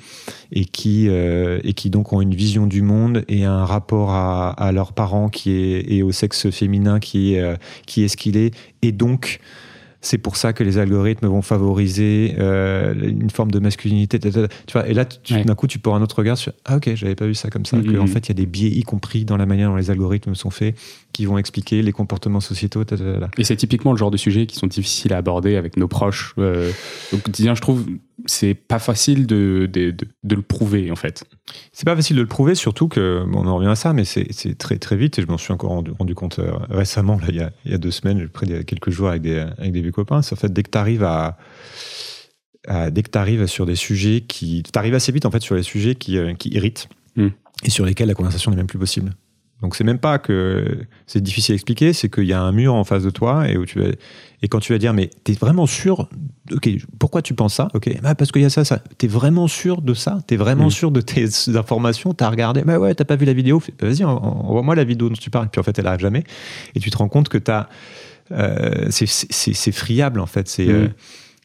et 0.52 0.64
qui, 0.64 1.08
euh, 1.08 1.60
et 1.64 1.72
qui 1.72 1.90
donc 1.90 2.12
ont 2.12 2.20
une 2.20 2.34
vision 2.34 2.66
du 2.66 2.82
monde 2.82 3.24
et 3.28 3.44
un 3.44 3.64
rapport 3.64 4.10
à, 4.10 4.50
à 4.50 4.72
leurs 4.72 4.92
parents 4.92 5.28
qui 5.28 5.52
est, 5.52 5.92
et 5.92 6.02
au 6.02 6.12
sexe 6.12 6.50
féminin 6.50 7.00
qui 7.00 7.34
est, 7.34 7.58
qui 7.86 8.02
est 8.02 8.08
ce 8.08 8.16
qu'il 8.16 8.36
est. 8.36 8.54
Et 8.82 8.92
donc, 8.92 9.40
c'est 10.02 10.18
pour 10.18 10.34
ça 10.36 10.52
que 10.52 10.64
les 10.64 10.78
algorithmes 10.78 11.28
vont 11.28 11.42
favoriser 11.42 12.34
euh, 12.38 12.92
une 12.92 13.30
forme 13.30 13.52
de 13.52 13.60
masculinité. 13.60 14.18
Tu 14.18 14.30
vois, 14.72 14.88
et 14.88 14.94
là, 14.94 15.04
d'un 15.04 15.54
coup, 15.54 15.68
tu 15.68 15.78
peux 15.78 15.90
un 15.90 16.02
autre 16.02 16.18
regard 16.18 16.36
sur 16.36 16.52
Ah, 16.64 16.76
ok, 16.76 16.90
j'avais 16.96 17.14
pas 17.14 17.26
vu 17.26 17.34
ça 17.34 17.50
comme 17.50 17.64
ça. 17.64 17.78
Mm-hmm. 17.78 18.00
En 18.00 18.08
fait, 18.08 18.26
il 18.26 18.28
y 18.28 18.32
a 18.32 18.34
des 18.34 18.46
biais, 18.46 18.68
y 18.68 18.82
compris 18.82 19.24
dans 19.24 19.36
la 19.36 19.46
manière 19.46 19.70
dont 19.70 19.76
les 19.76 19.90
algorithmes 19.92 20.34
sont 20.34 20.50
faits, 20.50 20.76
qui 21.12 21.24
vont 21.24 21.38
expliquer 21.38 21.82
les 21.82 21.92
comportements 21.92 22.40
sociétaux. 22.40 22.82
Et 23.38 23.44
c'est 23.44 23.56
typiquement 23.56 23.92
le 23.92 23.98
genre 23.98 24.10
de 24.10 24.16
sujet 24.16 24.46
qui 24.46 24.56
sont 24.56 24.66
difficiles 24.66 25.12
à 25.12 25.18
aborder 25.18 25.54
avec 25.54 25.76
nos 25.76 25.86
proches. 25.86 26.34
Euh, 26.38 26.72
au 27.12 27.18
quotidien, 27.18 27.54
je 27.54 27.60
trouve, 27.60 27.86
c'est 28.26 28.54
pas 28.54 28.78
facile 28.78 29.26
de, 29.26 29.68
de, 29.72 29.90
de, 29.90 30.34
le 30.34 30.42
prouver, 30.42 30.90
en 30.90 30.96
fait. 30.96 31.24
C'est 31.72 31.84
pas 31.84 31.96
facile 31.96 32.16
de 32.16 32.22
le 32.22 32.28
prouver, 32.28 32.54
surtout 32.54 32.88
que, 32.88 33.24
on 33.32 33.46
en 33.46 33.56
revient 33.56 33.70
à 33.70 33.74
ça, 33.74 33.92
mais 33.92 34.04
c'est 34.04 34.58
très, 34.58 34.78
très 34.78 34.96
vite, 34.96 35.18
et 35.18 35.22
je 35.22 35.26
m'en 35.26 35.38
suis 35.38 35.52
encore 35.52 35.70
rendu, 35.98 36.14
compte 36.14 36.38
euh, 36.38 36.52
récemment, 36.70 37.18
là, 37.18 37.26
il, 37.28 37.36
y 37.36 37.40
a, 37.40 37.50
il 37.64 37.72
y 37.72 37.74
a 37.74 37.78
deux 37.78 37.90
semaines, 37.90 38.28
près 38.28 38.46
de 38.46 38.62
quelques 38.62 38.90
jours 38.90 39.08
avec 39.08 39.22
des, 39.22 39.38
avec 39.38 39.72
des 39.72 39.80
vieux 39.80 39.92
copains, 39.92 40.22
c'est 40.22 40.34
en 40.34 40.36
fait, 40.36 40.52
dès 40.52 40.62
que 40.62 40.70
tu 40.70 40.78
arrives 40.78 41.04
à, 41.04 41.36
dès 42.90 43.02
que 43.02 43.10
tu 43.10 43.18
arrives 43.18 43.46
sur 43.46 43.66
des 43.66 43.76
sujets 43.76 44.20
qui. 44.20 44.62
Tu 44.62 44.78
arrives 44.78 44.94
assez 44.94 45.12
vite, 45.12 45.26
en 45.26 45.30
fait, 45.30 45.42
sur 45.42 45.54
les 45.54 45.62
sujets 45.62 45.94
qui, 45.94 46.18
euh, 46.18 46.34
qui 46.34 46.50
irritent. 46.50 46.88
Hmm. 47.16 47.28
Et 47.64 47.70
sur 47.70 47.84
lesquels 47.84 48.08
la 48.08 48.14
conversation 48.14 48.50
n'est 48.50 48.56
même 48.56 48.66
plus 48.66 48.78
possible. 48.78 49.12
Donc 49.62 49.76
c'est 49.76 49.84
même 49.84 49.98
pas 49.98 50.18
que 50.18 50.80
c'est 51.06 51.22
difficile 51.22 51.52
à 51.52 51.54
expliquer, 51.54 51.92
c'est 51.92 52.08
qu'il 52.08 52.24
y 52.24 52.32
a 52.32 52.42
un 52.42 52.52
mur 52.52 52.74
en 52.74 52.82
face 52.82 53.04
de 53.04 53.10
toi 53.10 53.48
et 53.48 53.56
où 53.56 53.64
tu 53.64 53.78
vas, 53.78 53.88
et 54.42 54.48
quand 54.48 54.58
tu 54.58 54.72
vas 54.72 54.78
dire 54.78 54.92
mais 54.92 55.08
t'es 55.22 55.34
vraiment 55.34 55.66
sûr 55.66 56.08
ok 56.52 56.68
pourquoi 56.98 57.22
tu 57.22 57.32
penses 57.34 57.54
ça? 57.54 57.68
Ok 57.72 57.88
bah 58.02 58.16
parce 58.16 58.32
qu'il 58.32 58.42
y 58.42 58.44
a 58.44 58.50
ça 58.50 58.64
ça. 58.64 58.82
T'es 58.98 59.06
vraiment 59.06 59.46
sûr 59.46 59.80
de 59.80 59.94
ça? 59.94 60.18
T'es 60.26 60.36
vraiment 60.36 60.66
mm. 60.66 60.70
sûr 60.70 60.90
de 60.90 61.00
tes 61.00 61.26
informations? 61.56 62.12
T'as 62.12 62.28
regardé? 62.28 62.62
Bah 62.62 62.78
ouais 62.78 62.94
t'as 62.94 63.04
pas 63.04 63.16
vu 63.16 63.24
la 63.24 63.34
vidéo? 63.34 63.62
Bah, 63.80 63.86
vas-y 63.88 64.04
envoie-moi 64.04 64.74
la 64.74 64.84
vidéo 64.84 65.08
dont 65.08 65.14
tu 65.14 65.30
parles. 65.30 65.48
Puis 65.50 65.60
en 65.60 65.62
fait 65.62 65.78
elle 65.78 65.86
arrive 65.86 66.00
jamais. 66.00 66.24
Et 66.74 66.80
tu 66.80 66.90
te 66.90 66.98
rends 66.98 67.08
compte 67.08 67.28
que 67.28 67.38
t'as 67.38 67.68
euh, 68.32 68.88
c'est 68.90 69.72
friable 69.72 70.18
en 70.18 70.26
fait. 70.26 70.48
C'est 70.48 70.66
mm. 70.66 70.70
euh, 70.70 70.88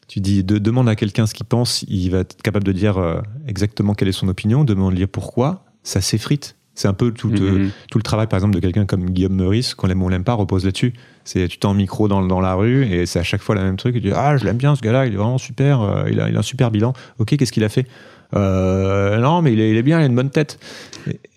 tu 0.08 0.20
dis 0.20 0.42
de, 0.42 0.58
demande 0.58 0.88
à 0.88 0.96
quelqu'un 0.96 1.26
ce 1.26 1.34
qu'il 1.34 1.46
pense 1.46 1.84
il 1.86 2.08
va 2.10 2.20
être 2.20 2.42
capable 2.42 2.64
de 2.64 2.72
dire 2.72 2.98
euh, 2.98 3.20
exactement 3.46 3.94
quelle 3.94 4.08
est 4.08 4.12
son 4.12 4.26
opinion 4.28 4.64
demande-lui 4.64 5.06
pourquoi 5.06 5.66
ça 5.82 6.00
s'effrite 6.00 6.56
c'est 6.78 6.86
un 6.86 6.92
peu 6.92 7.10
tout, 7.10 7.28
mm-hmm. 7.28 7.70
tout, 7.90 7.98
le 7.98 8.02
travail, 8.04 8.28
par 8.28 8.36
exemple, 8.36 8.54
de 8.54 8.60
quelqu'un 8.60 8.86
comme 8.86 9.10
Guillaume 9.10 9.34
Meurice, 9.34 9.74
qu'on 9.74 9.88
l'aime 9.88 10.00
ou 10.00 10.06
on 10.06 10.08
l'aime 10.08 10.22
pas, 10.22 10.34
repose 10.34 10.64
là-dessus. 10.64 10.92
C'est 11.24 11.48
tu 11.48 11.58
t'en 11.58 11.74
micro 11.74 12.06
dans, 12.06 12.24
dans 12.24 12.40
la 12.40 12.54
rue 12.54 12.86
et 12.86 13.04
c'est 13.04 13.18
à 13.18 13.24
chaque 13.24 13.42
fois 13.42 13.56
le 13.56 13.62
même 13.62 13.76
truc. 13.76 13.96
Tu 13.96 14.00
dis 14.00 14.12
ah 14.14 14.36
je 14.36 14.44
l'aime 14.44 14.58
bien 14.58 14.76
ce 14.76 14.80
gars-là, 14.80 15.06
il 15.06 15.12
est 15.12 15.16
vraiment 15.16 15.38
super, 15.38 15.82
euh, 15.82 16.04
il, 16.08 16.20
a, 16.20 16.28
il, 16.28 16.36
a, 16.36 16.38
un 16.38 16.42
super 16.42 16.70
bilan. 16.70 16.92
Ok, 17.18 17.36
qu'est-ce 17.36 17.50
qu'il 17.50 17.64
a 17.64 17.68
fait? 17.68 17.86
Euh, 18.36 19.18
Non, 19.18 19.42
mais 19.42 19.52
il 19.52 19.60
est, 19.60 19.70
il 19.72 19.76
est, 19.76 19.82
bien, 19.82 19.98
il 19.98 20.04
a 20.04 20.06
une 20.06 20.14
bonne 20.14 20.30
tête. 20.30 20.60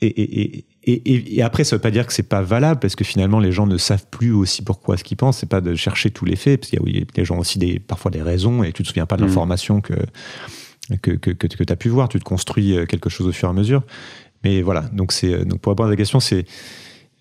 Et, 0.01 0.07
et, 0.07 0.65
et, 0.83 1.37
et, 1.37 1.41
après, 1.41 1.63
ça 1.63 1.75
veut 1.75 1.81
pas 1.81 1.91
dire 1.91 2.05
que 2.05 2.13
c'est 2.13 2.21
pas 2.21 2.43
valable 2.43 2.79
parce 2.79 2.95
que 2.95 3.03
finalement 3.03 3.39
les 3.39 3.51
gens 3.51 3.65
ne 3.65 3.77
savent 3.77 4.05
plus 4.11 4.31
aussi 4.31 4.61
pourquoi 4.61 4.95
ce 4.95 5.03
qu'ils 5.03 5.17
pensent. 5.17 5.39
C'est 5.39 5.49
pas 5.49 5.61
de 5.61 5.73
chercher 5.73 6.11
tous 6.11 6.25
les 6.25 6.35
faits 6.35 6.59
parce 6.61 6.69
qu'il 6.69 6.95
y 6.95 7.01
a 7.01 7.05
les 7.17 7.25
gens 7.25 7.37
ont 7.37 7.39
aussi 7.39 7.57
des, 7.57 7.79
parfois 7.79 8.11
des 8.11 8.21
raisons 8.21 8.61
et 8.63 8.71
tu 8.73 8.83
te 8.83 8.87
souviens 8.87 9.07
pas 9.07 9.17
de 9.17 9.23
mm. 9.23 9.27
l'information 9.27 9.81
que 9.81 9.95
que, 11.01 11.11
que, 11.11 11.31
que, 11.31 11.47
que 11.47 11.63
tu 11.63 11.73
as 11.73 11.75
pu 11.75 11.89
voir. 11.89 12.09
Tu 12.09 12.19
te 12.19 12.23
construis 12.23 12.75
euh, 12.75 12.85
quelque 12.85 13.09
chose 13.09 13.27
au 13.27 13.31
fur 13.31 13.47
et 13.47 13.51
à 13.51 13.53
mesure. 13.53 13.83
Mais 14.43 14.61
voilà, 14.61 14.81
donc, 14.93 15.11
c'est, 15.11 15.45
donc 15.45 15.59
pour 15.59 15.71
répondre 15.71 15.87
à 15.87 15.91
la 15.91 15.97
question, 15.97 16.19
c'est 16.19 16.45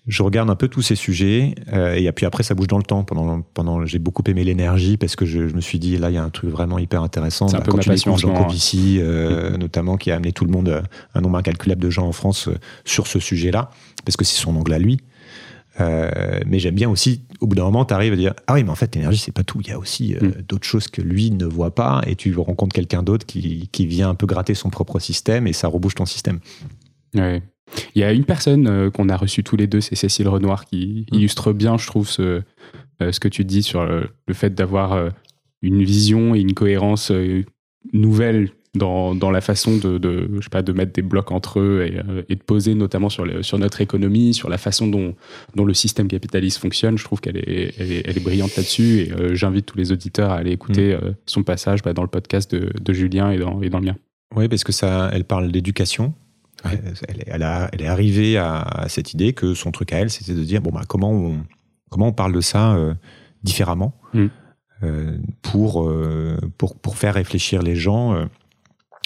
je 0.07 0.23
regarde 0.23 0.49
un 0.49 0.55
peu 0.55 0.67
tous 0.67 0.81
ces 0.81 0.95
sujets 0.95 1.53
euh, 1.73 1.93
et 1.93 2.11
puis 2.11 2.25
après 2.25 2.41
ça 2.41 2.55
bouge 2.55 2.67
dans 2.67 2.79
le 2.79 2.83
temps. 2.83 3.03
Pendant, 3.03 3.41
pendant 3.41 3.85
j'ai 3.85 3.99
beaucoup 3.99 4.23
aimé 4.25 4.43
l'énergie 4.43 4.97
parce 4.97 5.15
que 5.15 5.25
je, 5.25 5.47
je, 5.47 5.53
me 5.53 5.61
suis 5.61 5.77
dit 5.77 5.97
là 5.97 6.09
il 6.09 6.15
y 6.15 6.17
a 6.17 6.23
un 6.23 6.29
truc 6.29 6.49
vraiment 6.49 6.79
hyper 6.79 7.03
intéressant. 7.03 7.47
C'est 7.47 7.57
un 7.57 7.61
peu 7.61 7.75
ma 7.75 7.83
passion 7.83 8.17
Jean 8.17 8.33
Covici 8.33 8.97
euh, 8.99 9.57
notamment 9.57 9.97
qui 9.97 10.09
a 10.11 10.15
amené 10.15 10.31
tout 10.31 10.45
le 10.45 10.51
monde, 10.51 10.69
euh, 10.69 10.81
un 11.13 11.21
nombre 11.21 11.37
incalculable 11.37 11.81
de 11.81 11.89
gens 11.91 12.07
en 12.07 12.11
France 12.13 12.47
euh, 12.47 12.55
sur 12.83 13.05
ce 13.05 13.19
sujet-là 13.19 13.69
parce 14.03 14.17
que 14.17 14.25
c'est 14.25 14.41
son 14.41 14.55
angle 14.55 14.73
à 14.73 14.79
lui. 14.79 14.99
Euh, 15.79 16.39
mais 16.45 16.59
j'aime 16.59 16.75
bien 16.75 16.89
aussi, 16.89 17.21
au 17.39 17.47
bout 17.47 17.55
d'un 17.55 17.63
moment, 17.63 17.85
tu 17.85 17.93
arrives 17.93 18.13
à 18.13 18.17
dire 18.17 18.33
Ah 18.47 18.55
oui, 18.55 18.63
mais 18.63 18.71
en 18.71 18.75
fait, 18.75 18.93
l'énergie, 18.93 19.17
c'est 19.17 19.31
pas 19.31 19.43
tout. 19.43 19.61
Il 19.61 19.69
y 19.69 19.71
a 19.71 19.79
aussi 19.79 20.15
mm. 20.19 20.41
d'autres 20.47 20.67
choses 20.67 20.87
que 20.89 21.01
lui 21.01 21.31
ne 21.31 21.45
voit 21.45 21.73
pas, 21.73 22.01
et 22.05 22.15
tu 22.15 22.35
rencontres 22.35 22.73
quelqu'un 22.73 23.03
d'autre 23.03 23.25
qui, 23.25 23.69
qui 23.71 23.85
vient 23.85 24.09
un 24.09 24.15
peu 24.15 24.25
gratter 24.25 24.53
son 24.53 24.69
propre 24.69 24.99
système, 24.99 25.47
et 25.47 25.53
ça 25.53 25.69
rebouche 25.69 25.95
ton 25.95 26.05
système. 26.05 26.39
Ouais. 27.15 27.41
Il 27.95 28.01
y 28.01 28.03
a 28.03 28.11
une 28.11 28.25
personne 28.25 28.67
euh, 28.67 28.89
qu'on 28.89 29.09
a 29.09 29.17
reçue 29.17 29.43
tous 29.43 29.55
les 29.55 29.67
deux, 29.67 29.81
c'est 29.81 29.95
Cécile 29.95 30.27
Renoir, 30.27 30.65
qui 30.65 31.05
mmh. 31.11 31.15
illustre 31.15 31.53
bien, 31.53 31.77
je 31.77 31.87
trouve, 31.87 32.07
ce, 32.07 32.41
euh, 33.01 33.11
ce 33.11 33.19
que 33.19 33.27
tu 33.27 33.45
dis 33.45 33.63
sur 33.63 33.85
le, 33.85 34.09
fait 34.33 34.53
d'avoir 34.53 34.93
euh, 34.93 35.09
une 35.61 35.83
vision 35.83 36.35
et 36.35 36.39
une 36.39 36.53
cohérence 36.53 37.11
nouvelle 37.93 38.49
dans, 38.73 39.15
dans, 39.15 39.31
la 39.31 39.41
façon 39.41 39.77
de, 39.77 39.97
de, 39.97 40.29
je 40.37 40.41
sais 40.41 40.49
pas, 40.49 40.61
de 40.61 40.71
mettre 40.71 40.93
des 40.93 41.01
blocs 41.01 41.31
entre 41.31 41.59
eux 41.59 41.85
et, 41.85 41.99
et 42.29 42.35
de 42.35 42.41
poser 42.41 42.73
notamment 42.73 43.09
sur, 43.09 43.25
le, 43.25 43.43
sur 43.43 43.59
notre 43.59 43.81
économie, 43.81 44.33
sur 44.33 44.49
la 44.49 44.57
façon 44.57 44.87
dont, 44.87 45.13
dont 45.55 45.65
le 45.65 45.73
système 45.73 46.07
capitaliste 46.07 46.57
fonctionne. 46.57 46.97
Je 46.97 47.03
trouve 47.03 47.19
qu'elle 47.19 47.37
est, 47.37 47.73
elle 47.77 47.91
est, 47.91 48.07
elle 48.07 48.17
est, 48.17 48.23
brillante 48.23 48.55
là-dessus 48.55 49.01
et 49.01 49.35
j'invite 49.35 49.65
tous 49.65 49.77
les 49.77 49.91
auditeurs 49.91 50.31
à 50.31 50.37
aller 50.37 50.51
écouter 50.51 50.95
mmh. 50.95 51.15
son 51.25 51.43
passage 51.43 51.83
bah, 51.83 51.91
dans 51.93 52.03
le 52.03 52.07
podcast 52.07 52.55
de, 52.55 52.71
de 52.79 52.93
Julien 52.93 53.31
et 53.31 53.37
dans, 53.37 53.61
et 53.61 53.69
dans 53.69 53.79
le 53.79 53.85
mien. 53.85 53.97
Oui, 54.35 54.47
parce 54.47 54.63
que 54.63 54.71
ça, 54.71 55.09
elle 55.13 55.25
parle 55.25 55.51
d'éducation, 55.51 56.13
elle, 56.63 56.95
elle, 57.27 57.81
est 57.81 57.87
arrivée 57.87 58.37
à, 58.37 58.85
cette 58.87 59.13
idée 59.13 59.33
que 59.33 59.53
son 59.53 59.71
truc 59.71 59.93
à 59.93 59.99
elle, 59.99 60.09
c'était 60.09 60.33
de 60.33 60.43
dire 60.43 60.61
bon 60.61 60.71
bah 60.71 60.83
comment 60.87 61.11
on 61.11 61.43
comment 61.89 62.07
on 62.07 62.13
parle 62.13 62.33
de 62.33 62.41
ça 62.41 62.73
euh, 62.73 62.93
différemment 63.43 63.93
mm. 64.13 64.27
euh, 64.83 65.17
pour, 65.41 65.83
euh, 65.83 66.37
pour 66.57 66.79
pour 66.79 66.97
faire 66.97 67.13
réfléchir 67.13 67.61
les 67.61 67.75
gens 67.75 68.27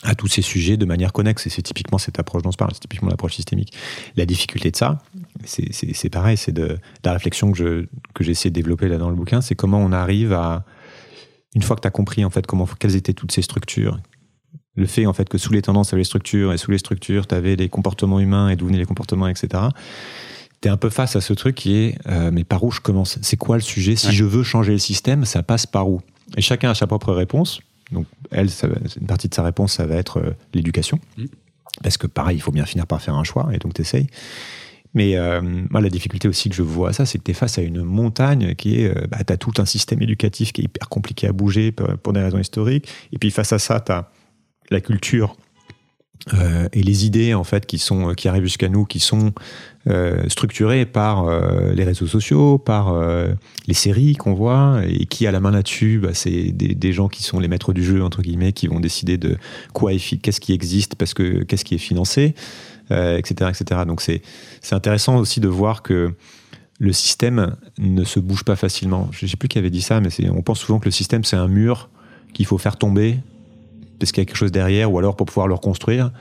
à 0.03 0.13
tous 0.13 0.27
ces 0.27 0.41
sujets 0.41 0.77
de 0.77 0.85
manière 0.85 1.11
connexe. 1.11 1.47
Et 1.47 1.49
c'est 1.49 1.63
typiquement 1.63 1.97
cette 1.97 2.19
approche 2.19 2.43
dont 2.43 2.49
on 2.49 2.53
parle, 2.53 2.71
c'est 2.73 2.81
typiquement 2.81 3.09
l'approche 3.09 3.35
systémique. 3.35 3.73
La 4.15 4.25
difficulté 4.25 4.69
de 4.69 4.75
ça, 4.75 4.99
c'est 5.45 6.09
pareil, 6.09 6.37
c'est 6.37 6.51
de 6.51 6.77
la 7.03 7.13
réflexion 7.13 7.51
que 7.51 7.57
je 7.57 7.85
que 8.13 8.23
j'essaie 8.23 8.49
de 8.49 8.55
développer 8.55 8.87
là 8.87 8.97
dans 8.97 9.09
le 9.09 9.15
bouquin, 9.15 9.41
c'est 9.41 9.55
comment 9.55 9.79
on 9.79 9.91
arrive 9.91 10.31
à 10.33 10.65
une 11.55 11.61
fois 11.61 11.75
que 11.75 11.81
tu 11.81 11.87
as 11.87 11.91
compris 11.91 12.23
en 12.25 12.29
fait 12.29 12.45
comment 12.45 12.67
quelles 12.79 12.95
étaient 12.95 13.13
toutes 13.13 13.31
ces 13.31 13.41
structures, 13.41 13.99
le 14.75 14.85
fait 14.85 15.05
en 15.05 15.13
fait 15.13 15.29
que 15.29 15.37
sous 15.37 15.53
les 15.53 15.61
tendances, 15.61 15.89
tu 15.89 15.97
les 15.97 16.03
structures, 16.03 16.53
et 16.53 16.57
sous 16.57 16.71
les 16.71 16.77
structures, 16.77 17.27
tu 17.27 17.35
avais 17.35 17.55
les 17.55 17.69
comportements 17.69 18.19
humains 18.19 18.49
et 18.49 18.55
d'où 18.55 18.67
venaient 18.67 18.77
les 18.77 18.85
comportements, 18.85 19.27
etc. 19.27 19.63
Tu 20.61 20.67
es 20.67 20.71
un 20.71 20.77
peu 20.77 20.89
face 20.89 21.15
à 21.15 21.21
ce 21.21 21.33
truc 21.33 21.55
qui 21.55 21.75
est, 21.77 21.97
euh, 22.07 22.29
mais 22.31 22.43
par 22.43 22.63
où 22.63 22.71
je 22.71 22.81
commence? 22.81 23.17
C'est 23.21 23.37
quoi 23.37 23.55
le 23.55 23.61
sujet? 23.61 23.95
Si 23.95 24.11
je 24.11 24.25
veux 24.25 24.43
changer 24.43 24.73
le 24.73 24.77
système, 24.77 25.25
ça 25.25 25.43
passe 25.43 25.65
par 25.65 25.89
où? 25.89 26.01
Et 26.37 26.41
chacun 26.41 26.71
a 26.71 26.75
sa 26.75 26.87
propre 26.87 27.13
réponse. 27.13 27.61
Donc, 27.91 28.07
elle, 28.31 28.49
une 28.99 29.07
partie 29.07 29.29
de 29.29 29.35
sa 29.35 29.43
réponse, 29.43 29.73
ça 29.73 29.85
va 29.85 29.95
être 29.95 30.19
euh, 30.19 30.31
l'éducation. 30.53 30.99
Mm. 31.17 31.25
Parce 31.83 31.97
que 31.97 32.07
pareil, 32.07 32.37
il 32.37 32.41
faut 32.41 32.51
bien 32.51 32.65
finir 32.65 32.87
par 32.87 33.01
faire 33.01 33.15
un 33.15 33.23
choix, 33.23 33.49
et 33.53 33.57
donc 33.57 33.73
tu 33.73 33.81
essayes. 33.81 34.07
Mais 34.93 35.17
euh, 35.17 35.41
moi, 35.41 35.81
la 35.81 35.89
difficulté 35.89 36.27
aussi 36.29 36.49
que 36.49 36.55
je 36.55 36.61
vois 36.61 36.89
à 36.89 36.93
ça, 36.93 37.05
c'est 37.05 37.17
que 37.17 37.23
tu 37.23 37.31
es 37.31 37.33
face 37.33 37.57
à 37.57 37.61
une 37.61 37.83
montagne 37.83 38.55
qui 38.55 38.79
est. 38.79 39.07
bah, 39.09 39.17
tu 39.27 39.33
as 39.33 39.37
tout 39.37 39.51
un 39.57 39.65
système 39.65 40.01
éducatif 40.01 40.53
qui 40.53 40.61
est 40.61 40.63
hyper 40.63 40.87
compliqué 40.87 41.27
à 41.27 41.33
bouger 41.33 41.73
pour 41.73 42.13
des 42.13 42.21
raisons 42.21 42.39
historiques. 42.39 42.87
Et 43.11 43.17
puis 43.17 43.29
face 43.29 43.51
à 43.51 43.59
ça, 43.59 43.81
tu 43.81 43.91
as 43.91 44.09
la 44.69 44.81
culture 44.81 45.35
euh, 46.33 46.67
et 46.73 46.81
les 46.81 47.05
idées 47.05 47.35
en 47.35 47.43
fait 47.43 47.67
qui 47.67 47.77
sont 47.77 48.13
qui 48.15 48.27
arrivent 48.27 48.43
jusqu'à 48.43 48.67
nous, 48.67 48.85
qui 48.85 48.99
sont 48.99 49.31
euh, 49.87 50.27
structurées 50.27 50.87
par 50.87 51.25
euh, 51.27 51.71
les 51.73 51.83
réseaux 51.83 52.07
sociaux, 52.07 52.57
par 52.57 52.95
les 53.67 53.73
séries 53.73 54.15
qu'on 54.15 54.33
voit 54.33 54.81
et 54.87 55.05
qui 55.05 55.27
a 55.27 55.31
la 55.31 55.39
main 55.39 55.51
là-dessus, 55.51 55.99
bah, 55.99 56.13
c'est 56.13 56.51
des, 56.51 56.93
gens 56.93 57.09
qui 57.09 57.21
sont 57.21 57.39
les 57.39 57.47
maîtres 57.47 57.73
du 57.73 57.83
jeu 57.83 58.03
entre 58.03 58.23
guillemets, 58.23 58.53
qui 58.53 58.67
vont 58.67 58.79
décider 58.79 59.17
de 59.17 59.37
quoi 59.73 59.91
qu'est-ce 59.91 60.41
qui 60.41 60.53
existe 60.53 60.95
parce 60.95 61.13
que 61.13 61.43
qu'est-ce 61.43 61.65
qui 61.65 61.75
est 61.75 61.79
financé, 61.79 62.33
etc., 62.89 63.51
etc. 63.51 63.81
Donc 63.85 64.01
c'est 64.01 64.21
c'est 64.61 64.75
intéressant 64.75 65.17
aussi 65.17 65.39
de 65.39 65.47
voir 65.47 65.83
que 65.83 66.13
le 66.79 66.91
système 66.91 67.55
ne 67.77 68.03
se 68.03 68.19
bouge 68.19 68.43
pas 68.43 68.55
facilement. 68.55 69.09
Je 69.11 69.25
ne 69.25 69.29
sais 69.29 69.37
plus 69.37 69.47
qui 69.47 69.59
avait 69.59 69.69
dit 69.69 69.81
ça, 69.81 70.01
mais 70.01 70.09
on 70.31 70.41
pense 70.41 70.59
souvent 70.59 70.79
que 70.79 70.85
le 70.85 70.91
système 70.91 71.23
c'est 71.23 71.37
un 71.37 71.47
mur 71.47 71.89
qu'il 72.33 72.47
faut 72.47 72.57
faire 72.57 72.77
tomber 72.77 73.19
parce 73.99 74.11
qu'il 74.11 74.21
y 74.21 74.23
a 74.23 74.25
quelque 74.25 74.37
chose 74.37 74.51
derrière, 74.51 74.91
ou 74.91 74.99
alors 74.99 75.15
pour 75.15 75.25
pouvoir 75.25 75.47
le 75.47 75.53
reconstruire. 75.53 76.11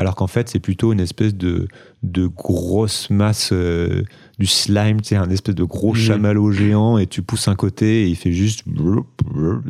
Alors 0.00 0.14
qu'en 0.14 0.28
fait, 0.28 0.48
c'est 0.48 0.60
plutôt 0.60 0.92
une 0.92 1.00
espèce 1.00 1.34
de, 1.34 1.66
de 2.04 2.28
grosse 2.28 3.10
masse 3.10 3.50
euh, 3.52 4.04
du 4.38 4.46
slime, 4.46 5.00
tu 5.00 5.08
sais, 5.08 5.16
un 5.16 5.28
espèce 5.28 5.56
de 5.56 5.64
gros 5.64 5.92
chamallow 5.92 6.52
géant, 6.52 6.98
et 6.98 7.08
tu 7.08 7.20
pousses 7.20 7.48
un 7.48 7.56
côté, 7.56 8.04
et 8.04 8.06
il 8.06 8.14
fait 8.14 8.30
juste, 8.30 8.62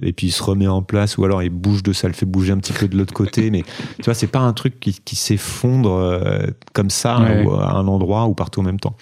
et 0.02 0.12
puis 0.12 0.26
il 0.26 0.30
se 0.30 0.42
remet 0.42 0.66
en 0.66 0.82
place, 0.82 1.16
ou 1.16 1.24
alors 1.24 1.42
il 1.42 1.48
bouge 1.48 1.82
de 1.82 1.94
ça, 1.94 2.08
le 2.08 2.12
fait 2.12 2.26
bouger 2.26 2.52
un 2.52 2.58
petit 2.58 2.74
peu 2.74 2.88
de 2.88 2.98
l'autre 2.98 3.14
côté, 3.14 3.50
mais 3.50 3.62
tu 3.96 4.04
vois, 4.04 4.12
c'est 4.12 4.26
pas 4.26 4.40
un 4.40 4.52
truc 4.52 4.78
qui, 4.78 5.00
qui 5.02 5.16
s'effondre 5.16 5.92
euh, 5.92 6.46
comme 6.74 6.90
ça, 6.90 7.16
à 7.16 7.78
un 7.78 7.88
endroit 7.88 8.26
ou 8.26 8.34
partout 8.34 8.60
en 8.60 8.64
même 8.64 8.80
temps. 8.80 8.96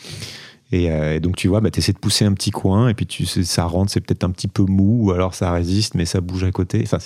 Et, 0.72 0.91
euh, 0.91 1.18
donc 1.20 1.37
tu 1.37 1.49
vois, 1.49 1.61
bah, 1.61 1.70
tu 1.70 1.78
essaies 1.78 1.93
de 1.93 1.99
pousser 1.99 2.24
un 2.24 2.34
petit 2.34 2.53
coin, 2.53 2.89
et 2.89 2.95
puis 2.95 3.07
tu, 3.07 3.26
ça 3.26 3.64
rentre, 3.64 3.91
c'est 3.91 4.01
peut-être 4.01 4.22
un 4.22 4.30
petit 4.30 4.49
peu 4.49 4.62
mou, 4.62 5.09
ou 5.09 5.11
alors 5.11 5.34
ça 5.34 5.51
résiste, 5.51 5.97
mais 5.97 6.05
ça 6.05 6.20
bouge 6.20 6.45
à 6.45 6.53
côté. 6.53 6.82
Enfin, 6.84 6.99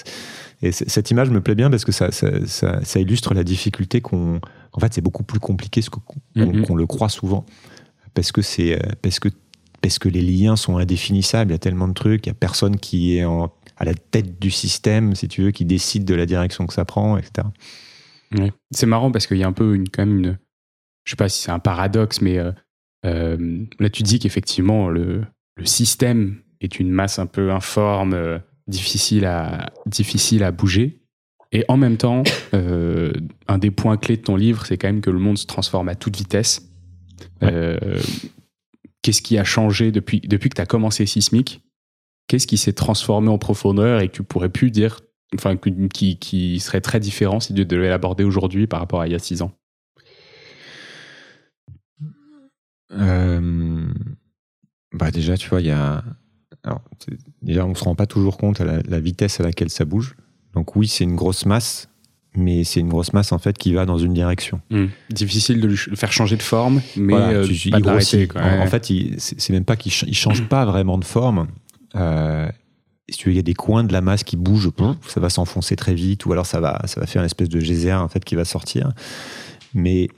et 0.63 0.73
cette 0.73 1.11
image 1.11 1.31
me 1.31 1.41
plaît 1.41 1.55
bien 1.55 1.71
parce 1.71 1.85
que 1.85 1.93
ça, 1.93 2.13
ça, 2.13 2.29
ça, 2.47 3.01
illustre 3.01 3.33
la 3.33 3.45
difficulté 3.45 4.01
qu'on. 4.01 4.41
En 4.73 4.81
fait, 4.81 4.93
c'est 4.93 5.01
beaucoup 5.01 5.23
plus 5.23 5.41
compliqué 5.41 5.81
mm-hmm. 5.81 6.63
qu'on 6.67 6.75
le 6.75 6.87
croit 6.87 7.09
souvent. 7.09 7.47
Parce 8.13 8.31
que, 8.31 8.41
euh, 8.61 8.79
parce, 9.01 9.21
que, 9.21 9.29
parce 9.81 9.99
que 9.99 10.09
les 10.09 10.21
liens 10.21 10.57
sont 10.57 10.77
indéfinissables. 10.77 11.51
Il 11.51 11.55
y 11.55 11.57
a 11.57 11.59
tellement 11.59 11.89
de 11.89 11.95
trucs. 11.95 12.27
Il 12.27 12.29
n'y 12.29 12.33
a 12.33 12.35
personne 12.35 12.77
qui 12.77 13.17
est 13.17 13.25
en, 13.25 13.51
à 13.79 13.85
la 13.85 13.95
tête 13.95 14.39
du 14.39 14.51
système, 14.51 15.15
si 15.15 15.29
tu 15.29 15.43
veux, 15.43 15.51
qui 15.51 15.65
décide 15.65 16.05
de 16.05 16.15
la 16.15 16.27
direction 16.27 16.67
que 16.67 16.75
ça 16.75 16.85
prend, 16.85 17.17
etc. 17.17 17.49
C'est 18.71 18.87
marrant 18.87 19.11
parce 19.11 19.27
qu'il 19.27 19.39
y 19.39 19.45
a 19.45 19.49
un 19.49 19.53
peu 19.53 19.75
une, 19.75 19.89
quand 19.89 20.05
même 20.05 20.19
une. 20.19 20.39
Je 21.05 21.13
sais 21.13 21.17
pas 21.17 21.31
si 21.31 21.43
c'est 21.43 21.51
un 21.51 21.59
paradoxe, 21.59 22.21
mais 22.21 22.39
euh, 22.39 22.53
euh, 23.07 23.65
là, 23.79 23.89
tu 23.89 24.03
dis 24.03 24.19
qu'effectivement, 24.19 24.91
le, 24.91 25.25
le, 25.57 25.65
système 25.65 26.43
est 26.61 26.79
une 26.79 26.91
masse 26.91 27.19
un 27.19 27.27
peu 27.27 27.51
informe 27.51 28.41
difficile 28.71 29.27
à, 29.27 29.73
difficile 29.87 30.45
à 30.45 30.53
bouger. 30.53 31.01
Et 31.53 31.65
en 31.69 31.77
même 31.77 31.97
temps, 31.97 32.23
euh, 32.55 33.13
un 33.49 33.59
des 33.59 33.71
points 33.71 33.97
clés 33.97 34.17
de 34.17 34.23
ton 34.23 34.37
livre, 34.37 34.65
c'est 34.67 34.79
quand 34.79 34.89
même 34.89 35.01
que 35.01 35.11
le 35.11 35.19
monde 35.19 35.37
se 35.37 35.47
transforme 35.47 35.89
à 35.89 35.95
toute 35.95 36.17
vitesse. 36.17 36.71
Euh, 37.43 37.99
qu'est-ce 39.03 39.21
qui 39.21 39.37
a 39.37 39.45
changé 39.45 39.91
depuis, 39.91 40.21
depuis 40.21 40.49
que 40.49 40.55
tu 40.55 40.63
as 40.63 40.67
commencé 40.67 41.07
Sismic? 41.07 41.63
Qu'est-ce 42.29 42.47
qui 42.47 42.57
s'est 42.57 42.73
transformé 42.73 43.29
en 43.29 43.39
profondeur 43.39 44.01
et 44.01 44.09
que 44.09 44.13
tu 44.13 44.23
pourrais 44.23 44.49
plus 44.49 44.71
dire, 44.71 45.01
enfin, 45.35 45.57
qui, 45.57 46.19
qui 46.19 46.61
serait 46.61 46.81
très 46.81 47.01
différent 47.01 47.41
si 47.41 47.53
tu 47.53 47.65
devais 47.67 47.89
l'aborder 47.89 48.23
aujourd'hui 48.23 48.69
par 48.69 48.79
rapport 48.79 49.01
à 49.01 49.09
il 49.09 49.13
y 49.13 49.17
a 49.17 49.19
six 49.19 49.43
ans? 49.43 49.53
Euh, 52.93 53.87
bah 54.93 55.11
Déjà, 55.11 55.37
tu 55.37 55.49
vois, 55.49 55.61
il 55.61 55.67
y 55.67 55.73
a 55.73 56.05
alors, 56.65 56.83
déjà, 57.43 57.65
on 57.65 57.71
ne 57.71 57.75
se 57.75 57.85
rend 57.85 57.95
pas 57.95 58.07
toujours 58.07 58.37
compte 58.37 58.61
à 58.61 58.65
la, 58.65 59.01
vitesse 59.01 59.41
à 59.41 59.43
laquelle 59.43 59.71
ça 59.71 59.85
bouge. 59.85 60.15
Donc 60.55 60.77
oui, 60.77 60.89
c'est 60.89 61.05
une 61.05 61.17
grosse 61.17 61.47
masse, 61.47 61.89
mais 62.35 62.65
c'est 62.65 62.81
une 62.81 62.89
grosse 62.89 63.13
masse 63.13 63.33
en 63.33 63.39
fait 63.39 63.57
qui 63.57 63.73
va 63.73 63.87
dans 63.87 63.99
une 63.99 64.13
direction. 64.13 64.61
Hmm. 64.71 64.87
Difficile 65.11 65.61
de 65.61 65.69
le 65.69 65.77
faire 65.77 66.13
changer 66.13 66.37
de 66.37 66.43
forme, 66.43 66.83
mais 66.97 67.15
euh, 67.15 67.47
pas 67.71 67.81
de 67.81 68.39
En, 68.39 68.63
en, 68.63 68.67
fait, 68.67 68.93
c'est 69.19 69.51
même 69.51 69.65
pas 69.65 69.77
qu'il 69.77 69.93
change 69.93 70.47
pas 70.49 70.65
vraiment 70.65 70.99
de 70.99 71.05
forme. 71.05 71.47
Euh, 71.97 72.49
il 73.27 73.33
y 73.33 73.39
a 73.39 73.43
des 73.43 73.55
coins 73.55 73.85
de 73.85 73.93
la 73.93 74.03
masse 74.03 74.23
qui 74.23 74.37
bougent, 74.37 74.71
ça 75.09 75.21
va 75.21 75.31
s'enfoncer 75.31 75.77
très 75.77 75.95
vite, 75.95 76.27
ou 76.27 76.33
alors 76.33 76.47
ça 76.47 76.61
va, 76.61 76.81
ça 76.85 77.01
va 77.01 77.07
faire 77.07 77.23
une 77.23 77.27
espèce 77.27 77.49
de 77.49 77.59
geyser 77.59 77.93
en 77.93 78.09
fait 78.09 78.25
qui 78.25 78.35
va 78.35 78.45
sortir. 78.45 78.93
Mais 79.75 80.09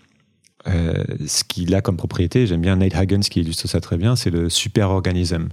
euh, 0.66 1.04
ce 1.26 1.44
qu'il 1.44 1.74
a 1.74 1.80
comme 1.80 1.96
propriété, 1.96 2.46
j'aime 2.46 2.60
bien 2.60 2.76
Nate 2.76 2.94
Hagens 2.94 3.28
qui 3.30 3.40
illustre 3.40 3.68
ça 3.68 3.80
très 3.80 3.96
bien, 3.96 4.16
c'est 4.16 4.30
le 4.30 4.50
super-organisme 4.50 5.48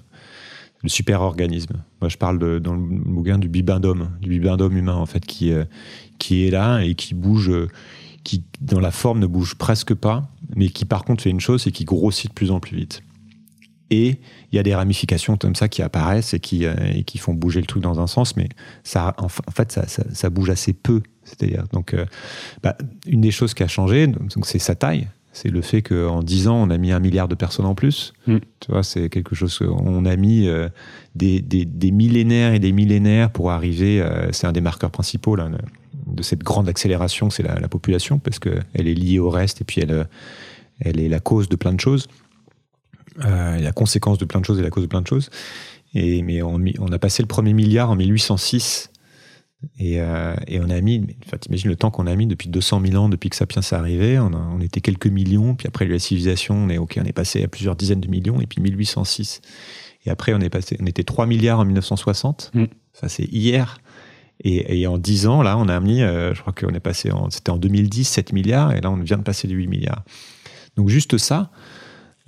le 0.81 0.89
super-organisme. 0.89 1.83
Moi, 2.01 2.09
je 2.09 2.17
parle 2.17 2.39
de, 2.39 2.59
dans 2.59 2.73
le 2.73 2.81
bouquin 2.81 3.37
du 3.37 3.49
bibendum, 3.49 4.11
du 4.21 4.29
bibendum 4.29 4.75
humain, 4.75 4.95
en 4.95 5.05
fait, 5.05 5.25
qui, 5.25 5.51
euh, 5.51 5.65
qui 6.17 6.45
est 6.45 6.51
là 6.51 6.79
et 6.79 6.95
qui 6.95 7.13
bouge, 7.13 7.49
euh, 7.49 7.67
qui, 8.23 8.43
dans 8.61 8.79
la 8.79 8.91
forme, 8.91 9.19
ne 9.19 9.27
bouge 9.27 9.55
presque 9.55 9.93
pas, 9.93 10.29
mais 10.55 10.69
qui, 10.69 10.85
par 10.85 11.03
contre, 11.03 11.23
fait 11.23 11.29
une 11.29 11.39
chose, 11.39 11.63
c'est 11.63 11.71
qui 11.71 11.85
grossit 11.85 12.29
de 12.29 12.33
plus 12.33 12.51
en 12.51 12.59
plus 12.59 12.77
vite. 12.77 13.03
Et 13.91 14.19
il 14.51 14.55
y 14.55 14.59
a 14.59 14.63
des 14.63 14.75
ramifications 14.75 15.35
comme 15.35 15.55
ça 15.55 15.67
qui 15.67 15.81
apparaissent 15.81 16.35
et 16.35 16.39
qui, 16.39 16.65
euh, 16.65 16.75
et 16.93 17.03
qui 17.03 17.17
font 17.17 17.33
bouger 17.33 17.59
le 17.59 17.65
truc 17.65 17.81
dans 17.81 17.99
un 17.99 18.07
sens, 18.07 18.37
mais 18.37 18.47
ça, 18.83 19.15
en, 19.17 19.27
fait, 19.27 19.71
ça, 19.71 19.85
ça, 19.87 20.29
bouge 20.29 20.51
assez 20.51 20.73
peu. 20.73 21.01
C'est-à-dire, 21.23 21.65
donc, 21.73 21.95
bah, 22.63 22.77
une 23.05 23.21
des 23.21 23.31
choses 23.31 23.53
qui 23.53 23.63
a 23.63 23.67
changé, 23.67 24.11
c'est 24.43 24.59
sa 24.59 24.75
taille 24.75 25.07
c'est 25.31 25.49
le 25.49 25.61
fait 25.61 25.81
qu'en 25.81 26.23
10 26.23 26.47
ans, 26.47 26.55
on 26.55 26.69
a 26.69 26.77
mis 26.77 26.91
un 26.91 26.99
milliard 26.99 27.27
de 27.27 27.35
personnes 27.35 27.65
en 27.65 27.75
plus. 27.75 28.13
Mm. 28.27 28.37
Tu 28.59 28.71
vois, 28.71 28.83
c'est 28.83 29.09
quelque 29.09 29.35
chose 29.35 29.57
qu'on 29.59 30.05
a 30.05 30.15
mis 30.15 30.47
euh, 30.47 30.69
des, 31.15 31.91
millénaires 31.91 32.53
et 32.53 32.59
des 32.59 32.71
millénaires 32.71 33.29
pour 33.29 33.51
arriver. 33.51 34.01
Euh, 34.01 34.31
c'est 34.31 34.47
un 34.47 34.51
des 34.51 34.61
marqueurs 34.61 34.91
principaux 34.91 35.35
là, 35.35 35.49
de 36.07 36.23
cette 36.23 36.43
grande 36.43 36.67
accélération, 36.67 37.29
c'est 37.29 37.43
la, 37.43 37.67
population, 37.67 38.17
parce 38.17 38.39
qu'elle 38.39 38.63
est 38.73 38.93
liée 38.93 39.19
au 39.19 39.29
reste 39.29 39.61
et 39.61 39.63
puis 39.63 39.81
elle, 39.81 40.07
elle 40.79 40.99
est 40.99 41.09
la 41.09 41.19
cause 41.19 41.47
de 41.47 41.55
plein 41.55 41.73
de 41.73 41.79
choses. 41.79 42.07
Euh, 43.25 43.59
la 43.59 43.71
conséquence 43.71 44.17
de 44.17 44.25
plein 44.25 44.39
de 44.39 44.45
choses 44.45 44.59
et 44.59 44.63
la 44.63 44.69
cause 44.69 44.83
de 44.83 44.87
plein 44.87 45.01
de 45.01 45.07
choses. 45.07 45.29
Et, 45.93 46.21
mais 46.23 46.41
on, 46.41 46.59
on 46.79 46.91
a 46.91 46.99
passé 46.99 47.21
le 47.21 47.27
premier 47.27 47.53
milliard 47.53 47.89
en 47.91 47.95
1806 47.95 48.91
euh, 49.81 50.35
et, 50.47 50.59
on 50.59 50.69
a 50.69 50.79
mis, 50.79 51.05
enfin, 51.25 51.37
t'imagines 51.37 51.69
le 51.69 51.75
temps 51.75 51.91
qu'on 51.91 52.07
a 52.07 52.15
mis 52.15 52.27
depuis 52.27 52.49
200 52.49 52.81
000 52.85 53.03
ans, 53.03 53.09
depuis 53.09 53.29
que 53.29 53.35
Sapiens 53.35 53.61
est 53.61 53.73
arrivé, 53.73 54.19
on, 54.19 54.31
on 54.33 54.61
était 54.61 54.81
quelques 54.81 55.07
millions, 55.07 55.55
puis 55.55 55.67
après 55.67 55.85
la 55.85 55.99
civilisation, 55.99 56.55
on 56.55 56.69
est, 56.69 56.77
ok, 56.77 56.97
on 57.01 57.05
est 57.05 57.13
passé 57.13 57.43
à 57.43 57.47
plusieurs 57.47 57.75
dizaines 57.75 57.99
de 57.99 58.07
millions, 58.07 58.39
et 58.39 58.47
puis 58.47 58.61
1806. 58.61 59.41
Et 60.05 60.09
après, 60.09 60.33
on 60.33 60.39
est 60.39 60.49
passé, 60.49 60.77
on 60.79 60.85
était 60.85 61.03
3 61.03 61.25
milliards 61.25 61.59
en 61.59 61.65
1960. 61.65 62.51
Mm. 62.53 62.65
Ça, 62.93 63.09
c'est 63.09 63.25
hier. 63.25 63.79
Et, 64.45 64.87
en 64.87 64.97
10 64.97 65.27
ans, 65.27 65.41
là, 65.41 65.57
on 65.57 65.67
a 65.67 65.77
mis, 65.81 66.01
euh, 66.01 66.33
je 66.33 66.39
crois 66.39 66.53
qu'on 66.53 66.73
est 66.73 66.79
passé 66.79 67.11
c'était 67.29 67.49
en 67.49 67.57
2010, 67.57 68.05
7 68.05 68.31
milliards, 68.31 68.71
et 68.71 68.79
là, 68.79 68.89
on 68.89 68.95
vient 68.95 69.17
de 69.17 69.23
passer 69.23 69.49
les 69.49 69.53
8 69.53 69.67
milliards. 69.67 70.03
Donc, 70.77 70.87
juste 70.87 71.17
ça, 71.17 71.51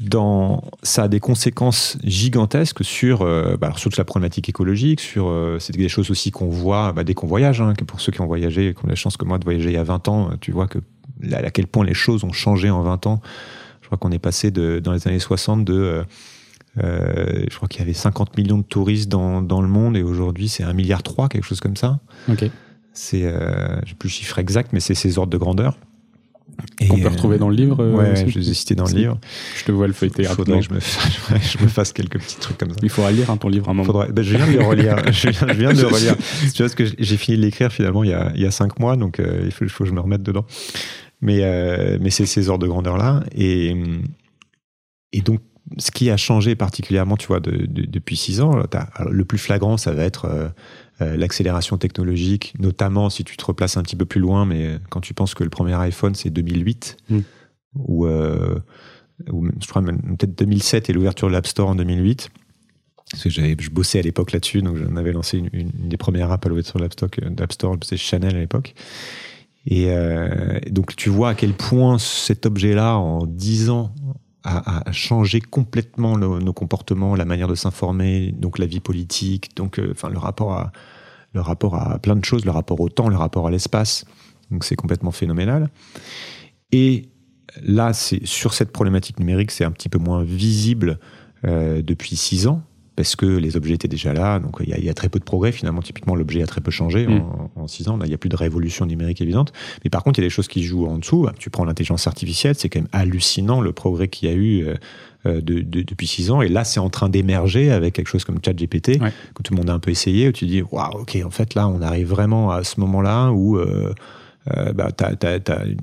dans, 0.02 0.64
ça 0.84 1.04
a 1.04 1.08
des 1.08 1.20
conséquences 1.20 1.98
gigantesques 2.04 2.84
sur, 2.84 3.22
euh, 3.22 3.56
bah, 3.58 3.72
sur 3.76 3.92
toute 3.92 3.98
la 3.98 4.04
problématique 4.04 4.50
écologique, 4.50 5.00
sur 5.00 5.28
euh, 5.28 5.58
c'est 5.60 5.76
des 5.76 5.90
choses 5.90 6.10
aussi 6.10 6.32
qu'on 6.32 6.50
voit 6.50 6.92
bah, 6.92 7.04
dès 7.04 7.14
qu'on 7.14 7.28
voyage. 7.28 7.62
Hein, 7.62 7.74
que 7.76 7.84
pour 7.84 8.02
ceux 8.02 8.12
qui 8.12 8.22
ont 8.22 8.28
voyagé, 8.28 8.74
qui 8.74 8.86
ont 8.86 8.90
la 8.90 8.96
chance 8.96 9.18
que 9.18 9.26
moi 9.26 9.38
de 9.38 9.44
voyager 9.44 9.70
il 9.70 9.76
y 9.76 9.78
a 9.78 9.84
20 9.84 10.08
ans, 10.08 10.32
tu 10.40 10.52
vois 10.52 10.68
que 10.68 10.80
à 11.32 11.52
quel 11.52 11.68
point 11.68 11.86
les 11.86 11.94
choses 11.94 12.24
ont 12.24 12.32
changé 12.32 12.70
en 12.70 12.82
20 12.82 13.06
ans. 13.08 13.22
Je 13.82 13.88
crois 13.88 13.98
qu'on 13.98 14.12
est 14.12 14.20
passé 14.20 14.50
de, 14.50 14.80
dans 14.80 14.94
les 14.94 15.08
années 15.08 15.20
60 15.20 15.66
de 15.66 15.74
euh, 15.74 16.04
euh, 16.82 17.46
je 17.50 17.56
crois 17.56 17.68
qu'il 17.68 17.82
y 17.82 17.84
avait 17.84 17.94
50 17.94 18.38
millions 18.38 18.58
de 18.58 18.64
touristes 18.64 19.10
dans, 19.10 19.42
dans 19.42 19.62
le 19.62 19.68
monde 19.68 19.98
et 19.98 20.04
aujourd'hui 20.04 20.48
c'est 20.48 20.64
1,3 20.64 20.74
milliard, 20.74 21.04
quelque 21.04 21.44
chose 21.44 21.60
comme 21.60 21.76
ça. 21.76 22.00
Ok. 22.30 22.46
C'est, 22.94 23.22
je 23.22 23.94
plus 23.96 24.10
le 24.10 24.12
chiffre 24.12 24.38
exact, 24.38 24.74
mais 24.74 24.82
c'est 24.82 24.96
ces 24.96 25.18
ordres 25.18 25.32
de 25.32 25.38
grandeur. 25.38 25.78
Et 26.80 26.92
on 26.92 26.98
peut 26.98 27.08
retrouver 27.08 27.38
dans 27.38 27.50
le 27.50 27.56
livre 27.56 27.84
euh, 27.84 27.94
Ouais, 27.94 28.28
je 28.28 28.38
les 28.38 28.50
ai 28.50 28.54
cités 28.54 28.76
dans 28.76 28.86
le 28.86 28.94
livre. 28.94 29.20
Je 29.58 29.64
te 29.64 29.72
vois 29.72 29.88
le 29.88 29.94
feuilleter 29.94 30.28
rapidement. 30.28 30.60
que 30.60 30.66
je 30.66 30.74
me, 30.74 30.80
je 31.40 31.64
me 31.64 31.68
fasse 31.68 31.94
quelques 31.94 32.20
petits 32.20 32.38
trucs 32.38 32.58
comme 32.58 32.72
ça. 32.72 32.78
Il 32.82 32.90
faudra 32.90 33.12
lire 33.12 33.30
hein, 33.30 33.38
ton 33.38 33.50
livre 33.50 33.70
un 33.70 33.74
moment. 33.74 34.06
Ben, 34.10 34.22
je 34.22 34.36
viens 34.36 34.48
de 34.48 34.58
le 34.58 34.64
relire. 34.64 34.98
je 35.12 35.30
viens, 35.30 35.74
de 35.74 35.82
le 35.82 35.88
relire. 35.88 36.16
Tu 36.54 36.64
vois, 36.64 36.70
ce 36.70 36.76
que 36.76 36.86
j'ai 36.98 37.18
fini 37.18 37.38
de 37.38 37.44
l'écrire 37.44 37.72
finalement 37.72 38.04
il 38.04 38.10
y, 38.10 38.14
a, 38.14 38.32
il 38.36 38.42
y 38.42 38.46
a 38.46 38.52
cinq 38.52 38.80
mois, 38.80 38.96
donc 38.96 39.20
euh, 39.20 39.42
il, 39.46 39.52
faut, 39.52 39.68
faut 39.68 39.84
que 39.84 39.90
je 39.90 39.94
me 39.94 40.00
remette 40.00 40.24
dedans. 40.24 40.46
Mais, 41.22 41.40
euh, 41.42 41.98
mais 42.02 42.10
c'est 42.10 42.26
ces 42.26 42.50
ordres 42.50 42.64
de 42.64 42.68
grandeur-là. 42.68 43.24
Et, 43.36 43.76
et 45.14 45.22
donc, 45.22 45.40
ce 45.78 45.92
qui 45.92 46.10
a 46.10 46.18
changé 46.18 46.56
particulièrement, 46.56 47.16
tu 47.16 47.28
vois, 47.28 47.40
de, 47.40 47.66
depuis 47.68 48.18
six 48.18 48.42
ans, 48.42 48.64
le 49.10 49.26
plus 49.26 49.38
flagrant, 49.38 49.78
ça 49.78 49.94
va 49.94 50.04
être 50.04 50.52
euh, 51.02 51.18
l'accélération 51.18 51.78
technologique, 51.78 52.54
notamment 52.60 53.10
si 53.10 53.24
tu 53.24 53.38
te 53.38 53.46
replaces 53.46 53.78
un 53.78 53.84
petit 53.84 53.96
peu 53.96 54.06
plus 54.06 54.22
loin, 54.22 54.46
mais 54.46 54.78
quand 54.90 55.02
tu 55.02 55.14
penses 55.14 55.34
que 55.34 55.44
le 55.44 55.50
premier 55.50 55.74
iPhone 55.74 56.16
c'est 56.16 56.30
2008, 56.30 56.98
mm. 57.10 57.20
ou, 57.76 58.06
euh, 58.06 58.60
ou, 59.32 59.48
je 59.60 59.68
crois 59.68 59.82
peut-être 59.82 60.38
2007 60.38 60.90
et 60.90 60.94
l'ouverture 60.94 61.28
de 61.28 61.34
l'App 61.34 61.48
Store 61.48 61.70
en 61.70 61.76
2008. 61.76 62.30
Parce 63.12 63.24
que 63.24 63.30
j'avais, 63.30 63.58
je 63.60 63.70
bossais 63.70 64.00
à 64.00 64.02
l'époque 64.04 64.32
là-dessus, 64.32 64.62
donc 64.62 64.78
j'en 64.78 64.96
avais 64.96 65.12
lancé 65.12 65.44
une, 65.52 65.72
des 65.74 65.98
premières 65.98 66.32
apps 66.32 66.46
à 66.46 66.50
l'ouverture 66.50 66.80
de 66.80 66.84
l'App 67.40 67.52
Store, 67.52 67.76
c'est 67.84 67.98
Chanel 67.98 68.36
à 68.36 68.40
l'époque. 68.40 68.74
Et 69.66 69.88
euh, 69.90 70.60
donc 70.70 70.96
tu 70.96 71.10
vois 71.10 71.30
à 71.30 71.36
quel 71.36 71.54
point 71.54 72.00
cet 72.00 72.46
objet-là, 72.46 72.98
en 72.98 73.26
10 73.26 73.70
ans, 73.70 73.94
a, 74.44 74.92
changé 74.92 75.40
complètement 75.42 76.18
nos 76.18 76.54
comportements, 76.54 77.16
la 77.16 77.26
manière 77.26 77.48
de 77.48 77.56
s'informer, 77.56 78.32
donc 78.32 78.58
la 78.58 78.66
vie 78.66 78.80
politique, 78.80 79.56
donc 79.56 79.80
enfin 79.92 80.10
le 80.10 80.18
rapport 80.18 80.54
à, 80.54 80.72
le 81.34 81.42
rapport 81.42 81.76
à 81.76 82.00
plein 82.00 82.16
de 82.16 82.26
choses, 82.26 82.46
le 82.46 82.52
rapport 82.52 82.80
au 82.80 82.90
temps, 82.90 83.10
le 83.10 83.18
rapport 83.18 83.48
à 83.48 83.52
l'espace. 83.52 84.06
Donc 84.50 84.64
c'est 84.64 84.76
complètement 84.76 85.12
phénoménal. 85.12 85.70
Et 86.72 87.10
là, 87.62 87.94
c'est 87.94 88.26
sur 88.26 88.54
cette 88.54 88.72
problématique 88.72 89.20
numérique, 89.20 89.52
c'est 89.52 89.64
un 89.64 89.72
petit 89.72 89.90
peu 89.90 90.00
moins 90.00 90.24
visible 90.24 91.00
euh, 91.46 91.82
depuis 91.82 92.16
six 92.16 92.48
ans 92.48 92.64
parce 92.96 93.16
que 93.16 93.26
les 93.26 93.56
objets 93.56 93.76
étaient 93.76 93.88
déjà 93.88 94.14
là, 94.14 94.40
donc 94.40 94.58
il 94.60 94.84
y, 94.84 94.90
a 94.90 94.94
très 94.94 95.10
peu 95.10 95.20
de 95.20 95.24
progrès 95.24 95.52
finalement. 95.52 95.82
Typiquement, 95.82 96.16
l'objet 96.16 96.44
a 96.44 96.48
très 96.48 96.62
peu 96.62 96.72
changé 96.72 97.08
mm. 97.08 97.24
en, 97.56 97.68
six 97.68 97.88
ans. 97.88 97.98
Là, 97.98 98.06
il 98.06 98.10
n'y 98.10 98.16
a 98.16 98.18
plus 98.18 98.30
de 98.30 98.36
révolution 98.36 98.86
numérique 98.86 99.22
évidente. 99.22 99.54
Mais 99.84 99.90
par 99.90 100.04
contre, 100.04 100.20
il 100.20 100.24
y 100.24 100.26
a 100.26 100.28
des 100.28 100.34
choses 100.34 100.48
qui 100.48 100.64
jouent 100.64 100.88
en 100.88 100.98
dessous. 100.98 101.28
Tu 101.40 101.50
prends 101.50 101.64
l'intelligence 101.64 102.08
artificielle, 102.08 102.56
c'est 102.56 102.70
quand 102.70 102.80
même 102.80 102.90
hallucinant 102.92 103.62
le 103.62 103.72
progrès 103.72 104.10
qu'il 104.10 104.30
y 104.30 104.32
a 104.32 104.36
eu 104.36 104.66
euh, 104.66 104.76
euh, 105.28 105.40
depuis 105.44 106.08
six 106.08 106.32
ans. 106.32 106.42
Et 106.42 106.48
là, 106.48 106.64
c'est 106.64 106.80
en 106.80 106.90
train 106.90 107.08
d'émerger 107.08 107.72
avec 107.72 107.94
quelque 107.94 108.08
chose 108.08 108.26
comme 108.26 108.40
ChatGPT, 108.44 108.98
que 108.98 109.44
tout 109.44 109.54
le 109.54 109.58
monde 109.58 109.70
a 109.70 109.74
un 109.74 109.80
peu 109.80 109.92
essayé, 109.92 110.28
où 110.30 110.32
tu 110.32 110.48
dis, 110.48 110.64
waouh, 110.64 111.02
ok, 111.02 111.16
en 111.24 111.30
fait, 111.30 111.54
là, 111.54 111.68
on 111.68 111.80
arrive 111.84 112.08
vraiment 112.08 112.50
à 112.50 112.64
ce 112.64 112.80
moment-là 112.80 113.30
où 113.30 113.58
euh, 113.58 113.94
euh, 114.58 114.74
bah, 114.74 114.88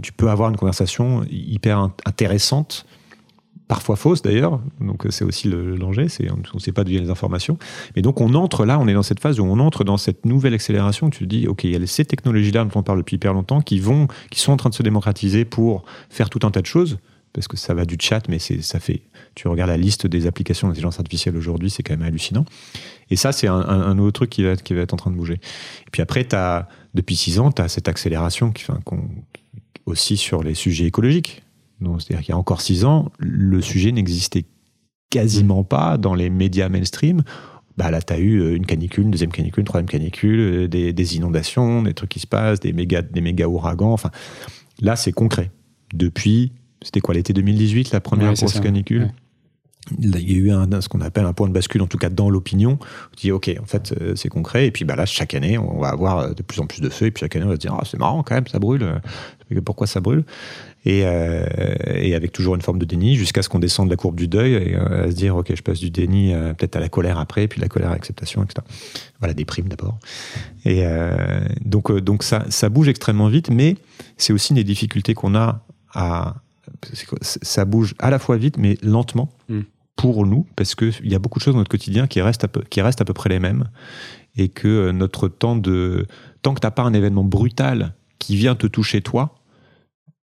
tu 0.02 0.12
peux 0.12 0.28
avoir 0.28 0.50
une 0.50 0.56
conversation 0.56 1.24
hyper 1.30 1.78
intéressante 2.04 2.84
parfois 3.68 3.96
fausses 3.96 4.22
d'ailleurs, 4.22 4.60
donc 4.80 5.06
c'est 5.10 5.24
aussi 5.24 5.46
le 5.46 5.76
danger, 5.76 6.08
c'est, 6.08 6.30
on 6.30 6.38
ne 6.54 6.58
sait 6.58 6.72
pas 6.72 6.84
d'où 6.84 6.90
viennent 6.90 7.04
les 7.04 7.10
informations. 7.10 7.58
Mais 7.94 8.02
donc 8.02 8.20
on 8.20 8.34
entre 8.34 8.64
là, 8.64 8.78
on 8.80 8.88
est 8.88 8.94
dans 8.94 9.02
cette 9.02 9.20
phase 9.20 9.38
où 9.38 9.44
on 9.44 9.58
entre 9.60 9.84
dans 9.84 9.98
cette 9.98 10.24
nouvelle 10.24 10.54
accélération, 10.54 11.10
tu 11.10 11.20
te 11.20 11.24
dis, 11.24 11.46
ok, 11.46 11.64
il 11.64 11.70
y 11.72 11.76
a 11.76 11.86
ces 11.86 12.06
technologies-là 12.06 12.64
dont 12.64 12.80
on 12.80 12.82
parle 12.82 12.98
depuis 12.98 13.16
hyper 13.16 13.34
longtemps 13.34 13.60
qui, 13.60 13.78
vont, 13.78 14.08
qui 14.30 14.40
sont 14.40 14.52
en 14.52 14.56
train 14.56 14.70
de 14.70 14.74
se 14.74 14.82
démocratiser 14.82 15.44
pour 15.44 15.84
faire 16.08 16.30
tout 16.30 16.40
un 16.46 16.50
tas 16.50 16.62
de 16.62 16.66
choses, 16.66 16.98
parce 17.34 17.46
que 17.46 17.58
ça 17.58 17.74
va 17.74 17.84
du 17.84 17.96
chat, 18.00 18.26
mais 18.28 18.38
c'est, 18.38 18.62
ça 18.62 18.80
fait, 18.80 19.02
tu 19.34 19.48
regardes 19.48 19.70
la 19.70 19.76
liste 19.76 20.06
des 20.06 20.26
applications 20.26 20.68
d'intelligence 20.68 20.98
artificielle 20.98 21.36
aujourd'hui, 21.36 21.68
c'est 21.68 21.82
quand 21.82 21.96
même 21.96 22.08
hallucinant. 22.08 22.46
Et 23.10 23.16
ça, 23.16 23.32
c'est 23.32 23.48
un, 23.48 23.60
un, 23.60 23.94
nouveau 23.94 24.12
truc 24.12 24.30
qui 24.30 24.44
va, 24.44 24.50
être, 24.50 24.62
qui 24.62 24.72
va 24.72 24.82
en 24.82 24.96
train 24.96 25.10
de 25.10 25.16
bouger. 25.16 25.34
Et 25.34 25.90
puis 25.92 26.00
après, 26.00 26.26
depuis 26.94 27.16
six 27.16 27.38
ans, 27.38 27.52
tu 27.52 27.60
as 27.60 27.68
cette 27.68 27.88
accélération 27.88 28.50
qui, 28.50 28.64
enfin, 28.66 28.80
aussi 29.84 30.16
sur 30.16 30.42
les 30.42 30.54
sujets 30.54 30.86
écologiques 30.86 31.42
c'est-à-dire 31.80 32.20
qu'il 32.20 32.32
y 32.32 32.34
a 32.34 32.38
encore 32.38 32.60
six 32.60 32.84
ans, 32.84 33.10
le 33.18 33.60
sujet 33.60 33.92
n'existait 33.92 34.44
quasiment 35.10 35.64
pas 35.64 35.96
dans 35.96 36.14
les 36.14 36.30
médias 36.30 36.68
mainstream. 36.68 37.22
Bah 37.76 37.90
là, 37.90 38.02
tu 38.02 38.12
as 38.12 38.18
eu 38.18 38.40
euh, 38.40 38.56
une 38.56 38.66
canicule, 38.66 39.04
une 39.04 39.10
deuxième 39.10 39.30
canicule, 39.30 39.60
une 39.60 39.66
troisième 39.66 39.88
canicule, 39.88 40.40
euh, 40.40 40.68
des, 40.68 41.16
inondations, 41.16 41.82
des 41.82 41.94
trucs 41.94 42.10
qui 42.10 42.20
se 42.20 42.26
passent, 42.26 42.60
des 42.60 42.72
méga, 42.72 43.02
des 43.02 43.20
méga 43.20 43.48
ouragans. 43.48 43.92
Enfin, 43.92 44.10
là, 44.80 44.96
c'est 44.96 45.12
concret. 45.12 45.52
Depuis, 45.94 46.52
c'était 46.82 47.00
quoi, 47.00 47.14
l'été 47.14 47.32
2018, 47.32 47.92
la 47.92 48.00
première 48.00 48.34
grosse 48.34 48.60
canicule 48.60 49.12
il 49.98 50.30
y 50.30 50.34
a 50.34 50.38
eu 50.38 50.50
un, 50.50 50.80
ce 50.80 50.88
qu'on 50.88 51.00
appelle 51.00 51.24
un 51.24 51.32
point 51.32 51.48
de 51.48 51.52
bascule, 51.52 51.82
en 51.82 51.86
tout 51.86 51.98
cas 51.98 52.10
dans 52.10 52.30
l'opinion. 52.30 52.78
On 52.80 53.16
dit, 53.16 53.32
OK, 53.32 53.50
en 53.60 53.64
fait, 53.64 53.94
euh, 54.00 54.14
c'est 54.16 54.28
concret. 54.28 54.66
Et 54.66 54.70
puis 54.70 54.84
bah, 54.84 54.96
là, 54.96 55.06
chaque 55.06 55.34
année, 55.34 55.58
on 55.58 55.80
va 55.80 55.88
avoir 55.88 56.34
de 56.34 56.42
plus 56.42 56.60
en 56.60 56.66
plus 56.66 56.80
de 56.80 56.88
feux. 56.88 57.06
Et 57.06 57.10
puis 57.10 57.20
chaque 57.20 57.36
année, 57.36 57.44
on 57.44 57.48
va 57.48 57.54
se 57.54 57.60
dire, 57.60 57.74
ah, 57.74 57.84
c'est 57.84 57.98
marrant 57.98 58.22
quand 58.22 58.34
même, 58.34 58.46
ça 58.46 58.58
brûle. 58.58 59.00
Pourquoi 59.64 59.86
ça 59.86 60.00
brûle. 60.00 60.24
Euh, 60.86 61.44
et, 61.86 62.14
avec 62.14 62.32
toujours 62.32 62.54
une 62.54 62.62
forme 62.62 62.78
de 62.78 62.84
déni 62.84 63.16
jusqu'à 63.16 63.42
ce 63.42 63.48
qu'on 63.48 63.58
descende 63.58 63.90
la 63.90 63.96
courbe 63.96 64.16
du 64.16 64.28
deuil 64.28 64.54
et 64.54 64.76
euh, 64.76 65.04
à 65.04 65.10
se 65.10 65.16
dire 65.16 65.36
ok 65.36 65.52
je 65.54 65.62
passe 65.62 65.80
du 65.80 65.90
déni 65.90 66.32
euh, 66.32 66.54
peut-être 66.54 66.76
à 66.76 66.80
la 66.80 66.88
colère 66.88 67.18
après 67.18 67.46
puis 67.46 67.60
la 67.60 67.68
colère 67.68 67.90
à 67.90 67.92
l'acceptation 67.92 68.42
etc 68.42 68.64
voilà 69.18 69.34
des 69.34 69.44
primes 69.44 69.68
d'abord. 69.68 69.98
Et 70.64 70.84
donc 71.64 71.92
donc 71.92 72.22
ça 72.22 72.44
ça 72.48 72.68
bouge 72.68 72.88
extrêmement 72.88 73.28
vite 73.28 73.50
mais 73.50 73.76
c'est 74.16 74.32
aussi 74.32 74.54
des 74.54 74.64
difficultés 74.64 75.14
qu'on 75.14 75.34
a 75.34 75.64
à 75.92 76.36
ça 77.22 77.64
bouge 77.64 77.94
à 77.98 78.10
la 78.10 78.18
fois 78.18 78.36
vite 78.36 78.56
mais 78.56 78.78
lentement 78.82 79.30
mm. 79.48 79.60
pour 79.96 80.26
nous 80.26 80.46
parce 80.56 80.74
que 80.74 80.92
il 81.02 81.10
y 81.10 81.14
a 81.14 81.18
beaucoup 81.18 81.38
de 81.38 81.44
choses 81.44 81.54
dans 81.54 81.60
notre 81.60 81.70
quotidien 81.70 82.06
qui 82.06 82.22
restent 82.22 82.44
à 82.44 82.48
peu, 82.48 82.62
qui 82.62 82.80
restent 82.80 83.00
à 83.00 83.04
peu 83.04 83.14
près 83.14 83.28
les 83.28 83.40
mêmes 83.40 83.68
et 84.36 84.48
que 84.48 84.90
notre 84.92 85.28
temps 85.28 85.56
de 85.56 86.06
tant 86.42 86.54
que 86.54 86.60
t'as 86.60 86.70
pas 86.70 86.82
un 86.82 86.94
événement 86.94 87.24
brutal 87.24 87.94
qui 88.18 88.36
vient 88.36 88.54
te 88.54 88.66
toucher 88.66 89.02
toi 89.02 89.37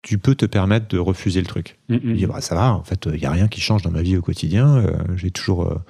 tu 0.06 0.18
peux 0.18 0.36
te 0.36 0.46
permettre 0.46 0.86
de 0.86 0.98
refuser 0.98 1.40
le 1.40 1.46
truc. 1.46 1.78
Mm 1.88 1.96
-hmm. 1.96 2.26
bah, 2.28 2.40
ça 2.40 2.54
va, 2.54 2.72
en 2.72 2.84
fait, 2.84 3.08
il 3.12 3.18
n'y 3.18 3.26
a 3.26 3.32
rien 3.32 3.48
qui 3.48 3.60
change 3.60 3.82
dans 3.82 3.90
ma 3.90 4.02
vie 4.02 4.16
au 4.16 4.22
quotidien. 4.22 4.76
Euh, 4.76 4.92
j'ai 5.16 5.32
toujours, 5.32 5.62
euh, 5.64 5.82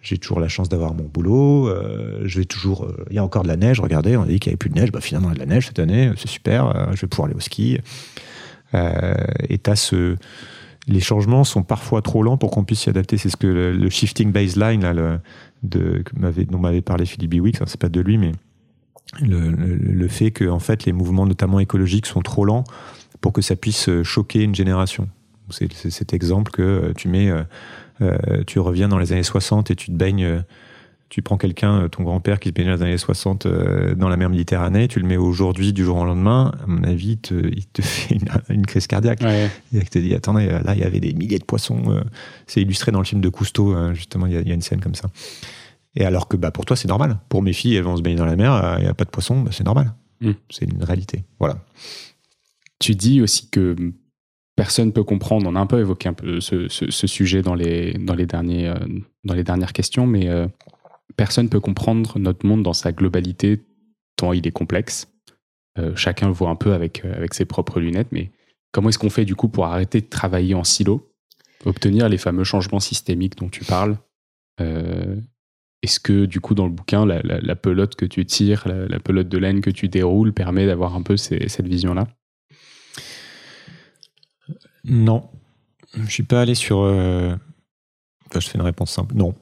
j'ai 0.00 0.16
toujours 0.16 0.40
la 0.40 0.48
chance 0.48 0.70
d'avoir 0.70 0.94
mon 0.94 1.04
boulot. 1.04 1.68
Euh, 1.68 2.22
je 2.24 2.38
vais 2.38 2.46
toujours. 2.46 2.88
Il 3.10 3.16
y 3.16 3.18
a 3.18 3.24
encore 3.24 3.42
de 3.42 3.48
la 3.48 3.58
neige. 3.58 3.78
Regardez, 3.78 4.16
on 4.16 4.22
a 4.22 4.26
dit 4.26 4.40
qu'il 4.40 4.48
n'y 4.48 4.54
avait 4.54 4.64
plus 4.64 4.70
de 4.70 4.78
neige. 4.80 4.90
Bah, 4.90 5.02
finalement, 5.02 5.28
il 5.28 5.36
y 5.36 5.36
a 5.36 5.44
de 5.44 5.46
la 5.46 5.54
neige 5.54 5.66
cette 5.66 5.80
année. 5.80 6.10
C'est 6.16 6.30
super. 6.38 6.60
je 6.94 7.00
vais 7.02 7.08
pouvoir 7.08 7.26
aller 7.26 7.36
au 7.36 7.44
ski. 7.50 7.78
et 8.72 9.60
as 9.72 9.76
ce. 9.76 10.16
Les 10.96 11.00
changements 11.00 11.44
sont 11.44 11.62
parfois 11.62 12.00
trop 12.00 12.22
lents 12.22 12.38
pour 12.38 12.50
qu'on 12.50 12.64
puisse 12.64 12.80
s'y 12.84 12.88
adapter. 12.88 13.18
C'est 13.18 13.28
ce 13.28 13.36
que 13.36 13.50
le, 13.82 13.90
shifting 13.90 14.32
baseline 14.32 14.80
là, 14.80 14.94
le, 14.94 15.20
de, 15.62 16.02
dont 16.50 16.58
m'avait 16.58 16.86
parlé 16.90 17.04
Philippe 17.04 17.32
Biwix, 17.32 17.58
c'est 17.66 17.82
pas 17.86 17.90
de 17.90 18.00
lui, 18.00 18.16
mais 18.16 18.32
le, 19.20 19.50
le, 19.50 19.76
le 20.04 20.08
fait 20.08 20.30
que 20.30 20.46
en 20.48 20.58
fait 20.58 20.86
les 20.86 20.94
mouvements, 20.94 21.26
notamment 21.26 21.60
écologiques, 21.60 22.06
sont 22.06 22.22
trop 22.22 22.46
lents 22.46 22.64
pour 23.20 23.32
que 23.32 23.42
ça 23.42 23.56
puisse 23.56 23.88
euh, 23.88 24.02
choquer 24.02 24.42
une 24.42 24.54
génération. 24.54 25.08
C'est 25.50 25.72
cet 25.90 26.12
exemple 26.12 26.50
que 26.50 26.62
euh, 26.62 26.92
tu 26.94 27.08
mets, 27.08 27.30
euh, 28.02 28.44
tu 28.46 28.58
reviens 28.58 28.88
dans 28.88 28.98
les 28.98 29.12
années 29.12 29.22
60 29.22 29.70
et 29.70 29.76
tu 29.76 29.86
te 29.86 29.92
baignes, 29.92 30.44
tu 31.08 31.22
prends 31.22 31.38
quelqu'un, 31.38 31.88
ton 31.88 32.02
grand-père 32.02 32.38
qui 32.38 32.50
se 32.50 32.54
baignait 32.54 32.70
dans 32.70 32.76
les 32.76 32.82
années 32.82 32.98
60 32.98 33.46
dans 33.96 34.10
la 34.10 34.16
mer 34.18 34.28
Méditerranée, 34.28 34.88
tu 34.88 35.00
le 35.00 35.06
mets 35.06 35.16
aujourd'hui 35.16 35.72
du 35.72 35.84
jour 35.84 35.96
au 35.96 36.04
lendemain, 36.04 36.52
à 36.62 36.66
mon 36.66 36.84
avis, 36.84 37.12
il 37.12 37.18
te, 37.18 37.34
il 37.34 37.66
te 37.66 37.80
fait 37.82 38.18
une, 38.50 38.66
crise 38.66 38.86
cardiaque. 38.86 39.22
Et 39.22 39.48
il 39.72 39.88
te 39.88 39.98
dit, 39.98 40.14
attendez, 40.14 40.46
là, 40.46 40.74
il 40.74 40.80
y 40.80 40.84
avait 40.84 41.00
des 41.00 41.14
milliers 41.14 41.38
de 41.38 41.44
poissons. 41.44 41.98
C'est 42.46 42.60
illustré 42.60 42.92
dans 42.92 42.98
le 42.98 43.06
film 43.06 43.22
de 43.22 43.30
Cousteau, 43.30 43.94
justement, 43.94 44.26
il 44.26 44.34
y, 44.34 44.50
a, 44.50 44.54
une 44.54 44.60
scène 44.60 44.82
comme 44.82 44.94
ça. 44.94 45.08
Et 45.96 46.04
alors 46.04 46.28
que 46.28 46.36
bah, 46.36 46.50
pour 46.50 46.66
toi, 46.66 46.76
c'est 46.76 46.88
normal. 46.88 47.18
Pour 47.30 47.42
mes 47.42 47.54
filles, 47.54 47.76
elles 47.76 47.84
vont 47.84 47.96
se 47.96 48.02
baigner 48.02 48.16
dans 48.16 48.26
la 48.26 48.36
mer, 48.36 48.76
il 48.78 48.82
n'y 48.82 48.90
a 48.90 48.94
pas 48.94 49.04
de 49.04 49.10
poissons, 49.10 49.40
bah, 49.40 49.50
c'est 49.50 49.64
normal. 49.64 49.94
Mm. 50.20 50.32
C'est 50.50 50.66
une 50.66 50.84
réalité. 50.84 51.24
Voilà. 51.38 51.58
Tu 52.78 52.94
dis 52.94 53.20
aussi 53.20 53.50
que 53.50 53.74
personne 54.58 54.92
peut 54.92 55.04
comprendre. 55.04 55.46
On 55.48 55.54
a 55.54 55.60
un 55.60 55.66
peu 55.66 55.78
évoqué 55.78 56.08
un 56.08 56.14
peu 56.14 56.40
ce, 56.40 56.66
sujet 57.06 57.42
dans 57.42 57.54
les, 57.54 57.92
dans, 57.92 58.16
les 58.16 58.26
derniers, 58.26 58.66
euh, 58.66 58.74
dans 59.22 59.34
les 59.34 59.44
dernières 59.44 59.72
questions, 59.72 60.04
mais 60.04 60.28
euh, 60.28 60.48
personne 61.16 61.48
peut 61.48 61.60
comprendre 61.60 62.18
notre 62.18 62.44
monde 62.44 62.64
dans 62.64 62.72
sa 62.72 62.90
globalité, 62.90 63.62
tant 64.16 64.32
il 64.32 64.44
est 64.48 64.50
complexe. 64.50 65.06
Euh, 65.78 65.94
chacun 65.94 66.26
le 66.26 66.32
voit 66.32 66.50
un 66.50 66.56
peu 66.56 66.72
avec, 66.72 67.04
avec 67.04 67.34
ses 67.34 67.44
propres 67.44 67.78
lunettes, 67.78 68.08
mais 68.10 68.32
comment 68.72 68.88
est-ce 68.88 68.98
qu'on 68.98 69.10
fait 69.10 69.24
du 69.24 69.36
coup 69.36 69.46
pour 69.46 69.66
arrêter 69.66 70.00
de 70.00 70.08
travailler 70.08 70.56
en 70.56 70.64
silo, 70.64 71.08
obtenir 71.64 72.08
les 72.08 72.18
fameux 72.18 72.42
changements 72.42 72.80
systémiques 72.80 73.36
dont 73.36 73.48
tu 73.48 73.64
parles 73.64 73.96
Est-ce 74.58 76.00
que 76.00 76.24
du 76.24 76.40
coup 76.40 76.56
dans 76.56 76.66
le 76.66 76.72
bouquin, 76.72 77.06
la, 77.06 77.54
pelote 77.54 77.94
que 77.94 78.06
tu 78.06 78.26
tires, 78.26 78.66
la, 78.66 78.98
pelote 78.98 79.28
de 79.28 79.38
laine 79.38 79.60
que 79.60 79.70
tu 79.70 79.86
déroules 79.86 80.32
permet 80.32 80.66
d'avoir 80.66 80.96
un 80.96 81.02
peu 81.02 81.16
cette 81.16 81.68
vision-là? 81.68 82.08
Non. 84.88 85.28
Je 85.94 86.10
suis 86.10 86.22
pas 86.22 86.42
allé 86.42 86.54
sur. 86.54 86.80
Euh, 86.80 87.34
enfin, 88.28 88.40
je 88.40 88.48
fais 88.48 88.58
une 88.58 88.64
réponse 88.64 88.90
simple. 88.90 89.14
Non. 89.14 89.34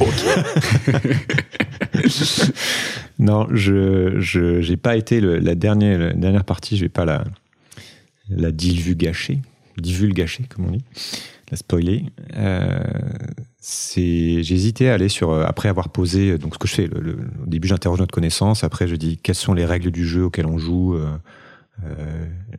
Ok. 0.00 0.24
non, 3.18 3.46
je 3.50 4.68
n'ai 4.68 4.76
pas 4.76 4.96
été 4.96 5.20
la 5.20 5.54
dernière 5.54 5.98
la 5.98 6.12
dernière 6.12 6.44
partie. 6.44 6.76
Je 6.76 6.82
vais 6.82 6.88
pas 6.88 7.04
la 7.04 7.24
la 8.28 8.52
divulgacher, 8.52 9.40
divulgacher 9.76 10.44
comme 10.44 10.66
on 10.66 10.70
dit, 10.70 10.84
la 11.50 11.56
spoiler. 11.56 12.04
Euh, 12.36 12.84
c'est 13.58 14.42
j'ai 14.42 14.54
hésité 14.54 14.88
à 14.88 14.94
aller 14.94 15.08
sur 15.08 15.30
euh, 15.30 15.44
après 15.44 15.68
avoir 15.68 15.88
posé 15.88 16.38
donc 16.38 16.54
ce 16.54 16.58
que 16.58 16.68
je 16.68 16.74
fais. 16.74 16.88
au 16.88 17.46
début, 17.46 17.66
j'interroge 17.66 17.98
notre 17.98 18.14
connaissance. 18.14 18.62
Après, 18.62 18.86
je 18.86 18.94
dis 18.94 19.16
quelles 19.16 19.34
sont 19.34 19.54
les 19.54 19.64
règles 19.64 19.90
du 19.90 20.06
jeu 20.06 20.24
auxquelles 20.24 20.46
on 20.46 20.58
joue, 20.58 20.96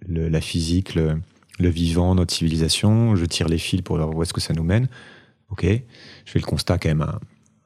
la 0.10 0.42
physique, 0.42 0.96
le, 0.96 1.22
le 1.62 1.70
vivant, 1.70 2.16
notre 2.16 2.34
civilisation, 2.34 3.16
je 3.16 3.26
tire 3.26 3.48
les 3.48 3.58
fils 3.58 3.82
pour 3.82 3.98
voir 3.98 4.14
où 4.16 4.22
est-ce 4.24 4.34
que 4.34 4.42
ça 4.42 4.54
nous 4.54 4.64
mène. 4.64 4.88
Ok, 5.50 5.64
je 5.64 6.32
fais 6.32 6.40
le 6.40 6.46
constat 6.46 6.78
quand 6.78 6.90
même 6.90 7.06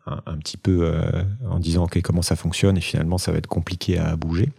un, 0.08 0.38
petit 0.38 0.58
peu 0.58 0.82
euh, 0.84 1.24
en 1.50 1.60
disant 1.60 1.86
ok 1.86 2.02
comment 2.02 2.22
ça 2.22 2.36
fonctionne 2.36 2.78
et 2.78 2.82
finalement 2.82 3.18
ça 3.18 3.32
va 3.32 3.38
être 3.38 3.48
compliqué 3.48 3.98
à 3.98 4.16
bouger. 4.16 4.50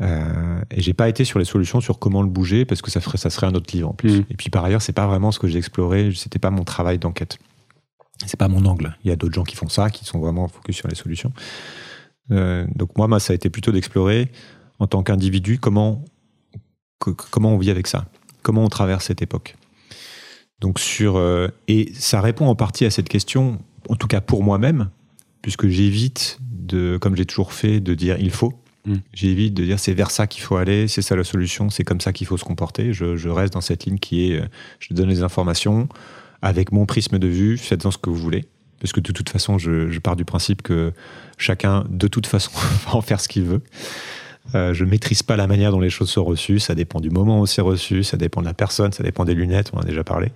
Euh, 0.00 0.60
et 0.70 0.80
j'ai 0.80 0.94
pas 0.94 1.08
été 1.08 1.24
sur 1.24 1.38
les 1.38 1.44
solutions 1.44 1.80
sur 1.80 1.98
comment 1.98 2.22
le 2.22 2.28
bouger 2.28 2.64
parce 2.64 2.82
que 2.82 2.90
ça 2.90 3.00
ferait 3.00 3.18
ça 3.18 3.30
serait 3.30 3.46
un 3.46 3.54
autre 3.54 3.74
livre 3.74 3.88
en 3.88 3.94
plus. 3.94 4.20
Mm. 4.20 4.24
Et 4.30 4.36
puis 4.36 4.50
par 4.50 4.64
ailleurs 4.64 4.82
c'est 4.82 4.92
pas 4.92 5.06
vraiment 5.06 5.32
ce 5.32 5.38
que 5.38 5.46
j'ai 5.46 5.58
exploré, 5.58 6.12
c'était 6.14 6.38
pas 6.38 6.50
mon 6.50 6.64
travail 6.64 6.98
d'enquête. 6.98 7.38
C'est 8.26 8.38
pas 8.38 8.48
mon 8.48 8.64
angle. 8.66 8.96
Il 9.04 9.08
y 9.08 9.12
a 9.12 9.16
d'autres 9.16 9.34
gens 9.34 9.44
qui 9.44 9.56
font 9.56 9.68
ça, 9.68 9.90
qui 9.90 10.04
sont 10.04 10.20
vraiment 10.20 10.48
focus 10.48 10.76
sur 10.76 10.88
les 10.88 10.94
solutions. 10.94 11.32
Euh, 12.30 12.66
donc 12.76 12.96
moi, 12.96 13.08
moi, 13.08 13.18
ça 13.18 13.32
a 13.32 13.34
été 13.34 13.50
plutôt 13.50 13.72
d'explorer 13.72 14.30
en 14.78 14.86
tant 14.86 15.02
qu'individu 15.02 15.58
comment 15.58 16.04
comment 16.98 17.52
on 17.52 17.58
vit 17.58 17.70
avec 17.70 17.88
ça 17.88 18.06
comment 18.42 18.64
on 18.64 18.68
traverse 18.68 19.06
cette 19.06 19.22
époque. 19.22 19.56
Donc 20.60 20.78
sur 20.78 21.16
euh, 21.16 21.48
et 21.68 21.92
ça 21.94 22.20
répond 22.20 22.46
en 22.46 22.54
partie 22.54 22.84
à 22.84 22.90
cette 22.90 23.08
question, 23.08 23.58
en 23.88 23.96
tout 23.96 24.06
cas 24.06 24.20
pour 24.20 24.44
moi-même, 24.44 24.90
puisque 25.42 25.66
j'évite 25.66 26.38
de, 26.40 26.96
comme 26.98 27.16
j'ai 27.16 27.26
toujours 27.26 27.52
fait, 27.52 27.80
de 27.80 27.94
dire 27.94 28.16
il 28.20 28.30
faut. 28.30 28.54
Mm. 28.86 28.94
J'évite 29.12 29.54
de 29.54 29.64
dire 29.64 29.78
c'est 29.78 29.92
vers 29.92 30.10
ça 30.10 30.26
qu'il 30.26 30.42
faut 30.42 30.56
aller, 30.56 30.86
c'est 30.88 31.02
ça 31.02 31.16
la 31.16 31.24
solution, 31.24 31.68
c'est 31.68 31.84
comme 31.84 32.00
ça 32.00 32.12
qu'il 32.12 32.26
faut 32.26 32.36
se 32.36 32.44
comporter. 32.44 32.92
Je, 32.92 33.28
reste 33.28 33.52
dans 33.54 33.60
cette 33.60 33.84
ligne 33.86 33.98
qui 33.98 34.30
est, 34.30 34.40
euh, 34.40 34.46
je 34.78 34.94
donne 34.94 35.08
les 35.08 35.22
informations 35.22 35.88
avec 36.42 36.72
mon 36.72 36.86
prisme 36.86 37.18
de 37.18 37.28
vue, 37.28 37.58
faites-en 37.58 37.90
ce 37.90 37.98
que 37.98 38.10
vous 38.10 38.16
voulez. 38.16 38.44
Parce 38.80 38.92
que 38.92 39.00
de 39.00 39.12
toute 39.12 39.28
façon, 39.28 39.58
je, 39.58 39.88
je 39.88 39.98
pars 40.00 40.16
du 40.16 40.24
principe 40.24 40.62
que 40.62 40.92
chacun, 41.38 41.84
de 41.88 42.08
toute 42.08 42.26
façon, 42.26 42.50
va 42.86 42.94
en 42.96 43.00
faire 43.00 43.20
ce 43.20 43.28
qu'il 43.28 43.44
veut. 43.44 43.62
Euh, 44.54 44.74
je 44.74 44.84
maîtrise 44.84 45.22
pas 45.22 45.36
la 45.36 45.46
manière 45.46 45.70
dont 45.70 45.80
les 45.80 45.90
choses 45.90 46.10
sont 46.10 46.24
reçues. 46.24 46.58
Ça 46.58 46.74
dépend 46.74 47.00
du 47.00 47.10
moment 47.10 47.40
où 47.40 47.46
c'est 47.46 47.62
reçu, 47.62 48.02
ça 48.02 48.16
dépend 48.16 48.40
de 48.40 48.46
la 48.46 48.54
personne, 48.54 48.92
ça 48.92 49.02
dépend 49.02 49.24
des 49.24 49.34
lunettes, 49.34 49.70
on 49.72 49.78
en 49.78 49.82
a 49.82 49.84
déjà 49.84 50.04
parlé. 50.04 50.32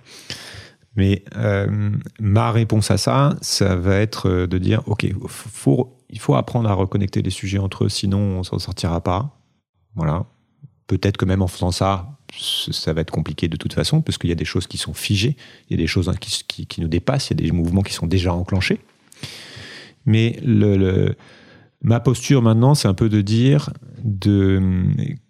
Mais 0.95 1.23
euh, 1.35 1.91
ma 2.19 2.51
réponse 2.51 2.89
à 2.89 2.97
ça, 2.97 3.35
ça 3.41 3.75
va 3.75 3.95
être 3.97 4.29
euh, 4.29 4.47
de 4.47 4.57
dire, 4.57 4.81
OK, 4.87 5.03
il 5.03 6.19
faut 6.19 6.35
apprendre 6.35 6.69
à 6.69 6.73
reconnecter 6.73 7.21
les 7.21 7.29
sujets 7.29 7.59
entre 7.59 7.85
eux, 7.85 7.89
sinon 7.89 8.39
on 8.39 8.43
s'en 8.43 8.59
sortira 8.59 9.01
pas. 9.01 9.37
Voilà. 9.95 10.25
Peut-être 10.87 11.17
que 11.17 11.25
même 11.25 11.41
en 11.41 11.47
faisant 11.47 11.71
ça, 11.71 12.17
ça 12.39 12.93
va 12.93 13.01
être 13.01 13.11
compliqué 13.11 13.47
de 13.47 13.57
toute 13.57 13.73
façon, 13.73 14.01
parce 14.01 14.17
qu'il 14.17 14.29
y 14.29 14.33
a 14.33 14.35
des 14.35 14.45
choses 14.45 14.67
qui 14.67 14.77
sont 14.77 14.93
figées, 14.93 15.35
il 15.69 15.77
y 15.77 15.79
a 15.79 15.83
des 15.83 15.87
choses 15.87 16.11
qui, 16.19 16.81
nous 16.81 16.87
dépassent, 16.87 17.29
il 17.29 17.39
y 17.39 17.43
a 17.43 17.47
des 17.47 17.51
mouvements 17.51 17.81
qui 17.81 17.93
sont 17.93 18.07
déjà 18.07 18.33
enclenchés. 18.33 18.79
Mais 20.05 20.39
le 20.43 21.15
Ma 21.81 21.99
posture 21.99 22.41
maintenant, 22.41 22.75
c'est 22.75 22.87
un 22.87 22.93
peu 22.93 23.09
de 23.09 23.21
dire 23.21 23.69
de, 24.03 24.61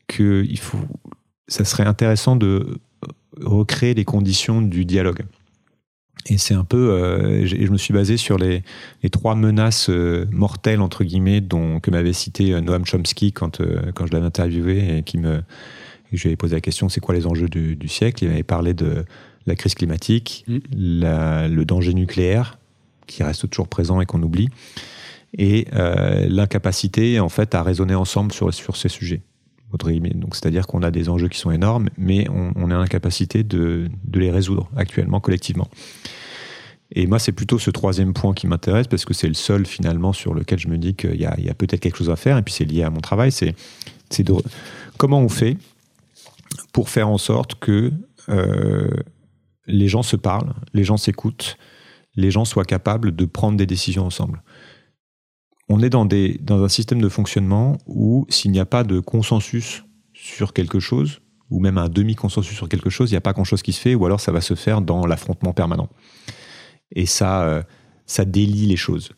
que 0.07 0.45
il 0.47 0.59
faut, 0.59 0.79
ça 1.47 1.65
serait 1.65 1.85
intéressant 1.85 2.35
de 2.35 2.79
recréer 3.41 3.93
les 3.93 4.05
conditions 4.05 4.61
du 4.61 4.85
dialogue. 4.85 5.23
Et 6.29 6.37
c'est 6.37 6.53
un 6.53 6.63
peu, 6.63 6.91
euh, 6.91 7.45
je 7.45 7.71
me 7.71 7.77
suis 7.77 7.93
basé 7.93 8.17
sur 8.17 8.37
les, 8.37 8.63
trois 9.11 9.35
menaces 9.35 9.89
euh, 9.89 10.25
mortelles 10.31 10.81
entre 10.81 11.03
guillemets 11.03 11.41
dont 11.41 11.79
que 11.79 11.89
m'avait 11.89 12.13
cité 12.13 12.53
euh, 12.53 12.59
Noam 12.59 12.85
Chomsky 12.85 13.31
quand 13.31 13.61
quand 13.95 14.07
je 14.07 14.11
l'avais 14.11 14.25
interviewé 14.25 14.97
et 14.97 15.03
qui 15.03 15.17
me, 15.17 15.41
je 16.11 16.23
lui 16.23 16.29
avais 16.29 16.35
posé 16.35 16.55
la 16.55 16.61
question, 16.61 16.89
c'est 16.89 16.99
quoi 16.99 17.15
les 17.15 17.27
enjeux 17.27 17.47
du, 17.47 17.87
siècle? 17.87 18.25
Il 18.25 18.31
avait 18.31 18.43
parlé 18.43 18.73
de 18.73 19.05
la 19.45 19.55
crise 19.55 19.75
climatique, 19.75 20.43
mm. 20.47 20.57
le 20.73 21.63
danger 21.63 21.93
nucléaire 21.93 22.57
qui 23.05 23.23
reste 23.23 23.49
toujours 23.49 23.69
présent 23.69 24.01
et 24.01 24.05
qu'on 24.05 24.21
oublie, 24.21 24.49
et 25.33 25.67
l'incapacité 25.71 27.19
en 27.19 27.29
fait 27.29 27.53
à 27.55 27.63
raisonner 27.63 27.95
ensemble 27.95 28.31
sur 28.31 28.53
sur 28.53 28.75
ces 28.77 28.89
sujets. 28.89 29.21
Donc, 29.71 30.35
c'est-à-dire 30.35 30.65
qu'on 30.65 30.81
a 30.81 30.91
des 30.91 31.09
enjeux 31.09 31.27
qui 31.27 31.37
sont 31.37 31.51
énormes, 31.51 31.89
mais 31.97 32.27
on, 32.29 32.51
on 32.55 32.71
est 32.71 32.73
en 32.73 32.79
incapacité 32.79 33.43
de, 33.43 33.89
de, 34.05 34.19
les 34.19 34.31
résoudre 34.31 34.69
actuellement, 34.75 35.19
collectivement. 35.19 35.67
Et 36.91 37.05
moi, 37.05 37.19
c'est 37.19 37.33
plutôt 37.33 37.59
ce 37.59 37.69
troisième 37.69 38.13
point 38.13 38.33
qui 38.33 38.47
m'intéresse 38.47 38.87
parce 38.87 39.03
que 39.03 39.13
c'est 39.13 39.27
le 39.27 39.33
seul 39.33 39.65
finalement 39.65 40.13
sur 40.13 40.33
lequel 40.33 40.57
je 40.57 40.69
me 40.69 40.77
dis 40.77 40.95
qu'il 40.95 41.19
y 41.19 41.25
a, 41.25 41.31
a 41.31 41.53
peut-être 41.53 41.81
quelque 41.81 41.97
chose 41.97 42.09
à 42.09 42.15
faire. 42.15 42.37
Et 42.37 42.43
puis 42.43 42.53
c'est 42.53 42.63
lié 42.63 42.83
à 42.83 42.89
mon 42.89 43.01
travail. 43.01 43.31
C'est, 43.31 43.55
comment 44.97 45.19
on 45.19 45.29
fait 45.29 45.57
pour 46.71 46.89
faire 46.89 47.09
en 47.09 47.17
sorte 47.17 47.55
que 47.55 47.91
euh, 48.29 48.89
les 49.67 49.89
gens 49.89 50.03
se 50.03 50.15
parlent, 50.15 50.53
les 50.73 50.85
gens 50.85 50.95
s'écoutent, 50.95 51.57
les 52.15 52.31
gens 52.31 52.45
soient 52.45 52.65
capables 52.65 53.13
de 53.13 53.25
prendre 53.25 53.57
des 53.57 53.65
décisions 53.65 54.05
ensemble 54.05 54.41
on 55.69 55.81
est 55.81 55.89
dans, 55.89 56.63
un 56.63 56.69
système 56.69 57.01
de 57.01 57.09
fonctionnement 57.09 57.77
où 57.87 58.25
s'il 58.29 58.51
n'y 58.51 58.59
a 58.59 58.65
pas 58.65 58.83
de 58.83 58.99
consensus 58.99 59.83
sur 60.13 60.53
quelque 60.53 60.79
chose, 60.79 61.21
ou 61.49 61.59
même 61.59 61.77
un 61.77 61.89
demi-consensus 61.89 62.55
sur 62.55 62.69
quelque 62.69 62.89
chose, 62.89 63.09
il 63.11 63.13
n'y 63.13 63.17
a 63.17 63.21
pas 63.21 63.33
grand-chose 63.33 63.61
qui 63.61 63.73
se 63.73 63.79
fait, 63.79 63.95
ou 63.95 64.05
alors 64.05 64.19
ça 64.19 64.31
va 64.31 64.41
se 64.41 64.55
faire 64.55 64.81
dans 64.81 65.05
l'affrontement 65.05 65.53
permanent. 65.53 65.89
Et 66.91 67.05
ça, 67.05 67.43
euh, 67.43 67.63
ça 68.05 68.25
délie 68.25 68.67
les 68.67 68.75
choses. 68.75 69.11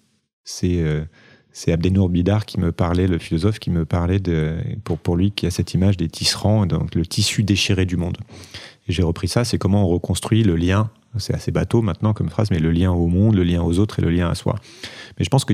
C'est 0.43 0.82
euh, 0.82 1.06
c'est 1.52 1.72
Abdenour 1.72 2.10
Bidar 2.10 2.45
qui 2.45 2.60
me 2.60 2.72
parlait, 2.72 3.08
le 3.08 3.18
philosophe 3.18 3.60
qui 3.60 3.72
me 3.72 3.84
parlait 3.86 4.20
de, 4.20 4.58
pour, 4.84 4.97
pour 4.97 5.18
lui, 5.18 5.32
qui 5.32 5.47
a 5.47 5.52
cette 5.52 5.74
image 5.74 5.97
des 5.97 6.08
tisserands, 6.08 6.66
donc 6.66 6.95
le 6.95 7.06
tissu 7.06 7.43
déchiré 7.43 7.86
du 7.86 7.97
monde. 7.97 8.18
J'ai 8.88 9.04
repris 9.04 9.28
ça, 9.28 9.43
c'est 9.43 9.58
comment 9.58 9.84
on 9.84 9.88
reconstruit 9.88 10.43
le 10.43 10.56
lien 10.56 10.89
c'est 11.18 11.34
assez 11.34 11.51
bateau 11.51 11.82
maintenant 11.82 12.14
comme 12.14 12.30
phrase, 12.30 12.51
mais 12.51 12.60
le 12.60 12.72
lien 12.72 12.91
au 12.91 13.07
monde, 13.07 13.36
le 13.36 13.43
lien 13.43 13.62
aux 13.62 13.80
autres 13.80 13.99
et 13.99 14.01
le 14.01 14.12
lien 14.12 14.30
à 14.30 14.36
soi. 14.36 14.55
Mais 15.18 15.26
je 15.26 15.30
pense 15.30 15.43
que 15.43 15.53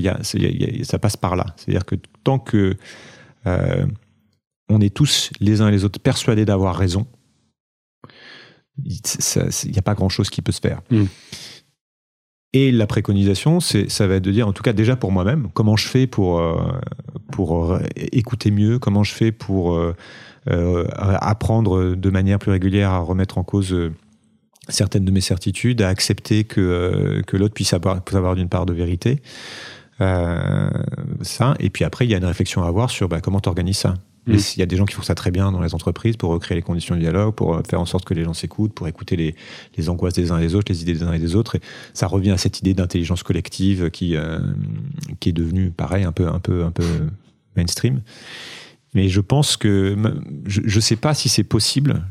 ça 0.84 1.00
passe 1.00 1.18
par 1.18 1.36
là. 1.36 1.46
C'est-à-dire 1.56 1.86
que 1.86 1.96
tant 2.24 2.40
que 2.40 2.76
euh, 3.48 3.86
on 4.70 4.82
est 4.82 4.94
tous 4.94 5.32
les 5.40 5.62
uns 5.62 5.70
et 5.70 5.72
les 5.72 5.86
autres 5.86 6.00
persuadés 6.00 6.46
d'avoir 6.46 6.76
raison, 6.76 7.08
il 8.84 9.00
n'y 9.72 9.78
a 9.78 9.82
pas 9.82 9.94
grand-chose 9.94 10.30
qui 10.30 10.42
peut 10.42 10.52
se 10.52 10.60
faire. 10.60 10.82
Mm. 10.90 11.06
Et 12.52 12.72
la 12.72 12.88
préconisation, 12.88 13.60
ça 13.60 14.08
va 14.08 14.16
être 14.16 14.24
de 14.24 14.32
dire, 14.32 14.48
en 14.48 14.54
tout 14.54 14.64
cas 14.64 14.74
déjà 14.74 14.96
pour 14.96 15.12
moi-même, 15.12 15.50
comment 15.54 15.76
je 15.76 15.88
fais 15.88 16.08
pour, 16.08 16.40
euh, 16.40 16.80
pour 17.32 17.78
écouter 17.96 18.50
mieux, 18.52 18.80
comment 18.80 19.04
je 19.04 19.14
fais 19.14 19.32
pour 19.32 19.76
euh, 19.76 19.94
apprendre 20.96 21.96
de 21.96 22.10
manière 22.10 22.40
plus 22.40 22.52
régulière 22.52 22.92
à 22.92 23.00
remettre 23.00 23.38
en 23.38 23.44
cause 23.44 23.76
certaines 24.70 25.06
de 25.06 25.12
mes 25.12 25.22
certitudes, 25.22 25.82
à 25.82 25.90
accepter 25.90 26.44
que, 26.44 26.62
euh, 26.62 27.22
que 27.24 27.38
l'autre 27.38 27.54
puisse 27.54 27.74
avoir, 27.74 28.02
puisse 28.04 28.18
avoir 28.18 28.36
d'une 28.36 28.50
part 28.50 28.66
de 28.66 28.74
vérité. 28.74 29.22
Euh, 30.02 30.70
ça. 31.22 31.56
Et 31.60 31.70
puis 31.70 31.84
après, 31.84 32.06
il 32.06 32.12
y 32.12 32.16
a 32.16 32.18
une 32.18 32.26
réflexion 32.26 32.64
à 32.64 32.68
avoir 32.68 32.90
sur 32.90 33.08
bah, 33.08 33.22
comment 33.22 33.40
tu 33.40 33.50
organises 33.50 33.78
ça. 33.78 33.94
Mm. 34.28 34.38
Il 34.56 34.60
y 34.60 34.64
a 34.64 34.66
des 34.66 34.76
gens 34.76 34.86
qui 34.86 34.96
font 34.96 35.04
ça 35.04 35.16
très 35.16 35.32
bien 35.32 35.52
dans 35.52 35.62
les 35.62 35.76
entreprises 35.76 36.18
pour 36.18 36.32
recréer 36.32 36.56
les 36.56 36.62
conditions 36.62 36.96
de 36.96 37.00
dialogue, 37.00 37.36
pour 37.36 37.62
faire 37.70 37.80
en 37.80 37.86
sorte 37.86 38.06
que 38.06 38.14
les 38.14 38.24
gens 38.24 38.34
s'écoutent, 38.34 38.74
pour 38.74 38.88
écouter 38.88 39.16
les, 39.16 39.36
les, 39.78 39.90
angoisses 39.90 40.16
des 40.16 40.32
uns 40.32 40.40
et 40.40 40.42
des 40.42 40.56
autres, 40.56 40.72
les 40.72 40.82
idées 40.82 40.94
des 40.94 41.04
uns 41.04 41.14
et 41.14 41.20
des 41.20 41.36
autres. 41.36 41.56
Et 41.56 41.62
ça 41.94 42.08
revient 42.08 42.32
à 42.32 42.38
cette 42.38 42.60
idée 42.60 42.74
d'intelligence 42.74 43.24
collective 43.24 43.92
qui, 43.92 44.16
euh, 44.16 44.40
qui 45.20 45.30
est 45.30 45.34
devenue, 45.34 45.70
pareil, 45.70 46.04
un 46.04 46.12
peu, 46.12 46.28
un 46.28 46.40
peu, 46.40 46.64
un 46.64 46.72
peu 46.72 46.86
mainstream. 47.56 48.02
Mais 48.96 49.10
je 49.10 49.22
pense 49.22 49.58
que 49.58 49.96
je 50.46 50.62
ne 50.62 50.82
sais 50.82 50.96
pas 50.96 51.14
si 51.14 51.30
c'est 51.30 51.44
possible 51.44 52.02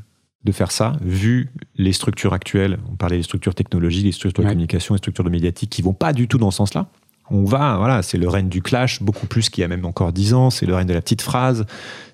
de 0.45 0.53
faire 0.53 0.71
ça, 0.71 0.93
vu 1.01 1.51
les 1.77 1.93
structures 1.93 2.33
actuelles. 2.33 2.79
On 2.91 2.97
parlait 2.97 3.17
des 3.17 3.23
structures 3.23 3.55
technologiques, 3.55 4.05
des 4.05 4.13
structures 4.13 4.45
de 4.45 4.49
communication, 4.49 4.95
des 4.95 4.99
structures 4.99 5.25
de 5.25 5.31
médiatique 5.31 5.71
qui 5.71 5.83
vont 5.83 5.95
pas 5.95 6.13
du 6.13 6.29
tout 6.29 6.39
dans 6.39 6.51
ce 6.51 6.59
sens-là. 6.59 6.89
On 7.31 7.45
va, 7.45 7.77
voilà, 7.79 8.03
c'est 8.03 8.19
le 8.19 8.29
règne 8.29 8.51
du 8.51 8.61
clash, 8.61 9.03
beaucoup 9.03 9.27
plus 9.27 9.49
qu'il 9.49 9.63
y 9.63 9.65
a 9.65 9.69
même 9.69 9.87
encore 9.87 10.13
dix 10.13 10.35
ans, 10.35 10.51
c'est 10.51 10.67
le 10.67 10.75
règne 10.75 10.87
de 10.87 10.93
la 10.93 11.01
petite 11.01 11.23
phrase, 11.23 11.65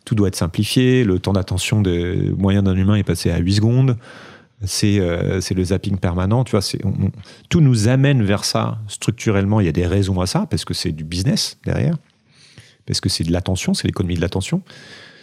tout 0.05 0.15
doit 0.15 0.29
être 0.29 0.37
simplifié, 0.37 1.03
le 1.03 1.19
temps 1.19 1.33
d'attention 1.33 1.83
de 1.83 2.33
moyen 2.39 2.63
d'un 2.63 2.77
humain 2.77 2.95
est 2.95 3.03
passé 3.03 3.33
à 3.33 3.39
8 3.39 3.55
secondes, 3.55 3.97
c'est 4.65 5.01
euh, 5.01 5.41
le 5.55 5.65
zapping 5.65 5.99
permanent, 5.99 6.45
tu 6.45 6.53
vois, 6.53 6.61
tout 7.49 7.61
nous 7.61 7.89
amène 7.89 8.23
vers 8.23 8.45
ça 8.45 8.79
structurellement, 8.87 9.59
il 9.59 9.67
y 9.67 9.69
a 9.69 9.73
des 9.73 9.87
raisons 9.87 10.21
à 10.21 10.27
ça, 10.27 10.47
parce 10.49 10.65
que 10.65 10.75
c'est 10.75 10.93
du 10.93 11.03
business 11.03 11.59
derrière, 11.65 11.97
parce 12.87 13.01
que 13.01 13.09
c'est 13.09 13.25
de 13.25 13.33
l'attention, 13.33 13.75
c'est 13.75 13.89
l'économie 13.89 14.15
de 14.15 14.21
l'attention. 14.21 14.63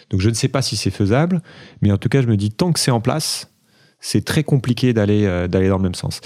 Donc 0.10 0.22
je 0.22 0.30
ne 0.30 0.34
sais 0.34 0.48
pas 0.48 0.62
si 0.62 0.78
c'est 0.78 0.92
faisable, 0.92 1.42
mais 1.82 1.92
en 1.92 1.98
tout 1.98 2.10
cas, 2.10 2.22
je 2.22 2.28
me 2.28 2.38
dis, 2.38 2.52
tant 2.52 2.72
que 2.72 2.80
c'est 2.80 2.92
en 2.92 3.02
place, 3.02 3.52
c'est 4.00 4.24
très 4.24 4.44
compliqué 4.44 4.94
d'aller 4.94 5.26
euh, 5.26 5.48
d'aller 5.48 5.68
dans 5.68 5.78
le 5.78 5.84
même 5.84 5.96
sens. 5.96 6.22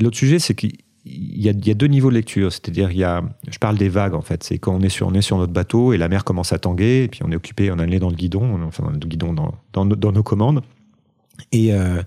L'autre 0.00 0.16
sujet, 0.16 0.38
c'est 0.38 0.54
qu'il 0.54 0.72
y, 1.04 1.48
a, 1.48 1.74
deux 1.74 1.86
niveaux 1.86 2.08
de 2.08 2.14
lecture. 2.14 2.50
C'est-à-dire, 2.50 2.90
il 2.90 2.98
y 2.98 3.04
a, 3.04 3.22
je 3.50 3.58
parle 3.58 3.76
des 3.76 3.88
vagues, 3.88 4.14
en 4.14 4.22
fait. 4.22 4.42
C'est 4.42 4.58
quand 4.58 4.74
on 4.74 4.80
est, 4.80 4.88
sur, 4.88 5.06
on 5.06 5.12
est 5.12 5.22
sur 5.22 5.36
notre 5.36 5.52
bateau 5.52 5.92
et 5.92 5.98
la 5.98 6.08
mer 6.08 6.24
commence 6.24 6.52
à 6.52 6.58
tanguer, 6.58 7.04
et 7.04 7.08
puis 7.08 7.20
on 7.24 7.30
est 7.30 7.36
occupé, 7.36 7.70
on 7.70 7.78
a 7.78 7.84
le 7.84 7.90
nez 7.90 7.98
dans 7.98 8.08
le 8.08 8.16
guidon, 8.16 8.62
enfin, 8.62 8.84
dans 8.84 8.90
le 8.90 8.98
guidon, 8.98 9.32
dans, 9.34 9.54
dans, 9.72 9.84
dans 9.84 10.12
nos 10.12 10.22
commandes. 10.22 10.62
Et, 11.50 11.74
euh, 11.74 12.02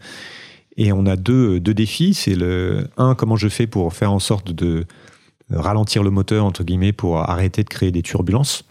et 0.78 0.92
on 0.92 1.06
a 1.06 1.16
deux, 1.16 1.60
deux 1.60 1.74
défis. 1.74 2.16
C'est 2.16 2.36
le, 2.36 2.88
un, 2.98 3.14
comment 3.14 3.36
je 3.36 3.48
fais 3.48 3.68
pour 3.68 3.94
faire 3.94 4.12
en 4.12 4.20
sorte 4.20 4.52
de 4.52 4.86
ralentir 5.52 6.02
le 6.02 6.10
moteur, 6.10 6.44
entre 6.44 6.64
guillemets, 6.64 6.94
pour 6.94 7.20
arrêter 7.20 7.64
de 7.64 7.70
créer 7.70 7.92
des 7.92 8.02
turbulences 8.02 8.66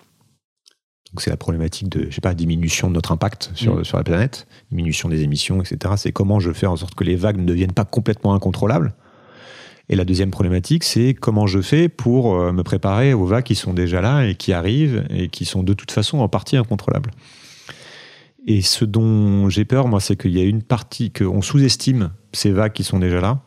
donc 1.15 1.23
c'est 1.23 1.31
la 1.31 1.37
problématique 1.37 1.89
de, 1.89 2.07
je 2.11 2.15
sais 2.17 2.21
pas, 2.21 2.35
diminution 2.35 2.89
de 2.89 2.95
notre 2.95 3.13
impact 3.13 3.53
sur, 3.55 3.77
mm. 3.77 3.85
sur 3.85 3.97
la 3.97 4.03
planète, 4.03 4.49
diminution 4.73 5.09
des 5.09 5.23
émissions, 5.23 5.63
etc. 5.63 5.95
C'est 5.97 6.11
comment 6.11 6.41
je 6.41 6.51
fais 6.51 6.67
en 6.67 6.75
sorte 6.75 6.97
que 6.97 7.05
les 7.05 7.15
vagues 7.15 7.39
ne 7.39 7.45
deviennent 7.45 7.73
pas 7.73 7.85
complètement 7.85 8.35
incontrôlables. 8.35 8.95
Et 9.89 9.95
la 9.95 10.05
deuxième 10.05 10.33
problématique, 10.33 10.83
c'est 10.83 11.15
comment 11.15 11.47
je 11.47 11.61
fais 11.61 11.89
pour 11.89 12.35
euh, 12.35 12.51
me 12.53 12.65
préparer 12.65 13.15
aux 13.15 13.27
vagues 13.27 13.45
qui 13.45 13.55
sont 13.55 13.75
déjà 13.75 14.01
là 14.01 14.27
et 14.27 14.35
qui 14.35 14.53
arrivent 14.53 15.07
et 15.09 15.29
qui 15.29 15.45
sont 15.45 15.63
de 15.63 15.73
toute 15.73 15.93
façon 15.93 16.19
en 16.19 16.29
partie 16.29 16.57
incontrôlables. 16.57 17.13
Et 18.49 18.61
ce 18.61 18.85
dont 18.85 19.49
j'ai 19.49 19.65
peur, 19.65 19.87
moi, 19.87 20.01
c'est 20.01 20.17
qu'il 20.17 20.33
y 20.33 20.41
a 20.41 20.45
une 20.45 20.63
partie, 20.63 21.13
qu'on 21.13 21.43
sous-estime 21.43 22.11
ces 22.33 22.51
vagues 22.51 22.73
qui 22.73 22.83
sont 22.83 22.99
déjà 22.99 23.21
là, 23.21 23.41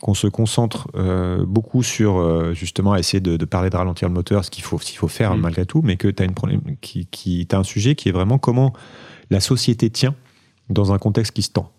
qu'on 0.00 0.14
se 0.14 0.26
concentre 0.26 0.88
euh, 0.94 1.44
beaucoup 1.46 1.82
sur 1.82 2.18
euh, 2.18 2.52
justement 2.52 2.92
à 2.92 2.98
essayer 2.98 3.20
de, 3.20 3.42
parler 3.44 3.70
de 3.70 3.76
ralentir 3.76 4.08
le 4.08 4.14
moteur, 4.14 4.44
ce 4.44 4.50
qu'il 4.50 4.64
faut, 4.64 4.78
faut 4.78 5.08
faire 5.08 5.34
mm. 5.34 5.40
malgré 5.40 5.66
tout, 5.66 5.80
mais 5.82 5.96
que 5.96 6.08
tu 6.08 6.22
as, 6.22 6.26
une 6.26 6.34
problème, 6.34 6.60
qui, 6.80 7.06
qui 7.06 7.46
as 7.50 7.56
un 7.56 7.64
sujet 7.64 7.94
qui 7.94 8.08
est 8.08 8.12
vraiment 8.12 8.38
comment 8.38 8.72
la 9.30 9.40
société 9.40 9.90
tient 9.90 10.14
dans 10.68 10.92
un 10.92 10.98
contexte 10.98 11.32
qui 11.32 11.42
se 11.42 11.50
tend. 11.50 11.72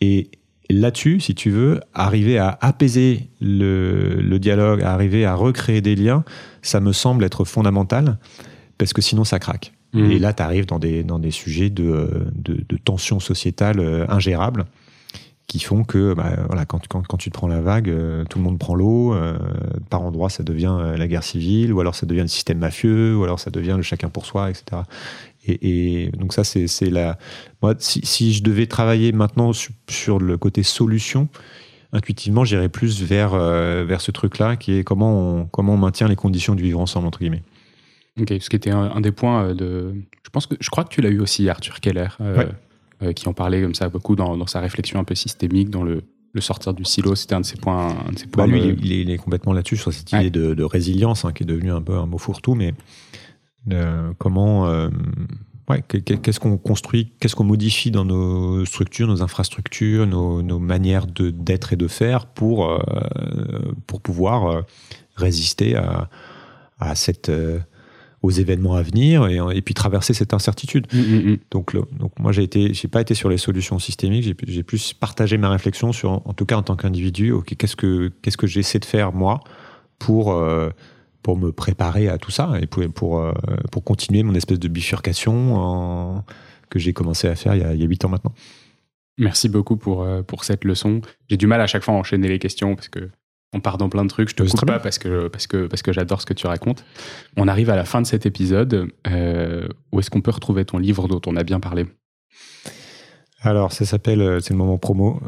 Et 0.00 0.30
là-dessus, 0.68 1.20
si 1.20 1.34
tu 1.34 1.50
veux, 1.50 1.80
arriver 1.94 2.38
à 2.38 2.58
apaiser 2.60 3.30
le, 3.40 4.20
le, 4.20 4.38
dialogue, 4.38 4.82
arriver 4.82 5.24
à 5.24 5.34
recréer 5.34 5.80
des 5.80 5.94
liens, 5.94 6.24
ça 6.62 6.80
me 6.80 6.92
semble 6.92 7.24
être 7.24 7.44
fondamental, 7.44 8.18
parce 8.78 8.92
que 8.92 9.02
sinon 9.02 9.24
ça 9.24 9.38
craque. 9.38 9.72
Mm. 9.92 10.10
Et 10.10 10.18
là, 10.18 10.32
tu 10.32 10.42
arrives 10.42 10.66
dans 10.66 10.78
des, 10.78 11.04
dans 11.04 11.18
des 11.18 11.30
sujets 11.30 11.70
de, 11.70 12.26
de, 12.34 12.64
de 12.68 12.76
tension 12.76 13.20
sociétale 13.20 13.78
euh, 13.78 14.06
ingérables 14.08 14.66
qui 15.50 15.58
font 15.58 15.82
que 15.82 16.14
bah, 16.14 16.36
voilà, 16.46 16.64
quand, 16.64 16.86
quand, 16.86 17.04
quand, 17.04 17.16
tu 17.16 17.28
te 17.28 17.34
prends 17.34 17.48
la 17.48 17.60
vague, 17.60 17.88
euh, 17.88 18.22
tout 18.24 18.38
le 18.38 18.44
monde 18.44 18.56
prend 18.56 18.76
l'eau, 18.76 19.12
euh, 19.14 19.36
par 19.90 20.02
endroit 20.02 20.30
ça 20.30 20.44
devient 20.44 20.76
euh, 20.78 20.96
la 20.96 21.08
guerre 21.08 21.24
civile, 21.24 21.72
ou 21.72 21.80
alors 21.80 21.96
ça 21.96 22.06
devient 22.06 22.20
le 22.20 22.28
système 22.28 22.58
mafieux, 22.58 23.16
ou 23.16 23.24
alors 23.24 23.40
ça 23.40 23.50
devient 23.50 23.74
le 23.76 23.82
chacun 23.82 24.10
pour 24.10 24.26
soi, 24.26 24.48
etc. 24.48 24.82
Et, 25.44 26.04
et 26.04 26.10
donc 26.10 26.34
ça, 26.34 26.44
c'est 26.44 26.90
la... 26.90 27.18
Moi, 27.62 27.74
si, 27.80 28.00
si, 28.04 28.32
je 28.32 28.44
devais 28.44 28.68
travailler 28.68 29.10
maintenant 29.10 29.50
sur, 29.52 30.20
le 30.20 30.36
côté 30.36 30.62
solution, 30.62 31.28
intuitivement, 31.92 32.44
j'irais 32.44 32.68
plus 32.68 33.02
vers, 33.02 33.30
vers 33.30 34.02
ce 34.02 34.12
truc-là, 34.12 34.56
qui 34.56 34.74
est 34.74 34.84
comment 34.84 35.18
on, 35.18 35.46
comment 35.46 35.74
on 35.74 35.78
maintient 35.78 36.06
les 36.06 36.16
conditions 36.16 36.54
du 36.54 36.62
vivre 36.62 36.78
ensemble, 36.78 37.08
entre 37.08 37.18
guillemets. 37.18 37.42
Ok, 38.20 38.34
ce 38.38 38.50
qui 38.50 38.56
était 38.56 38.70
un, 38.70 39.00
des 39.00 39.12
points 39.12 39.54
de... 39.54 39.94
Je 40.22 40.30
pense 40.30 40.46
que 40.46 40.54
je 40.60 40.68
crois 40.68 40.84
que 40.84 40.90
tu 40.90 41.00
l'as 41.00 41.08
eu 41.08 41.20
aussi, 41.20 41.48
Arthur 41.48 41.80
Keller. 41.80 42.08
Euh, 42.20 42.44
qui 43.14 43.28
en 43.28 43.32
parlait 43.32 43.62
comme 43.62 43.74
ça 43.74 43.88
beaucoup 43.88 44.16
dans, 44.16 44.36
dans, 44.36 44.46
sa 44.46 44.60
réflexion 44.60 45.00
un 45.00 45.04
peu 45.04 45.14
systémique, 45.14 45.70
dans 45.70 45.82
le, 45.82 46.02
le 46.32 46.40
sortir 46.40 46.74
du 46.74 46.84
silo, 46.84 47.14
c'était 47.14 47.34
un 47.34 47.40
de 47.40 47.46
ses 47.46 47.56
points. 47.56 47.88
Un 48.06 48.12
de 48.12 48.18
ses 48.18 48.26
points 48.26 48.46
bah, 48.46 48.52
lui, 48.52 48.76
il, 48.82 49.10
est, 49.10 49.16
complètement 49.16 49.52
là-dessus, 49.52 49.76
sur 49.76 49.92
cette 49.92 50.12
idée 50.12 50.30
de, 50.30 50.54
de, 50.54 50.64
résilience, 50.64 51.24
hein, 51.24 51.32
qui 51.32 51.42
est 51.42 51.46
devenu 51.46 51.72
un 51.72 51.82
peu 51.82 51.96
un 51.96 52.06
mot 52.06 52.18
fourre-tout, 52.18 52.54
mais 52.54 52.74
euh, 53.72 54.12
comment. 54.18 54.66
Euh, 54.68 54.88
ouais, 55.68 55.82
qu'est-ce 55.82 56.40
qu'on 56.40 56.56
construit, 56.56 57.12
qu'est-ce 57.20 57.34
qu'on 57.34 57.44
modifie 57.44 57.90
dans 57.90 58.04
nos 58.04 58.64
structures, 58.64 59.08
nos 59.08 59.22
infrastructures, 59.22 60.06
nos, 60.06 60.42
nos 60.42 60.58
manières 60.58 61.06
d'être 61.06 61.72
et 61.72 61.76
de 61.76 61.88
faire 61.88 62.26
pour, 62.26 62.80
pour 63.86 64.00
pouvoir 64.00 64.64
résister 65.16 65.76
à, 65.76 66.08
à 66.78 66.94
cette 66.94 67.30
aux 68.22 68.30
événements 68.30 68.74
à 68.74 68.82
venir 68.82 69.26
et, 69.28 69.38
et 69.56 69.62
puis 69.62 69.72
traverser 69.72 70.12
cette 70.12 70.34
incertitude. 70.34 70.86
Mm, 70.92 70.98
mm, 70.98 71.30
mm. 71.32 71.38
Donc, 71.50 71.72
le- 71.72 71.84
donc 71.98 72.12
moi, 72.18 72.32
j'ai 72.32 72.42
été, 72.42 72.74
j'ai 72.74 72.88
pas 72.88 73.00
été 73.00 73.14
sur 73.14 73.28
les 73.30 73.38
solutions 73.38 73.78
systémiques. 73.78 74.36
J'ai, 74.46 74.62
plus 74.62 74.92
partagé 74.92 75.38
ma 75.38 75.48
réflexion 75.48 75.92
sur, 75.92 76.10
en 76.26 76.32
tout 76.34 76.44
cas 76.44 76.56
en 76.56 76.62
tant 76.62 76.76
qu'individu, 76.76 77.32
ok, 77.32 77.54
qu'est-ce 77.56 77.76
que 77.76 78.12
qu'est-ce 78.22 78.36
que 78.36 78.46
j'essaie 78.46 78.78
de 78.78 78.84
faire 78.84 79.12
moi 79.12 79.40
pour 79.98 80.32
euh, 80.32 80.70
pour 81.22 81.36
me 81.38 81.50
préparer 81.52 82.08
à 82.08 82.18
tout 82.18 82.30
ça 82.30 82.52
et 82.60 82.66
pour 82.66 82.82
pour, 82.92 83.20
euh, 83.20 83.32
pour 83.72 83.84
continuer 83.84 84.22
mon 84.22 84.34
espèce 84.34 84.58
de 84.58 84.68
bifurcation 84.68 85.54
en- 85.56 86.24
que 86.70 86.78
j'ai 86.78 86.92
commencé 86.92 87.26
à 87.28 87.34
faire 87.36 87.54
il 87.56 87.62
y 87.62 87.64
a 87.64 87.74
il 87.74 87.80
y 87.80 87.84
a 87.84 87.86
huit 87.86 88.04
ans 88.04 88.08
maintenant. 88.10 88.32
Merci 89.18 89.48
beaucoup 89.50 89.76
pour, 89.76 90.02
euh, 90.02 90.22
pour 90.22 90.44
cette 90.44 90.64
leçon. 90.64 91.02
J'ai 91.28 91.36
du 91.36 91.46
mal 91.46 91.60
à 91.60 91.66
chaque 91.66 91.82
fois 91.82 91.92
à 91.94 91.96
enchaîner 91.98 92.28
les 92.28 92.38
questions 92.38 92.74
parce 92.74 92.88
que 92.88 93.10
on 93.52 93.60
part 93.60 93.78
dans 93.78 93.88
plein 93.88 94.04
de 94.04 94.08
trucs. 94.08 94.28
Je 94.30 94.34
te 94.34 94.42
coupe 94.42 94.66
pas 94.66 94.78
parce 94.78 94.98
que, 94.98 95.28
parce 95.28 95.46
que, 95.46 95.66
parce 95.66 95.82
que 95.82 95.92
j'adore 95.92 96.20
ce 96.20 96.26
que 96.26 96.34
tu 96.34 96.46
racontes. 96.46 96.84
On 97.36 97.48
arrive 97.48 97.70
à 97.70 97.76
la 97.76 97.84
fin 97.84 98.00
de 98.00 98.06
cet 98.06 98.26
épisode. 98.26 98.88
Euh, 99.08 99.68
où 99.92 100.00
est-ce 100.00 100.10
qu'on 100.10 100.20
peut 100.20 100.30
retrouver 100.30 100.64
ton 100.64 100.78
livre 100.78 101.08
dont 101.08 101.20
on 101.26 101.36
a 101.36 101.42
bien 101.42 101.60
parlé? 101.60 101.86
Alors, 103.42 103.72
ça 103.72 103.84
s'appelle, 103.86 104.20
euh, 104.20 104.40
c'est 104.40 104.50
le 104.52 104.58
moment 104.58 104.76
promo. 104.76 105.18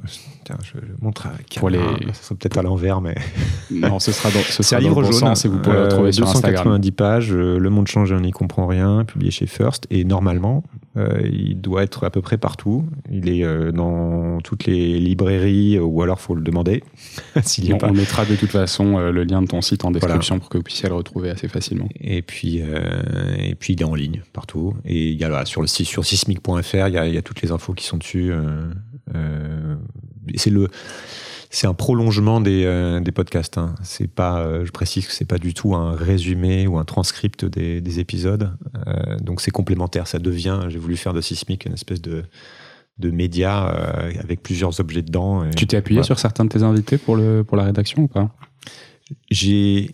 Tiens, 0.45 0.59
je, 0.65 0.79
montre 1.01 1.27
à 1.29 1.33
Pour 1.57 1.71
les-. 1.71 1.79
Ça 2.13 2.23
serait 2.25 2.35
peut-être 2.35 2.59
à 2.59 2.63
l'envers, 2.63 3.01
mais 3.01 3.15
Non, 3.71 3.99
ce 4.01 4.13
sera 4.13 4.31
dans, 4.31 4.41
ce 4.41 4.63
c'est 4.63 4.63
sera 4.65 4.77
un 4.77 4.83
dans 4.83 4.89
livre 4.89 5.01
le 5.01 5.07
bon 5.07 5.13
jaune. 5.13 5.21
sens 5.21 5.45
et 5.45 5.49
vous 5.49 5.59
pouvez 5.61 5.77
le 5.77 5.83
euh, 5.83 5.85
retrouver 5.85 6.13
sur 6.13 6.29
Instagram. 6.29 6.65
290 6.65 6.91
pages. 6.93 7.33
euh, 7.33 7.59
le 7.59 7.71
monde 7.71 7.87
change 7.87 8.13
et 8.13 8.15
on 8.15 8.21
n'y 8.21 8.33
comprend 8.33 8.67
rien. 8.67 9.05
Publié 9.07 9.31
chez 9.31 9.47
First. 9.47 9.87
Et 9.91 10.05
normalement, 10.05 10.63
euh, 10.99 11.23
il 11.33 11.59
doit 11.61 11.85
être 11.85 12.05
à 12.05 12.11
peu 12.11 12.21
près 12.21 12.37
partout. 12.37 12.85
Il 13.11 13.31
est 13.31 13.45
euh, 13.45 13.73
dans 13.73 14.41
toutes 14.43 14.67
les 14.67 14.99
librairies, 14.99 15.77
euh, 15.79 15.83
ou 15.83 16.03
alors 16.03 16.21
faut 16.21 16.35
le 16.35 16.43
demander 16.43 16.83
s'il 17.43 17.67
y 17.67 17.73
a 17.73 17.77
On, 17.77 17.79
pas. 17.79 17.89
on 17.89 17.95
mettra 17.95 18.27
de 18.27 18.35
toute 18.37 18.51
façon 18.51 18.99
euh, 18.99 19.11
le 19.13 19.25
lien 19.25 19.41
de 19.41 19.47
ton 19.47 19.63
site 19.63 19.85
en 19.87 19.91
description 19.91 20.39
pour 20.39 20.49
que 20.51 20.59
vous 20.59 20.65
puissiez 20.65 20.89
le 20.89 20.97
retrouver 20.97 21.31
assez 21.31 21.49
facilement. 21.49 21.89
Et 22.01 22.21
puis, 22.21 22.61
euh, 22.63 23.01
et 23.39 23.55
puis 23.55 23.73
il 23.75 23.81
est 23.81 23.85
en 23.87 23.95
ligne 23.95 24.23
partout. 24.35 24.75
Et 24.85 25.11
il 25.13 25.19
y 25.19 25.25
a 25.25 25.29
là, 25.31 25.47
sur 25.47 25.63
le 25.63 25.67
site 25.69 25.87
sur 25.87 26.05
sismic.fr, 26.05 26.89
il 26.89 26.95
y 26.95 26.99
a, 26.99 27.07
il 27.07 27.15
y 27.15 27.19
a 27.19 27.23
toutes 27.23 27.41
les 27.43 27.53
infos 27.53 27.73
qui 27.73 27.85
sont 27.87 27.97
dessus. 28.03 28.31
euh, 28.33 28.71
euh, 29.15 29.77
c'est 30.37 30.51
le, 30.51 30.69
c'est 31.51 31.67
un 31.67 31.75
prolongement 31.75 32.41
des, 32.41 32.65
euh, 32.65 33.01
des 33.01 33.13
podcasts. 33.13 33.59
hein. 33.59 33.75
C'est 33.83 34.09
pas, 34.09 34.41
euh, 34.41 34.65
je 34.65 34.71
précise 34.73 35.07
que 35.07 35.13
c'est 35.13 35.25
pas 35.29 35.39
du 35.39 35.53
tout 35.55 35.75
un 35.75 35.93
résumé 35.95 36.67
ou 36.67 36.79
un 36.79 36.85
transcript 36.85 37.45
des, 37.45 37.81
des 37.81 38.01
épisodes. 38.01 38.57
Euh, 38.87 39.17
donc 39.19 39.41
c'est 39.41 39.51
complémentaire. 39.51 40.07
Ça 40.07 40.19
devient. 40.19 40.61
J'ai 40.69 40.79
voulu 40.79 40.97
faire 40.97 41.13
de 41.15 41.21
Sismic 41.21 41.65
une 41.67 41.75
espèce 41.75 42.01
de 42.03 42.25
de 42.99 43.11
média 43.11 43.55
avec 44.23 44.43
plusieurs 44.43 44.79
objets 44.79 45.01
dedans. 45.03 45.45
Et 45.45 45.51
Tu 45.51 45.67
t'es 45.67 45.79
appuyé 45.79 45.97
voilà. 46.01 46.07
sur 46.07 46.19
certains 46.19 46.45
de 46.45 46.51
tes 46.51 46.63
invités 46.63 46.99
pour, 46.99 47.17
le, 47.17 47.43
pour 47.43 47.57
la 47.57 47.65
rédaction 47.65 48.03
ou 48.03 48.07
pas? 48.07 48.31
J'ai 49.31 49.91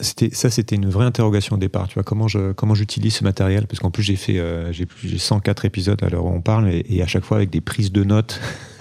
ça 0.00 0.50
c'était 0.50 0.74
une 0.74 0.88
vraie 0.88 1.04
interrogation 1.04 1.54
au 1.54 1.58
départ 1.58 1.86
tu 1.86 1.94
vois 1.94 2.02
comment 2.02 2.26
je 2.26 2.50
comment 2.52 2.74
j'utilise 2.74 3.14
ce 3.14 3.22
matériel 3.22 3.68
parce 3.68 3.78
qu'en 3.78 3.92
plus 3.92 4.02
j'ai 4.02 4.16
fait 4.16 4.38
euh, 4.40 4.72
j'ai 4.72 4.86
plus- 4.86 5.08
j'ai 5.08 5.18
104 5.18 5.64
épisodes 5.66 6.02
à 6.02 6.08
l'heure 6.08 6.24
où 6.24 6.30
on 6.30 6.40
parle 6.40 6.68
et, 6.68 7.00
à 7.00 7.06
chaque 7.06 7.24
fois 7.24 7.36
avec 7.36 7.50
des 7.50 7.60
prises 7.60 7.92
de 7.92 8.02
notes. 8.02 8.40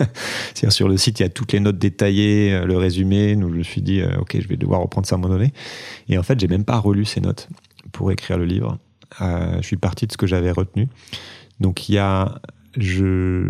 C'est-à-dire 0.56 0.72
sur 0.72 0.90
le 0.90 0.98
site 0.98 1.20
il 1.20 1.24
y 1.24 1.26
a 1.26 1.30
toutes 1.30 1.52
les 1.52 1.60
notes 1.60 1.78
détaillées 1.78 2.54
euh, 2.54 2.66
le 2.66 2.78
résumé. 2.78 3.36
Donc 3.36 3.52
je 3.52 3.58
me 3.58 3.64
suis 3.64 3.84
dit 3.84 4.02
euh, 4.02 4.20
ok 4.22 4.38
je 4.42 4.48
vais 4.48 4.58
devoir 4.58 4.82
reprendre 4.82 5.06
ça 5.06 5.16
à 5.16 5.20
un 5.20 5.22
moment 5.22 5.36
donné. 5.36 5.54
Et 6.10 6.18
en 6.18 6.24
fait 6.24 6.40
j'ai 6.40 6.48
même 6.48 6.66
pas 6.66 6.80
relu 6.80 7.06
ces 7.06 7.22
notes 7.22 7.48
pour 7.92 8.12
écrire 8.12 8.40
le 8.40 8.46
livre. 8.46 8.80
Euh, 9.22 9.58
je 9.62 9.68
suis 9.68 9.78
parti 9.78 10.08
de 10.08 10.12
ce 10.12 10.18
que 10.18 10.26
j'avais 10.26 10.50
retenu. 10.52 10.88
Donc 11.60 11.90
il 11.90 11.94
y 11.96 11.98
a 12.00 12.42
je 12.76 13.46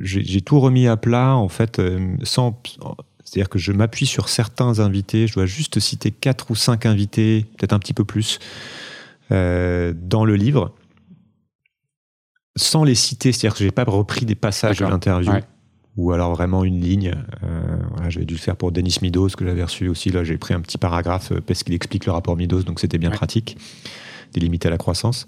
j'ai 0.00 0.22
j'ai 0.22 0.40
tout 0.40 0.60
remis 0.60 0.86
à 0.86 0.96
plat 0.96 1.34
en 1.34 1.48
fait 1.48 1.80
euh, 1.80 2.14
sans 2.22 2.62
c'est-à-dire 3.32 3.48
que 3.48 3.58
je 3.58 3.72
m'appuie 3.72 4.04
sur 4.04 4.28
certains 4.28 4.78
invités, 4.80 5.26
je 5.26 5.32
dois 5.32 5.46
juste 5.46 5.80
citer 5.80 6.10
quatre 6.10 6.50
ou 6.50 6.54
cinq 6.54 6.84
invités, 6.84 7.46
peut-être 7.56 7.72
un 7.72 7.78
petit 7.78 7.94
peu 7.94 8.04
plus, 8.04 8.38
euh, 9.30 9.94
dans 9.96 10.26
le 10.26 10.36
livre, 10.36 10.74
sans 12.56 12.84
les 12.84 12.94
citer, 12.94 13.32
c'est-à-dire 13.32 13.56
que 13.56 13.64
j'ai 13.64 13.70
pas 13.70 13.84
repris 13.84 14.26
des 14.26 14.34
passages 14.34 14.80
de 14.80 14.84
l'interview. 14.84 15.32
Ouais. 15.32 15.44
Ou 15.96 16.12
alors 16.12 16.34
vraiment 16.34 16.62
une 16.62 16.78
ligne. 16.78 17.14
Euh, 17.42 17.76
voilà, 17.92 18.10
J'avais 18.10 18.26
dû 18.26 18.34
le 18.34 18.38
faire 18.38 18.54
pour 18.56 18.70
Denis 18.70 18.98
Midos, 19.00 19.30
que 19.30 19.46
j'avais 19.46 19.64
reçu 19.64 19.88
aussi. 19.88 20.10
Là, 20.10 20.24
j'ai 20.24 20.36
pris 20.36 20.52
un 20.52 20.60
petit 20.60 20.76
paragraphe 20.76 21.32
euh, 21.32 21.40
parce 21.40 21.62
qu'il 21.62 21.72
explique 21.72 22.04
le 22.04 22.12
rapport 22.12 22.36
Midos, 22.36 22.64
donc 22.64 22.80
c'était 22.80 22.98
bien 22.98 23.08
Ouais. 23.08 23.16
pratique, 23.16 23.56
délimité 24.34 24.68
à 24.68 24.70
la 24.70 24.78
croissance. 24.78 25.26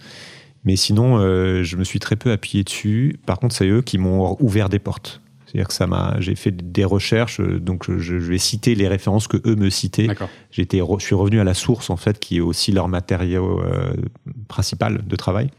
Mais 0.64 0.76
sinon, 0.76 1.16
euh, 1.20 1.62
je 1.62 1.78
me 1.78 1.84
suis 1.84 2.00
très 2.00 2.16
peu 2.16 2.32
appuyé 2.32 2.64
dessus. 2.64 3.18
Par 3.24 3.38
contre, 3.38 3.54
c'est 3.54 3.66
eux 3.66 3.80
qui 3.80 3.96
m'ont 3.96 4.36
ouvert 4.40 4.68
des 4.68 4.78
portes. 4.78 5.22
C'est-à-dire 5.54 5.68
que 5.68 5.74
ça 5.74 5.86
m'a, 5.86 6.16
j'ai 6.18 6.34
fait 6.34 6.50
des 6.50 6.84
recherches, 6.84 7.40
euh, 7.40 7.60
donc 7.60 7.88
je, 7.88 7.98
je 7.98 8.16
vais 8.16 8.38
citer 8.38 8.74
les 8.74 8.88
références 8.88 9.28
que 9.28 9.36
eux 9.46 9.54
me 9.54 9.70
citaient. 9.70 10.08
J'étais, 10.50 10.78
re- 10.78 10.98
je 10.98 11.06
suis 11.06 11.14
revenu 11.14 11.38
à 11.38 11.44
la 11.44 11.54
source 11.54 11.90
en 11.90 11.96
fait, 11.96 12.18
qui 12.18 12.38
est 12.38 12.40
aussi 12.40 12.72
leur 12.72 12.88
matériau 12.88 13.62
euh, 13.62 13.94
principal 14.48 15.06
de 15.06 15.14
travail. 15.14 15.50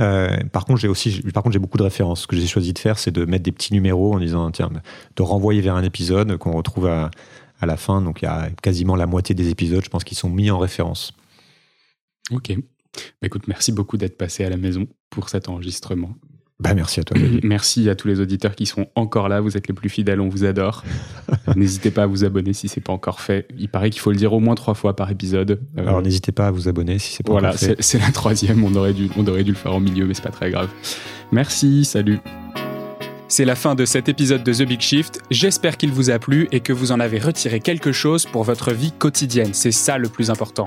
Euh, 0.00 0.36
par 0.52 0.64
contre, 0.64 0.80
j'ai 0.80 0.88
aussi, 0.88 1.22
par 1.32 1.44
contre, 1.44 1.52
j'ai 1.52 1.60
beaucoup 1.60 1.78
de 1.78 1.84
références. 1.84 2.22
Ce 2.22 2.26
que 2.26 2.34
j'ai 2.34 2.48
choisi 2.48 2.72
de 2.72 2.78
faire, 2.80 2.98
c'est 2.98 3.12
de 3.12 3.24
mettre 3.24 3.44
des 3.44 3.52
petits 3.52 3.72
numéros 3.72 4.14
en 4.14 4.18
disant, 4.18 4.50
tiens, 4.50 4.70
de 5.14 5.22
renvoyer 5.22 5.60
vers 5.60 5.76
un 5.76 5.84
épisode 5.84 6.36
qu'on 6.36 6.56
retrouve 6.56 6.88
à, 6.88 7.12
à 7.60 7.66
la 7.66 7.76
fin. 7.76 8.02
Donc, 8.02 8.22
il 8.22 8.24
y 8.24 8.28
a 8.28 8.50
quasiment 8.60 8.96
la 8.96 9.06
moitié 9.06 9.36
des 9.36 9.48
épisodes, 9.48 9.84
je 9.84 9.88
pense, 9.88 10.02
qui 10.02 10.16
sont 10.16 10.28
mis 10.28 10.50
en 10.50 10.58
référence. 10.58 11.12
Ok. 12.32 12.52
Bah, 12.56 13.26
écoute, 13.26 13.46
merci 13.46 13.70
beaucoup 13.70 13.96
d'être 13.96 14.18
passé 14.18 14.44
à 14.44 14.50
la 14.50 14.56
maison 14.56 14.88
pour 15.10 15.28
cet 15.28 15.48
enregistrement. 15.48 16.16
Bah, 16.58 16.72
merci 16.72 17.00
à 17.00 17.04
toi. 17.04 17.18
Merci 17.42 17.90
à 17.90 17.94
tous 17.94 18.08
les 18.08 18.20
auditeurs 18.20 18.54
qui 18.54 18.64
sont 18.64 18.86
encore 18.94 19.28
là. 19.28 19.40
Vous 19.40 19.58
êtes 19.58 19.68
les 19.68 19.74
plus 19.74 19.90
fidèles, 19.90 20.20
on 20.20 20.28
vous 20.28 20.44
adore. 20.44 20.84
N'hésitez 21.56 21.90
pas 21.90 22.04
à 22.04 22.06
vous 22.06 22.24
abonner 22.24 22.54
si 22.54 22.68
c'est 22.68 22.80
pas 22.80 22.94
encore 22.94 23.20
fait. 23.20 23.46
Il 23.58 23.68
paraît 23.68 23.90
qu'il 23.90 24.00
faut 24.00 24.10
le 24.10 24.16
dire 24.16 24.32
au 24.32 24.40
moins 24.40 24.54
trois 24.54 24.72
fois 24.74 24.96
par 24.96 25.10
épisode. 25.10 25.60
Euh, 25.76 25.82
Alors, 25.82 26.00
n'hésitez 26.00 26.32
pas 26.32 26.46
à 26.46 26.50
vous 26.50 26.66
abonner 26.68 26.98
si 26.98 27.12
c'est 27.12 27.24
pas 27.26 27.32
voilà, 27.32 27.48
encore 27.48 27.60
fait. 27.60 27.76
c'est 27.78 27.82
c'est 27.82 27.98
la 27.98 28.10
troisième. 28.10 28.64
On 28.64 28.74
aurait, 28.74 28.94
dû, 28.94 29.10
on 29.18 29.26
aurait 29.26 29.44
dû 29.44 29.50
le 29.50 29.56
faire 29.56 29.74
au 29.74 29.80
milieu, 29.80 30.06
mais 30.06 30.14
c'est 30.14 30.24
pas 30.24 30.30
très 30.30 30.50
grave. 30.50 30.70
Merci, 31.30 31.84
salut. 31.84 32.20
C'est 33.28 33.44
la 33.44 33.56
fin 33.56 33.74
de 33.74 33.84
cet 33.84 34.08
épisode 34.08 34.44
de 34.44 34.52
The 34.52 34.62
Big 34.62 34.80
Shift. 34.80 35.20
J'espère 35.30 35.76
qu'il 35.76 35.90
vous 35.90 36.10
a 36.10 36.18
plu 36.18 36.48
et 36.52 36.60
que 36.60 36.72
vous 36.72 36.92
en 36.92 37.00
avez 37.00 37.18
retiré 37.18 37.60
quelque 37.60 37.92
chose 37.92 38.24
pour 38.24 38.44
votre 38.44 38.72
vie 38.72 38.92
quotidienne. 38.92 39.52
C'est 39.52 39.72
ça 39.72 39.98
le 39.98 40.08
plus 40.08 40.30
important. 40.30 40.66